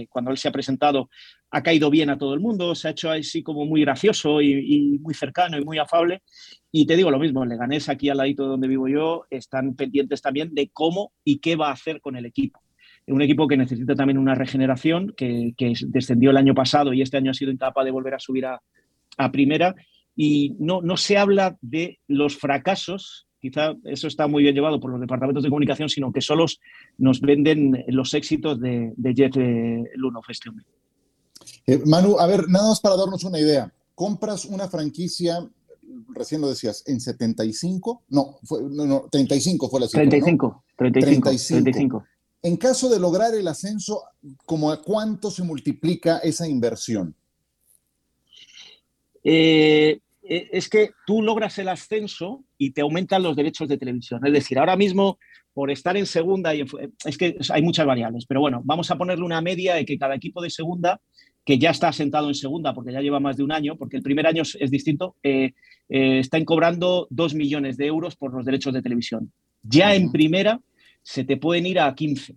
cuando 0.10 0.32
él 0.32 0.38
se 0.38 0.48
ha 0.48 0.52
presentado, 0.52 1.10
ha 1.52 1.64
caído 1.64 1.90
bien 1.90 2.10
a 2.10 2.18
todo 2.18 2.34
el 2.34 2.40
mundo, 2.40 2.76
se 2.76 2.88
ha 2.88 2.92
hecho 2.92 3.10
así 3.12 3.44
como 3.44 3.66
muy 3.66 3.82
gracioso 3.82 4.42
y, 4.42 5.00
muy 5.00 5.14
cercano 5.14 5.58
y 5.58 5.64
muy 5.64 5.78
afable. 5.78 6.24
Y 6.72 6.86
te 6.86 6.96
digo 6.96 7.12
lo 7.12 7.20
mismo, 7.20 7.44
en 7.44 7.50
Leganés, 7.50 7.90
aquí 7.90 8.10
al 8.10 8.18
ladito 8.18 8.44
de 8.44 8.50
donde 8.50 8.68
vivo 8.68 8.88
yo, 8.88 9.26
están 9.30 9.76
pendientes 9.76 10.22
también 10.22 10.54
de 10.54 10.70
cómo 10.72 11.14
y 11.24 11.40
qué 11.40 11.56
va 11.56 11.70
a 11.70 11.74
hacer 11.74 12.02
con 12.02 12.16
el 12.16 12.26
equipo 12.26 12.62
un 13.08 13.22
equipo 13.22 13.48
que 13.48 13.56
necesita 13.56 13.96
también 13.96 14.18
una 14.18 14.36
regeneración, 14.36 15.14
que, 15.16 15.54
descendió 15.88 16.32
el 16.32 16.38
año 16.38 16.54
pasado 16.54 16.92
y 16.92 17.02
este 17.02 17.18
año 17.18 17.32
ha 17.32 17.34
sido 17.34 17.52
incapaz 17.52 17.86
de 17.86 17.92
volver 17.92 18.14
a 18.14 18.20
subir 18.20 18.46
a, 18.46 18.62
a 19.18 19.32
primera 19.32 19.76
y 20.16 20.56
no, 20.60 20.82
no 20.82 20.98
se 20.98 21.18
habla 21.18 21.58
de 21.62 22.00
los 22.08 22.38
fracasos, 22.38 23.26
quizá 23.40 23.76
eso 23.84 24.08
está 24.08 24.28
muy 24.28 24.44
bien 24.44 24.56
llevado 24.56 24.80
por 24.80 24.92
los 24.92 25.00
departamentos 25.00 25.44
de 25.44 25.50
comunicación, 25.50 25.90
sino 25.90 26.12
que 26.12 26.22
solo 26.22 26.46
nos 26.98 27.22
venden 27.22 27.84
los 27.88 28.14
éxitos 28.14 28.60
de, 28.60 28.94
de 28.96 29.14
Jeff 29.14 29.38
eh, 29.38 29.92
Lunoff, 29.96 30.30
este 30.30 30.50
hombre. 30.50 30.66
Eh, 31.66 31.82
Manu, 31.86 32.18
a 32.20 32.28
ver, 32.28 32.48
nada 32.50 32.70
más 32.70 32.80
para 32.80 32.96
darnos 32.96 33.24
una 33.24 33.40
idea. 33.40 33.72
Compras 33.94 34.46
una 34.46 34.68
franquicia, 34.68 35.48
recién 36.10 36.42
lo 36.42 36.50
decías, 36.50 36.84
en 36.88 37.00
75, 37.00 38.04
no, 38.10 38.38
fue, 38.44 38.62
no, 38.64 38.86
no 38.86 39.08
35 39.12 39.70
fue 39.70 39.80
la 39.80 39.88
cifra, 39.88 40.02
35, 40.02 40.64
35, 40.76 41.30
35, 41.30 41.64
35. 41.64 42.06
En 42.44 42.58
caso 42.58 42.90
de 42.90 43.00
lograr 43.00 43.34
el 43.34 43.48
ascenso, 43.48 44.04
¿cómo 44.46 44.72
a 44.72 44.82
cuánto 44.82 45.32
se 45.32 45.44
multiplica 45.44 46.20
esa 46.20 46.48
inversión? 46.48 47.16
Eh, 49.24 50.00
es 50.22 50.70
que 50.70 50.92
tú 51.06 51.22
logras 51.22 51.58
el 51.58 51.68
ascenso 51.70 52.44
y 52.58 52.72
te 52.72 52.82
aumentan 52.82 53.24
los 53.24 53.36
derechos 53.36 53.68
de 53.68 53.78
televisión. 53.78 54.26
Es 54.26 54.34
decir, 54.34 54.60
ahora 54.60 54.76
mismo, 54.76 55.20
por 55.53 55.72
estar 55.72 55.95
en 55.97 56.05
segunda, 56.05 56.53
y 56.55 56.66
es 57.05 57.18
que 57.18 57.38
hay 57.49 57.62
muchas 57.62 57.86
variables, 57.86 58.26
pero 58.26 58.39
bueno, 58.39 58.62
vamos 58.64 58.89
a 58.91 58.97
ponerle 58.97 59.26
una 59.26 59.41
media 59.41 59.76
de 59.76 59.86
que 59.86 59.97
cada 59.97 60.16
equipo 60.16 60.41
de 60.41 60.49
segunda, 60.49 60.99
que 61.45 61.58
ya 61.58 61.70
está 61.70 61.89
asentado 61.89 62.28
en 62.28 62.36
segunda 62.36 62.74
porque 62.74 62.91
ya 62.91 63.01
lleva 63.01 63.20
más 63.20 63.38
de 63.38 63.43
un 63.43 63.51
año, 63.51 63.78
porque 63.78 63.97
el 63.97 64.03
primer 64.03 64.28
año 64.28 64.43
es, 64.43 64.72
distinto, 64.72 65.16
eh, 65.24 65.53
eh, 65.89 66.20
están 66.20 66.43
cobrando 66.43 67.08
dos 67.10 67.34
millones 67.34 67.78
de 67.78 67.86
euros 67.86 68.16
por 68.16 68.34
los 68.34 68.45
derechos 68.45 68.74
de 68.74 68.82
televisión. 68.82 69.32
Ya 69.64 69.95
en 69.95 70.12
primera 70.12 70.60
se 71.01 71.24
te 71.24 71.38
pueden 71.38 71.66
ir 71.66 71.80
a 71.80 71.93
15 71.95 72.36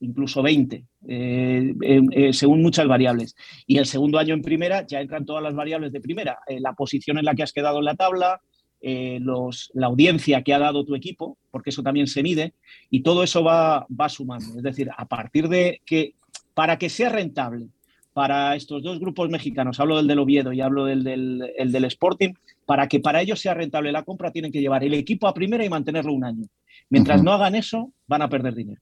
incluso 0.00 0.42
20, 0.42 0.84
eh, 1.08 1.74
eh, 1.80 2.32
según 2.32 2.62
muchas 2.62 2.86
variables. 2.86 3.34
Y 3.66 3.78
el 3.78 3.86
segundo 3.86 4.18
año 4.18 4.34
en 4.34 4.42
primera 4.42 4.86
ya 4.86 5.00
entran 5.00 5.24
todas 5.24 5.42
las 5.42 5.54
variables 5.54 5.92
de 5.92 6.00
primera, 6.00 6.38
eh, 6.46 6.60
la 6.60 6.74
posición 6.74 7.18
en 7.18 7.24
la 7.24 7.34
que 7.34 7.42
has 7.42 7.52
quedado 7.52 7.78
en 7.78 7.84
la 7.84 7.94
tabla, 7.94 8.40
los, 8.80 9.70
la 9.74 9.86
audiencia 9.86 10.42
que 10.42 10.54
ha 10.54 10.58
dado 10.58 10.84
tu 10.84 10.94
equipo, 10.94 11.36
porque 11.50 11.70
eso 11.70 11.82
también 11.82 12.06
se 12.06 12.22
mide, 12.22 12.54
y 12.90 13.02
todo 13.02 13.22
eso 13.22 13.42
va, 13.42 13.86
va 13.88 14.08
sumando. 14.08 14.56
Es 14.56 14.62
decir, 14.62 14.90
a 14.96 15.06
partir 15.06 15.48
de 15.48 15.80
que, 15.84 16.14
para 16.54 16.78
que 16.78 16.88
sea 16.88 17.08
rentable 17.08 17.68
para 18.12 18.56
estos 18.56 18.82
dos 18.82 18.98
grupos 18.98 19.28
mexicanos, 19.28 19.78
hablo 19.78 19.98
del 19.98 20.06
del 20.06 20.18
Oviedo 20.18 20.52
y 20.52 20.60
hablo 20.62 20.86
del 20.86 21.04
del, 21.04 21.52
el 21.56 21.70
del 21.70 21.84
Sporting, 21.84 22.32
para 22.64 22.88
que 22.88 23.00
para 23.00 23.20
ellos 23.20 23.40
sea 23.40 23.54
rentable 23.54 23.92
la 23.92 24.04
compra, 24.04 24.30
tienen 24.30 24.50
que 24.50 24.60
llevar 24.60 24.82
el 24.84 24.94
equipo 24.94 25.28
a 25.28 25.34
primera 25.34 25.64
y 25.64 25.68
mantenerlo 25.68 26.12
un 26.12 26.24
año. 26.24 26.46
Mientras 26.88 27.22
no 27.22 27.32
hagan 27.32 27.54
eso, 27.54 27.92
van 28.06 28.22
a 28.22 28.28
perder 28.28 28.54
dinero. 28.54 28.80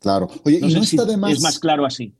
Claro. 0.00 0.28
Oye, 0.44 0.58
y 0.58 0.72
no 0.72 0.82
está 0.82 1.04
de 1.04 1.16
más. 1.16 1.32
Es 1.32 1.42
más 1.42 1.58
claro 1.58 1.86
así. 1.86 2.12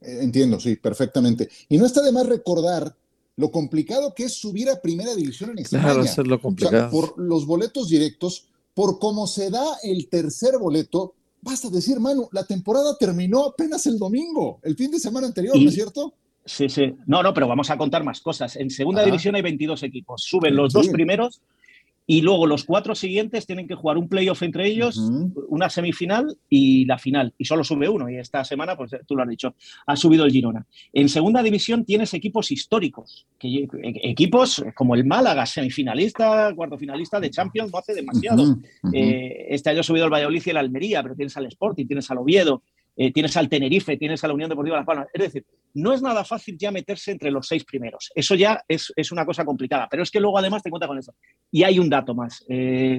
Eh, 0.00 0.18
entiendo, 0.22 0.60
sí, 0.60 0.76
perfectamente. 0.76 1.48
Y 1.68 1.78
no 1.78 1.86
está 1.86 2.02
de 2.02 2.12
más 2.12 2.26
recordar 2.26 2.94
lo 3.36 3.50
complicado 3.50 4.14
que 4.14 4.24
es 4.24 4.34
subir 4.34 4.70
a 4.70 4.80
primera 4.80 5.14
división 5.14 5.50
en 5.50 5.58
España. 5.58 5.82
Claro, 5.82 6.02
eso 6.02 6.22
es 6.22 6.28
lo 6.28 6.40
complicado. 6.40 6.90
por 6.90 7.18
los 7.18 7.46
boletos 7.46 7.88
directos, 7.88 8.46
por 8.74 8.98
cómo 8.98 9.26
se 9.26 9.50
da 9.50 9.64
el 9.82 10.08
tercer 10.08 10.58
boleto, 10.58 11.14
basta 11.40 11.68
decir, 11.68 12.00
Manu, 12.00 12.28
la 12.32 12.44
temporada 12.44 12.96
terminó 12.98 13.44
apenas 13.44 13.86
el 13.86 13.98
domingo, 13.98 14.60
el 14.62 14.76
fin 14.76 14.90
de 14.90 14.98
semana 14.98 15.26
anterior, 15.26 15.56
¿no 15.60 15.68
es 15.68 15.74
cierto? 15.74 16.14
Sí, 16.46 16.68
sí. 16.68 16.94
No, 17.06 17.22
no, 17.22 17.32
pero 17.32 17.48
vamos 17.48 17.70
a 17.70 17.78
contar 17.78 18.04
más 18.04 18.20
cosas. 18.20 18.56
En 18.56 18.70
segunda 18.70 19.02
división 19.02 19.34
hay 19.34 19.42
22 19.42 19.82
equipos. 19.82 20.22
Suben 20.22 20.54
los 20.54 20.72
dos 20.72 20.88
primeros 20.88 21.40
y 22.06 22.20
luego 22.20 22.46
los 22.46 22.64
cuatro 22.64 22.94
siguientes 22.94 23.46
tienen 23.46 23.66
que 23.66 23.74
jugar 23.74 23.96
un 23.96 24.08
playoff 24.08 24.42
entre 24.42 24.66
ellos, 24.66 24.98
una 25.48 25.70
semifinal 25.70 26.36
y 26.50 26.84
la 26.84 26.98
final. 26.98 27.32
Y 27.38 27.46
solo 27.46 27.64
sube 27.64 27.88
uno. 27.88 28.10
Y 28.10 28.16
esta 28.16 28.44
semana, 28.44 28.76
pues 28.76 28.92
tú 29.06 29.16
lo 29.16 29.22
has 29.22 29.28
dicho, 29.28 29.54
ha 29.86 29.96
subido 29.96 30.24
el 30.24 30.32
Girona. 30.32 30.66
En 30.92 31.08
segunda 31.08 31.42
división 31.42 31.84
tienes 31.84 32.12
equipos 32.12 32.50
históricos, 32.50 33.26
que, 33.38 33.68
equipos 34.02 34.64
como 34.74 34.94
el 34.94 35.04
Málaga, 35.04 35.46
semifinalista, 35.46 36.52
cuarto 36.54 36.76
finalista 36.76 37.18
de 37.20 37.30
Champions, 37.30 37.72
no 37.72 37.78
hace 37.78 37.94
demasiado. 37.94 38.58
Eh, 38.92 39.46
este 39.48 39.70
año 39.70 39.80
ha 39.80 39.84
subido 39.84 40.04
el 40.04 40.12
Valladolid 40.12 40.42
y 40.44 40.50
el 40.50 40.56
Almería, 40.58 41.02
pero 41.02 41.14
tienes 41.14 41.36
al 41.36 41.46
Sporting, 41.46 41.86
tienes 41.86 42.10
al 42.10 42.18
Oviedo, 42.18 42.62
eh, 42.96 43.12
tienes 43.12 43.36
al 43.36 43.48
Tenerife, 43.48 43.96
tienes 43.96 44.22
a 44.24 44.28
la 44.28 44.34
Unión 44.34 44.50
Deportiva 44.50 44.76
Las 44.76 44.86
Palmas. 44.86 45.08
Es 45.12 45.22
decir, 45.22 45.44
no 45.74 45.92
es 45.92 46.00
nada 46.00 46.24
fácil 46.24 46.56
ya 46.56 46.70
meterse 46.70 47.10
entre 47.10 47.30
los 47.30 47.48
seis 47.48 47.64
primeros. 47.64 48.10
Eso 48.14 48.34
ya 48.34 48.64
es, 48.68 48.92
una 49.12 49.26
cosa 49.26 49.44
complicada, 49.44 49.88
pero 49.90 50.02
es 50.02 50.10
que 50.10 50.20
luego 50.20 50.38
además 50.38 50.62
te 50.62 50.70
cuenta 50.70 50.86
con 50.86 50.98
eso. 50.98 51.14
Y 51.50 51.64
hay 51.64 51.78
un 51.78 51.90
dato 51.90 52.14
más, 52.14 52.44
eh, 52.48 52.98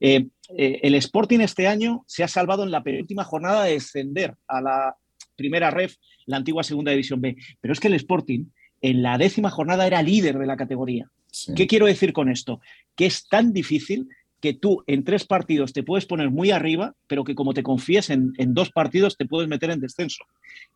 eh, 0.00 0.26
eh, 0.56 0.80
el 0.82 0.94
Sporting 0.94 1.40
este 1.40 1.66
año 1.66 2.04
se 2.06 2.22
ha 2.22 2.28
salvado 2.28 2.62
en 2.62 2.70
la 2.70 2.82
penúltima 2.82 3.24
jornada 3.24 3.64
de 3.64 3.72
descender 3.72 4.34
a 4.46 4.60
la 4.60 4.96
primera 5.36 5.70
ref, 5.70 5.96
la 6.26 6.36
antigua 6.36 6.62
segunda 6.62 6.92
división 6.92 7.20
B. 7.20 7.36
Pero 7.60 7.72
es 7.72 7.80
que 7.80 7.88
el 7.88 7.94
Sporting 7.94 8.46
en 8.80 9.02
la 9.02 9.18
décima 9.18 9.50
jornada 9.50 9.86
era 9.86 10.02
líder 10.02 10.38
de 10.38 10.46
la 10.46 10.56
categoría. 10.56 11.10
¿Qué 11.56 11.66
quiero 11.66 11.86
decir 11.86 12.12
con 12.12 12.30
esto? 12.30 12.60
Que 12.94 13.06
es 13.06 13.26
tan 13.26 13.52
difícil 13.52 14.08
que 14.44 14.52
tú 14.52 14.84
en 14.86 15.04
tres 15.04 15.24
partidos 15.24 15.72
te 15.72 15.82
puedes 15.82 16.04
poner 16.04 16.28
muy 16.28 16.50
arriba, 16.50 16.92
pero 17.06 17.24
que 17.24 17.34
como 17.34 17.54
te 17.54 17.62
confíes 17.62 18.10
en, 18.10 18.34
dos 18.48 18.70
partidos 18.70 19.16
te 19.16 19.24
puedes 19.24 19.48
meter 19.48 19.70
en 19.70 19.80
descenso. 19.80 20.22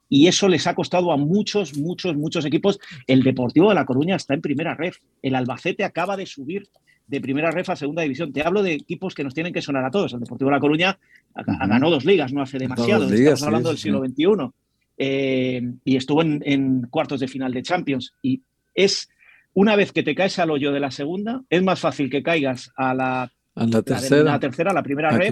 Y 0.08 0.26
eso 0.26 0.48
les 0.48 0.66
ha 0.66 0.74
costado 0.74 1.12
a 1.12 1.18
muchos, 1.18 1.76
muchos, 1.76 2.16
muchos 2.16 2.46
equipos. 2.46 2.80
El 3.06 3.22
Deportivo 3.22 3.68
de 3.68 3.74
La 3.74 3.84
Coruña 3.84 4.16
está 4.16 4.32
en 4.32 4.40
primera 4.40 4.74
red. 4.74 4.94
El 5.20 5.34
Albacete 5.34 5.84
acaba 5.84 6.16
de 6.16 6.24
subir 6.24 6.66
de 7.06 7.20
primera 7.20 7.50
ref 7.50 7.68
a 7.68 7.76
segunda 7.76 8.00
división. 8.00 8.32
Te 8.32 8.40
hablo 8.40 8.62
de 8.62 8.72
equipos 8.72 9.14
que 9.14 9.22
nos 9.22 9.34
tienen 9.34 9.52
que 9.52 9.60
sonar 9.60 9.84
a 9.84 9.90
todos. 9.90 10.14
El 10.14 10.20
Deportivo 10.20 10.48
de 10.48 10.56
La 10.56 10.60
Coruña 10.60 10.98
ganó 11.34 11.90
dos 11.90 12.06
ligas, 12.06 12.32
no 12.32 12.40
hace 12.40 12.56
demasiado. 12.56 13.04
Estamos 13.12 13.42
hablando 13.42 13.68
del 13.68 13.76
siglo 13.76 14.02
XXI. 14.02 14.50
Eh, 14.96 15.60
y 15.84 15.96
estuvo 15.96 16.22
en, 16.22 16.86
cuartos 16.88 17.20
de 17.20 17.28
final 17.28 17.52
de 17.52 17.62
Champions. 17.62 18.14
Y 18.22 18.40
es, 18.74 19.10
una 19.52 19.76
vez 19.76 19.92
que 19.92 20.02
te 20.02 20.14
caes 20.14 20.38
al 20.38 20.50
hoyo 20.50 20.72
de 20.72 20.80
la 20.80 20.90
segunda, 20.90 21.42
es 21.50 21.62
más 21.62 21.80
fácil 21.80 22.08
que 22.08 22.22
caigas 22.22 22.72
a 22.74 22.94
la 22.94 23.30
a 23.58 23.66
la 23.66 23.82
tercera. 23.82 24.22
La, 24.22 24.40
tercera, 24.40 24.72
la 24.72 24.82
primera 24.82 25.10
red. 25.10 25.30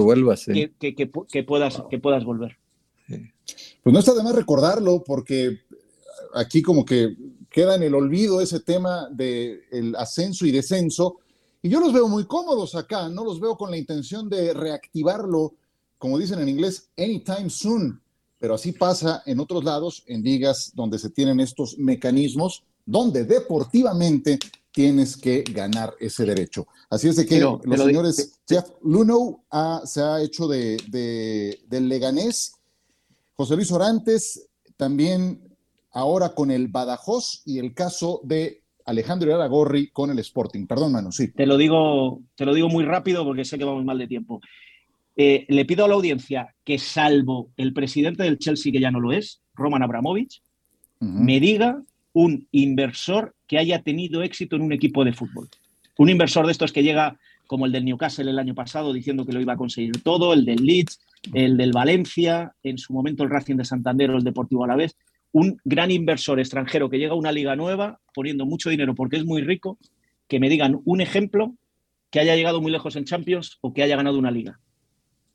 Que, 0.79 0.95
que, 0.95 1.43
puedas, 1.45 1.83
que 1.89 1.99
puedas 1.99 2.25
volver. 2.25 2.59
Pues 3.07 3.93
no 3.93 3.99
está 3.99 4.15
de 4.15 4.23
más 4.23 4.35
recordarlo, 4.35 5.03
porque 5.05 5.61
aquí 6.35 6.63
como 6.63 6.85
que 6.85 7.17
queda 7.51 7.77
en 7.77 7.85
el 7.85 7.95
olvido 7.95 8.41
ese 8.41 8.61
tema 8.61 9.09
del 9.11 9.95
ascenso 9.97 10.45
y 10.47 10.51
descenso. 10.51 11.19
Y 11.63 11.69
yo 11.69 11.81
los 11.81 11.93
veo 11.93 12.09
muy 12.09 12.27
cómodos 12.27 12.75
acá, 12.75 13.09
no 13.09 13.25
los 13.25 13.41
veo 13.41 13.57
con 13.57 13.71
la 13.71 13.77
intención 13.77 14.29
de 14.29 14.53
reactivarlo, 14.53 15.55
como 15.99 16.19
dicen 16.19 16.41
en 16.41 16.49
inglés, 16.49 16.91
anytime 16.97 17.49
soon. 17.49 18.01
Pero 18.39 18.55
así 18.55 18.73
pasa 18.73 19.23
en 19.25 19.41
otros 19.41 19.65
lados, 19.65 20.05
en 20.07 20.23
ligas 20.23 20.73
donde 20.75 20.99
se 20.99 21.11
tienen 21.11 21.41
estos 21.41 21.79
mecanismos, 21.79 22.63
donde 22.85 23.25
deportivamente 23.25 24.39
tienes 24.77 25.17
que 25.17 25.43
ganar 25.43 25.95
ese 25.99 26.27
derecho. 26.27 26.67
Así 26.91 27.09
es 27.09 27.17
de 27.17 27.25
que 27.25 27.41
los 27.41 27.81
señores, 27.81 28.39
Jeff 28.47 28.67
Luno 28.83 29.43
se 29.87 30.03
ha 30.03 30.21
hecho 30.21 30.47
de, 30.47 30.77
de, 30.89 31.61
del 31.67 31.89
Leganés, 31.89 32.53
José 33.37 33.57
Luis 33.57 33.73
Orantes 33.73 34.51
también 34.77 35.41
ahora 35.93 36.35
con 36.35 36.51
el 36.51 36.69
Badajoz 36.69 37.41
y 37.47 37.59
el 37.59 37.73
caso 37.73 38.21
de 38.23 38.65
Alejandro 38.85 39.35
Aragorri 39.35 39.89
con 39.93 40.11
el 40.11 40.19
Sporting. 40.19 40.67
Perdón, 40.67 40.93
Manu, 40.93 41.11
sí. 41.11 41.33
Te 41.33 41.47
lo 41.47 41.57
digo, 41.57 42.21
te 42.35 42.45
lo 42.45 42.53
digo 42.53 42.69
muy 42.69 42.85
rápido 42.85 43.25
porque 43.25 43.47
sé 43.47 43.57
que 43.57 43.65
vamos 43.65 43.83
mal 43.83 43.97
de 43.97 44.09
tiempo. 44.09 44.43
Eh, 45.17 45.47
le 45.49 45.65
pido 45.65 45.87
a 45.87 45.89
la 45.89 45.95
audiencia 45.95 46.55
que, 46.63 46.79
salvo 46.79 47.49
el 47.57 47.73
presidente 47.73 48.25
del 48.25 48.39
Chelsea, 48.39 48.71
que 48.71 48.81
ya 48.81 48.91
no 48.91 49.01
lo 49.01 49.13
es, 49.13 49.41
Roman 49.55 49.83
Abramovich, 49.83 50.43
me 51.01 51.41
diga 51.41 51.83
un 52.17 52.49
inversor 52.51 53.35
que 53.47 53.59
haya 53.59 53.83
tenido 53.83 54.23
éxito 54.23 54.57
en 54.57 54.63
un 54.63 54.73
equipo 54.73 55.05
de 55.05 55.13
fútbol. 55.13 55.49
Un 55.99 56.09
inversor 56.09 56.47
de 56.47 56.53
estos 56.53 56.73
que 56.73 56.83
llega 56.83 57.19
como 57.47 57.67
el 57.67 57.73
del 57.73 57.85
Newcastle 57.85 58.31
el 58.31 58.39
año 58.39 58.55
pasado 58.55 58.95
diciendo 58.95 59.27
que 59.27 59.35
lo 59.35 59.41
iba 59.43 59.53
a 59.53 59.59
conseguir 59.59 60.03
todo, 60.03 60.33
el 60.33 60.47
del 60.47 60.65
Leeds, 60.65 60.99
el 61.35 61.59
del 61.59 61.73
Valencia, 61.73 62.55
en 62.63 62.79
su 62.79 62.95
momento 62.95 63.23
el 63.23 63.29
Racing 63.29 63.57
de 63.57 63.67
Santander 63.67 64.11
o 64.13 64.17
el 64.17 64.25
Deportivo 64.25 64.65
Alavés 64.65 64.97
un 65.33 65.61
gran 65.67 65.91
inversor 65.91 66.41
extranjero 66.41 66.89
que 66.89 66.97
llega 66.97 67.13
a 67.13 67.17
una 67.17 67.31
liga 67.31 67.55
nueva 67.55 68.01
poniendo 68.15 68.47
mucho 68.47 68.71
dinero 68.71 68.95
porque 68.95 69.17
es 69.17 69.27
muy 69.27 69.43
rico, 69.43 69.79
que 70.29 70.41
me 70.41 70.49
digan 70.49 70.81
un 70.87 71.03
ejemplo 71.03 71.55
que 72.11 72.21
haya 72.21 72.35
llegado 72.35 72.63
muy 72.63 72.73
lejos 72.73 72.97
en 72.97 73.05
Champions 73.05 73.59
o 73.61 73.75
que 73.75 73.83
haya 73.83 73.97
ganado 73.97 74.19
una 74.19 74.31
liga. 74.31 74.59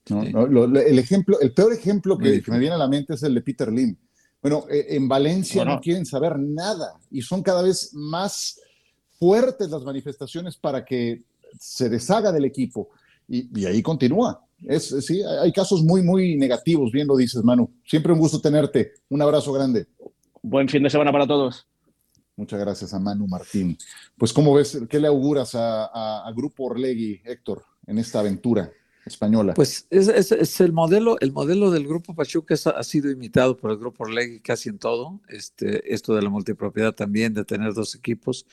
el 0.08 0.98
ejemplo, 0.98 1.40
el 1.40 1.54
peor 1.54 1.74
ejemplo 1.74 2.18
que, 2.18 2.42
me 2.48 2.58
viene 2.58 2.74
a 2.74 2.80
la 2.80 2.88
mente 2.88 3.14
es 3.14 3.22
el 3.22 3.36
de 3.36 3.42
Peter 3.42 3.72
Lim. 3.72 3.96
Bueno, 4.42 4.66
eh, 4.70 4.88
en 4.90 5.08
Valencia 5.08 5.64
no 5.64 5.80
quieren 5.80 6.06
saber 6.06 6.40
nada 6.40 6.94
y 7.12 7.22
son 7.22 7.44
cada 7.44 7.62
vez 7.62 7.94
más 7.94 8.60
fuertes 9.20 9.70
las 9.70 9.84
manifestaciones 9.84 10.58
para 10.58 10.84
que 10.84 11.22
se 11.60 11.90
deshaga 11.90 12.32
del 12.32 12.46
equipo 12.46 12.90
y, 13.28 13.66
ahí 13.66 13.82
continúa. 13.82 14.44
Es, 14.68 14.90
sí, 15.06 15.22
hay 15.24 15.52
casos 15.52 15.84
muy, 15.84 16.02
muy 16.02 16.36
negativos, 16.38 16.92
bien 16.92 17.08
lo 17.08 17.16
dices, 17.16 17.44
Manu. 17.44 17.72
Siempre 17.86 18.14
un 18.14 18.20
gusto 18.20 18.42
tenerte. 18.42 18.94
Un 19.10 19.22
abrazo 19.22 19.54
grande. 19.54 19.88
Buen 20.42 20.68
fin 20.68 20.84
de 20.84 20.90
semana 20.90 21.12
para 21.12 21.26
todos. 21.26 21.66
Muchas 22.36 22.60
gracias 22.60 22.94
a 22.94 23.00
Manu 23.00 23.28
Martín. 23.28 23.78
Pues, 24.18 24.34
¿cómo 24.34 24.54
ves? 24.54 24.80
¿Qué 24.90 25.00
le 25.00 25.08
auguras 25.08 25.52
a, 25.54 26.32
Grupo 26.36 26.66
Orlegui, 26.66 27.22
Héctor, 27.24 27.64
en 27.88 28.00
esta 28.00 28.20
aventura 28.20 28.72
española? 29.06 29.54
Pues 29.54 29.88
es, 29.90 30.62
el 30.62 30.74
modelo, 30.74 31.20
el 31.20 31.32
modelo 31.32 31.72
del 31.72 31.88
Grupo 31.88 32.16
Pachuca 32.16 32.56
ha 32.76 32.84
sido 32.84 33.10
imitado 33.10 33.58
por 33.58 33.72
el 33.72 33.78
Grupo 33.78 34.04
Orlegui 34.04 34.40
casi 34.40 34.70
en 34.70 34.80
todo. 34.80 35.20
Este, 35.28 35.94
esto 35.94 36.16
de 36.16 36.22
la 36.22 36.30
multipropiedad 36.30 36.94
también, 36.94 37.34
de 37.34 37.46
tener 37.46 37.74
dos 37.74 37.96
equipos, 37.96 38.46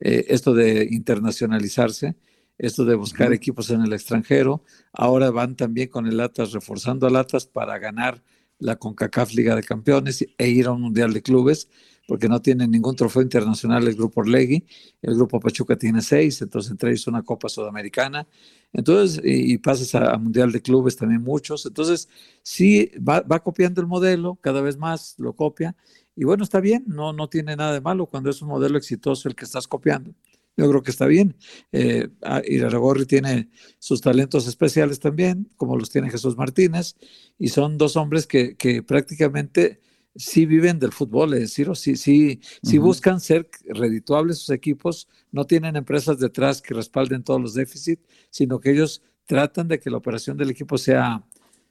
eh, 0.00 0.26
esto 0.28 0.54
de 0.54 0.88
internacionalizarse 0.90 2.16
esto 2.58 2.84
de 2.84 2.94
buscar 2.94 3.32
equipos 3.32 3.70
en 3.70 3.82
el 3.82 3.92
extranjero. 3.92 4.62
Ahora 4.92 5.30
van 5.30 5.56
también 5.56 5.88
con 5.88 6.06
el 6.06 6.20
Atlas, 6.20 6.52
reforzando 6.52 7.06
al 7.06 7.16
Atlas 7.16 7.46
para 7.46 7.78
ganar 7.78 8.22
la 8.58 8.76
CONCACAF 8.76 9.34
Liga 9.34 9.54
de 9.54 9.62
Campeones 9.62 10.24
e 10.36 10.48
ir 10.48 10.66
a 10.66 10.72
un 10.72 10.82
Mundial 10.82 11.12
de 11.12 11.22
Clubes, 11.22 11.68
porque 12.06 12.28
no 12.28 12.40
tienen 12.40 12.70
ningún 12.70 12.94
trofeo 12.94 13.22
internacional 13.22 13.86
el 13.86 13.96
Grupo 13.96 14.20
Orlegui. 14.20 14.64
El 15.02 15.16
Grupo 15.16 15.40
Pachuca 15.40 15.76
tiene 15.76 16.02
seis, 16.02 16.40
entonces 16.40 16.70
entre 16.70 16.90
ellos 16.90 17.06
una 17.08 17.22
Copa 17.22 17.48
Sudamericana. 17.48 18.26
Entonces, 18.72 19.20
y, 19.24 19.58
pasas 19.58 19.94
a, 19.94 20.16
Mundial 20.16 20.52
de 20.52 20.62
Clubes 20.62 20.96
también 20.96 21.22
muchos. 21.22 21.66
Entonces, 21.66 22.08
sí, 22.42 22.90
va, 22.96 23.20
va, 23.20 23.40
copiando 23.42 23.80
el 23.80 23.86
modelo, 23.86 24.36
cada 24.40 24.60
vez 24.60 24.76
más 24.76 25.16
lo 25.18 25.34
copia. 25.34 25.74
Y 26.14 26.24
bueno, 26.24 26.44
está 26.44 26.60
bien, 26.60 26.84
no, 26.86 27.12
no 27.12 27.28
tiene 27.28 27.56
nada 27.56 27.72
de 27.72 27.80
malo 27.80 28.06
cuando 28.06 28.30
es 28.30 28.40
un 28.40 28.48
modelo 28.48 28.78
exitoso 28.78 29.28
el 29.28 29.34
que 29.34 29.44
estás 29.44 29.66
copiando 29.66 30.14
yo 30.56 30.68
creo 30.68 30.82
que 30.82 30.90
está 30.90 31.06
bien. 31.06 31.36
Eh, 31.72 32.08
Iraragorri 32.48 33.06
tiene 33.06 33.50
sus 33.78 34.00
talentos 34.00 34.46
especiales 34.46 35.00
también, 35.00 35.50
como 35.56 35.76
los 35.76 35.90
tiene 35.90 36.10
Jesús 36.10 36.36
Martínez, 36.36 36.96
y 37.38 37.48
son 37.48 37.78
dos 37.78 37.96
hombres 37.96 38.26
que, 38.26 38.56
que 38.56 38.82
prácticamente 38.82 39.80
sí 40.16 40.46
viven 40.46 40.78
del 40.78 40.92
fútbol, 40.92 41.34
es 41.34 41.40
decir, 41.40 41.68
sí, 41.76 41.96
sí, 41.96 42.40
sí 42.62 42.78
buscan 42.78 43.20
ser 43.20 43.50
redituables 43.68 44.38
sus 44.38 44.50
equipos, 44.50 45.08
no 45.30 45.44
tienen 45.46 45.76
empresas 45.76 46.18
detrás 46.18 46.62
que 46.62 46.74
respalden 46.74 47.22
todos 47.22 47.40
los 47.40 47.54
déficits, 47.54 48.02
sino 48.30 48.58
que 48.58 48.70
ellos 48.70 49.02
tratan 49.26 49.68
de 49.68 49.78
que 49.78 49.90
la 49.90 49.98
operación 49.98 50.36
del 50.36 50.50
equipo 50.50 50.78
sea, 50.78 51.22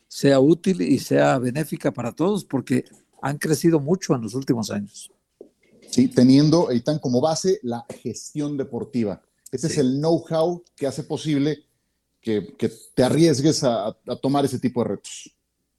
sea 0.07 0.39
útil 0.39 0.81
y 0.81 0.99
sea 0.99 1.39
benéfica 1.39 1.91
para 1.91 2.11
todos, 2.11 2.45
porque 2.45 2.85
han 3.21 3.37
crecido 3.37 3.79
mucho 3.79 4.13
en 4.13 4.21
los 4.21 4.35
últimos 4.35 4.69
años. 4.69 5.11
¿Sí? 5.95 6.09
teniendo 6.09 6.71
Eitan 6.71 6.99
como 6.99 7.21
base 7.21 7.59
la 7.63 7.85
gestión 8.03 8.57
deportiva. 8.57 9.21
Ese 9.51 9.67
es 9.67 9.77
el 9.77 9.99
know-how 9.99 10.63
que 10.75 10.87
hace 10.87 11.03
posible 11.03 11.63
que, 12.19 12.53
te 12.93 13.03
arriesgues 13.03 13.63
a, 13.63 13.95
tomar 14.21 14.43
ese 14.43 14.59
tipo 14.59 14.83
de 14.83 14.89
retos. 14.89 15.31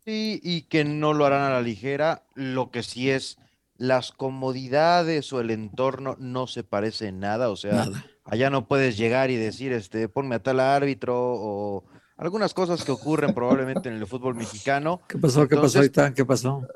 Sí, 0.05 0.41
y 0.43 0.63
que 0.63 0.85
no 0.85 1.13
lo 1.13 1.27
harán 1.27 1.43
a 1.43 1.51
la 1.51 1.61
ligera. 1.61 2.23
Lo 2.35 2.71
que 2.71 2.83
sí 2.83 3.11
es, 3.11 3.37
las 3.77 4.13
comodidades 4.13 5.33
o 5.33 5.41
el 5.41 5.51
entorno 5.51 6.17
no 6.19 6.47
se 6.47 6.63
parece 6.63 7.09
en 7.09 7.21
nada. 7.21 7.51
O 7.51 7.57
sea, 7.57 7.87
allá 8.25 8.49
no 8.49 8.69
puedes 8.69 8.97
llegar 8.97 9.31
y 9.31 9.37
decir, 9.37 9.73
este, 9.73 10.09
ponme 10.09 10.37
a 10.37 10.43
tal 10.43 10.61
árbitro 10.61 11.15
o 11.19 11.85
algunas 12.17 12.55
cosas 12.55 12.85
que 12.85 12.93
ocurren 12.93 13.35
probablemente 13.35 13.91
en 13.91 13.97
el 13.97 14.07
fútbol 14.07 14.37
mexicano. 14.37 15.03
¿Qué 15.09 15.19
pasó? 15.19 15.47
¿Qué 15.47 15.57
pasó, 15.57 15.83
Eitan? 15.83 16.15
¿Qué 16.15 16.25
pasó? 16.25 16.67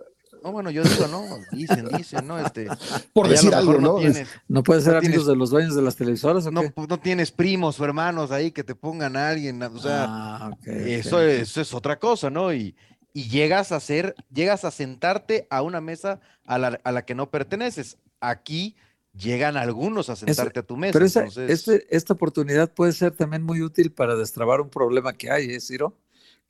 No, 0.42 0.52
bueno, 0.52 0.70
yo 0.70 0.82
digo, 0.82 1.06
no, 1.08 1.24
dicen, 1.52 1.88
dicen, 1.96 2.26
¿no? 2.26 2.38
Este, 2.38 2.68
Por 3.12 3.28
decir 3.28 3.54
algo, 3.54 3.78
¿no? 3.78 3.98
No, 4.48 4.62
puede 4.62 4.80
ser 4.80 4.96
amigos 4.96 5.26
de 5.26 5.36
los 5.36 5.50
dueños 5.50 5.74
de 5.74 5.82
las 5.82 5.96
televisoras, 5.96 6.46
¿o 6.46 6.50
no, 6.50 6.62
no 6.76 7.00
tienes 7.00 7.30
primos 7.30 7.78
o 7.80 7.84
hermanos 7.84 8.30
ahí 8.30 8.50
que 8.50 8.64
te 8.64 8.74
pongan 8.74 9.16
a 9.16 9.28
alguien, 9.28 9.62
o 9.62 9.78
sea, 9.78 10.06
ah, 10.08 10.50
eso, 10.64 11.20
Es, 11.20 11.42
eso 11.42 11.60
es 11.60 11.74
otra 11.74 11.98
cosa, 11.98 12.30
¿no? 12.30 12.52
Y, 12.52 12.74
y 13.12 13.28
llegas 13.28 13.72
a 13.72 13.80
ser, 13.80 14.14
llegas 14.32 14.64
a 14.64 14.70
sentarte 14.70 15.46
a 15.50 15.62
una 15.62 15.80
mesa 15.80 16.20
a 16.44 16.58
la, 16.58 16.80
a 16.84 16.92
la 16.92 17.04
que 17.04 17.14
no 17.14 17.30
perteneces. 17.30 17.98
Aquí 18.20 18.76
llegan 19.14 19.56
algunos 19.56 20.08
a 20.10 20.16
sentarte 20.16 20.60
a 20.60 20.62
tu 20.62 20.76
mesa. 20.76 20.92
Pero 20.92 21.04
esa, 21.04 21.24
este, 21.24 21.86
esta 21.94 22.14
oportunidad 22.14 22.72
puede 22.72 22.92
ser 22.92 23.12
también 23.12 23.42
muy 23.42 23.62
útil 23.62 23.92
para 23.92 24.16
destrabar 24.16 24.60
un 24.60 24.70
problema 24.70 25.12
que 25.12 25.30
hay, 25.30 25.50
¿eh, 25.50 25.60
Ciro? 25.60 25.96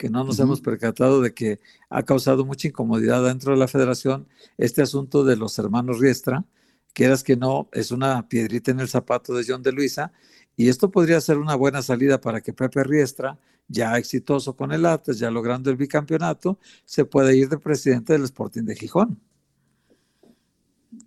Que 0.00 0.08
no 0.08 0.24
nos 0.24 0.40
hemos 0.40 0.62
percatado 0.62 1.20
de 1.20 1.34
que 1.34 1.60
ha 1.90 2.02
causado 2.04 2.46
mucha 2.46 2.68
incomodidad 2.68 3.22
dentro 3.22 3.52
de 3.52 3.58
la 3.58 3.68
federación 3.68 4.26
este 4.56 4.80
asunto 4.80 5.24
de 5.24 5.36
los 5.36 5.58
hermanos 5.58 5.98
Riestra, 6.00 6.46
quieras 6.94 7.22
que 7.22 7.36
no, 7.36 7.68
es 7.72 7.90
una 7.90 8.26
piedrita 8.26 8.70
en 8.70 8.80
el 8.80 8.88
zapato 8.88 9.34
de 9.34 9.44
John 9.46 9.62
de 9.62 9.72
Luisa, 9.72 10.10
y 10.56 10.70
esto 10.70 10.90
podría 10.90 11.20
ser 11.20 11.36
una 11.36 11.54
buena 11.54 11.82
salida 11.82 12.18
para 12.18 12.40
que 12.40 12.54
Pepe 12.54 12.82
Riestra, 12.82 13.38
ya 13.68 13.98
exitoso 13.98 14.56
con 14.56 14.72
el 14.72 14.86
Atlas, 14.86 15.18
ya 15.18 15.30
logrando 15.30 15.68
el 15.68 15.76
bicampeonato, 15.76 16.58
se 16.86 17.04
pueda 17.04 17.34
ir 17.34 17.50
de 17.50 17.58
presidente 17.58 18.14
del 18.14 18.24
Sporting 18.24 18.62
de 18.62 18.76
Gijón. 18.76 19.20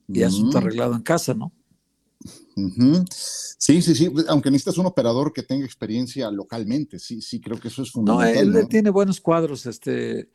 Y 0.08 0.22
asunto 0.22 0.58
mm. 0.58 0.62
arreglado 0.62 0.96
en 0.96 1.02
casa, 1.02 1.34
¿no? 1.34 1.52
Sí, 3.57 3.82
sí, 3.82 3.95
sí, 3.95 4.11
aunque 4.28 4.51
necesitas 4.51 4.78
un 4.78 4.86
operador 4.86 5.34
que 5.34 5.43
tenga 5.43 5.65
experiencia 5.65 6.30
localmente, 6.30 6.99
sí, 6.99 7.21
sí, 7.21 7.39
creo 7.39 7.59
que 7.59 7.69
eso 7.69 7.82
es 7.82 7.91
fundamental. 7.91 8.51
No, 8.51 8.59
él, 8.59 8.67
tiene 8.67 8.89
buenos 8.89 9.21
cuadros, 9.21 9.65
este, 9.65 10.30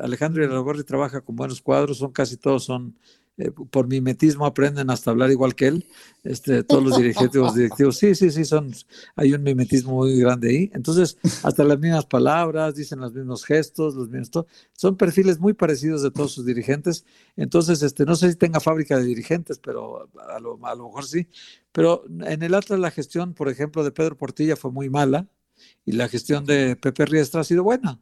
Alejandro 0.00 0.44
Iragorri 0.44 0.84
trabaja 0.84 1.20
con 1.20 1.36
buenos 1.36 1.60
cuadros, 1.60 1.98
son 1.98 2.12
casi 2.12 2.36
todos 2.36 2.64
son 2.64 2.96
eh, 3.38 3.50
por 3.50 3.88
mimetismo 3.88 4.44
aprenden 4.44 4.90
hasta 4.90 5.10
hablar 5.10 5.30
igual 5.30 5.54
que 5.54 5.66
él, 5.68 5.86
este, 6.22 6.62
todos 6.64 6.84
los 6.84 6.96
dirigentes, 6.96 7.40
directivos, 7.54 7.96
sí, 7.96 8.14
sí, 8.14 8.30
sí, 8.30 8.44
son, 8.44 8.72
hay 9.16 9.32
un 9.32 9.42
mimetismo 9.42 9.92
muy 9.92 10.18
grande 10.18 10.50
ahí, 10.50 10.70
entonces 10.74 11.16
hasta 11.42 11.64
las 11.64 11.78
mismas 11.78 12.04
palabras, 12.04 12.74
dicen 12.74 13.00
los 13.00 13.14
mismos 13.14 13.44
gestos, 13.44 13.94
los 13.94 14.10
mismos, 14.10 14.46
son 14.74 14.96
perfiles 14.96 15.40
muy 15.40 15.54
parecidos 15.54 16.02
de 16.02 16.10
todos 16.10 16.32
sus 16.32 16.44
dirigentes, 16.44 17.06
entonces, 17.36 17.82
este, 17.82 18.04
no 18.04 18.16
sé 18.16 18.30
si 18.30 18.36
tenga 18.36 18.60
fábrica 18.60 18.98
de 18.98 19.04
dirigentes, 19.04 19.58
pero 19.58 20.10
a 20.28 20.38
lo, 20.38 20.58
a 20.66 20.74
lo 20.74 20.86
mejor 20.86 21.06
sí, 21.06 21.26
pero 21.72 22.04
en 22.26 22.42
el 22.42 22.54
Atlas 22.54 22.78
la 22.78 22.90
gestión, 22.90 23.32
por 23.32 23.48
ejemplo, 23.48 23.82
de 23.82 23.92
Pedro 23.92 24.16
Portilla 24.16 24.56
fue 24.56 24.70
muy 24.70 24.90
mala 24.90 25.26
y 25.86 25.92
la 25.92 26.08
gestión 26.08 26.44
de 26.44 26.76
Pepe 26.76 27.06
Riestra 27.06 27.40
ha 27.40 27.44
sido 27.44 27.64
buena. 27.64 27.98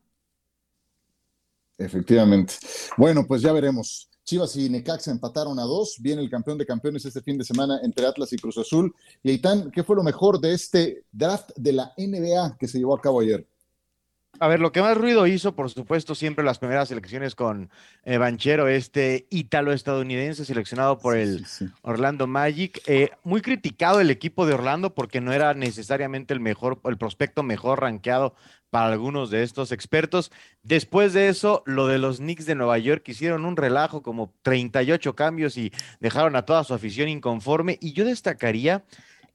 Efectivamente. 1.78 2.54
Bueno, 2.96 3.26
pues 3.26 3.40
ya 3.40 3.52
veremos. 3.52 4.09
Chivas 4.30 4.54
y 4.54 4.70
Necaxa 4.70 5.10
empataron 5.10 5.58
a 5.58 5.64
dos. 5.64 5.96
Viene 5.98 6.22
el 6.22 6.30
campeón 6.30 6.56
de 6.56 6.64
campeones 6.64 7.04
este 7.04 7.20
fin 7.20 7.36
de 7.36 7.42
semana 7.42 7.80
entre 7.82 8.06
Atlas 8.06 8.32
y 8.32 8.36
Cruz 8.36 8.58
Azul. 8.58 8.94
Y 9.24 9.30
Aitán, 9.30 9.72
¿qué 9.72 9.82
fue 9.82 9.96
lo 9.96 10.04
mejor 10.04 10.40
de 10.40 10.54
este 10.54 11.02
draft 11.10 11.50
de 11.56 11.72
la 11.72 11.92
NBA 11.98 12.56
que 12.56 12.68
se 12.68 12.78
llevó 12.78 12.94
a 12.94 13.00
cabo 13.00 13.18
ayer? 13.18 13.44
A 14.38 14.46
ver, 14.46 14.60
lo 14.60 14.70
que 14.70 14.82
más 14.82 14.96
ruido 14.96 15.26
hizo, 15.26 15.56
por 15.56 15.68
supuesto, 15.68 16.14
siempre 16.14 16.44
las 16.44 16.60
primeras 16.60 16.92
elecciones 16.92 17.34
con 17.34 17.70
eh, 18.04 18.18
Banchero, 18.18 18.68
este 18.68 19.26
ítalo-estadounidense 19.30 20.44
seleccionado 20.44 20.98
por 20.98 21.16
el 21.16 21.44
Orlando 21.82 22.28
Magic. 22.28 22.80
Eh, 22.86 23.10
muy 23.24 23.42
criticado 23.42 24.00
el 24.00 24.10
equipo 24.10 24.46
de 24.46 24.54
Orlando 24.54 24.94
porque 24.94 25.20
no 25.20 25.32
era 25.32 25.54
necesariamente 25.54 26.34
el 26.34 26.40
mejor, 26.40 26.80
el 26.84 26.98
prospecto 26.98 27.42
mejor 27.42 27.80
rankeado 27.80 28.36
para 28.70 28.92
algunos 28.92 29.30
de 29.30 29.42
estos 29.42 29.72
expertos. 29.72 30.30
Después 30.62 31.12
de 31.12 31.28
eso, 31.28 31.62
lo 31.66 31.86
de 31.86 31.98
los 31.98 32.18
Knicks 32.18 32.46
de 32.46 32.54
Nueva 32.54 32.78
York 32.78 33.08
hicieron 33.08 33.44
un 33.44 33.56
relajo, 33.56 34.02
como 34.02 34.32
38 34.42 35.14
cambios 35.14 35.56
y 35.56 35.72
dejaron 35.98 36.36
a 36.36 36.44
toda 36.46 36.64
su 36.64 36.74
afición 36.74 37.08
inconforme. 37.08 37.78
Y 37.80 37.92
yo 37.92 38.04
destacaría 38.04 38.84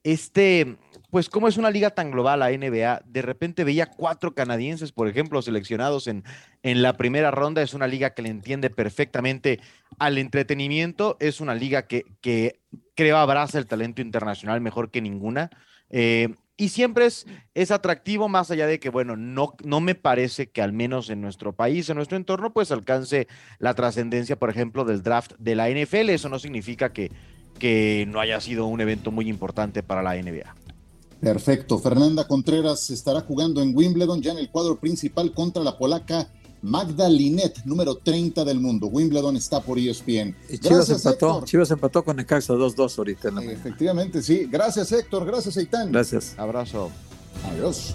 este, 0.06 0.76
pues 1.10 1.28
como 1.28 1.48
es 1.48 1.56
una 1.56 1.68
liga 1.68 1.90
tan 1.90 2.12
global 2.12 2.38
la 2.38 2.50
NBA, 2.50 3.02
de 3.06 3.22
repente 3.22 3.64
veía 3.64 3.86
cuatro 3.86 4.36
canadienses, 4.36 4.92
por 4.92 5.08
ejemplo, 5.08 5.42
seleccionados 5.42 6.06
en, 6.06 6.22
en 6.62 6.80
la 6.80 6.96
primera 6.96 7.32
ronda, 7.32 7.60
es 7.60 7.74
una 7.74 7.88
liga 7.88 8.10
que 8.14 8.22
le 8.22 8.28
entiende 8.28 8.70
perfectamente 8.70 9.58
al 9.98 10.18
entretenimiento, 10.18 11.16
es 11.18 11.40
una 11.40 11.56
liga 11.56 11.88
que, 11.88 12.04
que 12.20 12.60
creo 12.94 13.16
abraza 13.16 13.58
el 13.58 13.66
talento 13.66 14.00
internacional 14.00 14.60
mejor 14.60 14.92
que 14.92 15.00
ninguna. 15.00 15.50
Eh, 15.90 16.28
y 16.56 16.70
siempre 16.70 17.06
es, 17.06 17.26
es 17.54 17.70
atractivo, 17.70 18.28
más 18.28 18.50
allá 18.50 18.66
de 18.66 18.80
que, 18.80 18.88
bueno, 18.88 19.16
no, 19.16 19.54
no 19.62 19.80
me 19.80 19.94
parece 19.94 20.48
que 20.48 20.62
al 20.62 20.72
menos 20.72 21.10
en 21.10 21.20
nuestro 21.20 21.52
país, 21.52 21.88
en 21.90 21.96
nuestro 21.96 22.16
entorno, 22.16 22.52
pues 22.52 22.70
alcance 22.70 23.28
la 23.58 23.74
trascendencia, 23.74 24.36
por 24.36 24.48
ejemplo, 24.48 24.84
del 24.84 25.02
draft 25.02 25.32
de 25.38 25.54
la 25.54 25.68
NFL. 25.68 26.10
Eso 26.10 26.28
no 26.28 26.38
significa 26.38 26.92
que, 26.92 27.12
que 27.58 28.06
no 28.08 28.20
haya 28.20 28.40
sido 28.40 28.66
un 28.66 28.80
evento 28.80 29.10
muy 29.10 29.28
importante 29.28 29.82
para 29.82 30.02
la 30.02 30.14
NBA. 30.14 30.54
Perfecto. 31.20 31.78
Fernanda 31.78 32.26
Contreras 32.26 32.90
estará 32.90 33.20
jugando 33.20 33.62
en 33.62 33.74
Wimbledon 33.74 34.22
ya 34.22 34.32
en 34.32 34.38
el 34.38 34.50
cuadro 34.50 34.78
principal 34.78 35.32
contra 35.32 35.62
la 35.62 35.78
polaca 35.78 36.28
Magda 36.62 37.08
Linet, 37.08 37.64
número 37.64 37.96
30 37.96 38.44
del 38.44 38.60
mundo. 38.60 38.86
Wimbledon 38.88 39.36
está 39.36 39.60
por 39.60 39.78
ESPN. 39.78 40.34
Y 40.48 40.58
Chivas 40.58 40.90
empató, 40.90 41.42
Chivas 41.44 41.70
empató 41.70 42.04
con 42.04 42.16
Necaxa 42.16 42.54
2-2 42.54 42.98
ahorita. 42.98 43.28
Efectivamente, 43.42 44.22
sí. 44.22 44.46
Gracias, 44.50 44.90
Héctor. 44.92 45.24
Gracias, 45.24 45.56
Eitan. 45.56 45.92
Gracias. 45.92 46.34
Abrazo. 46.38 46.90
Adiós. 47.52 47.94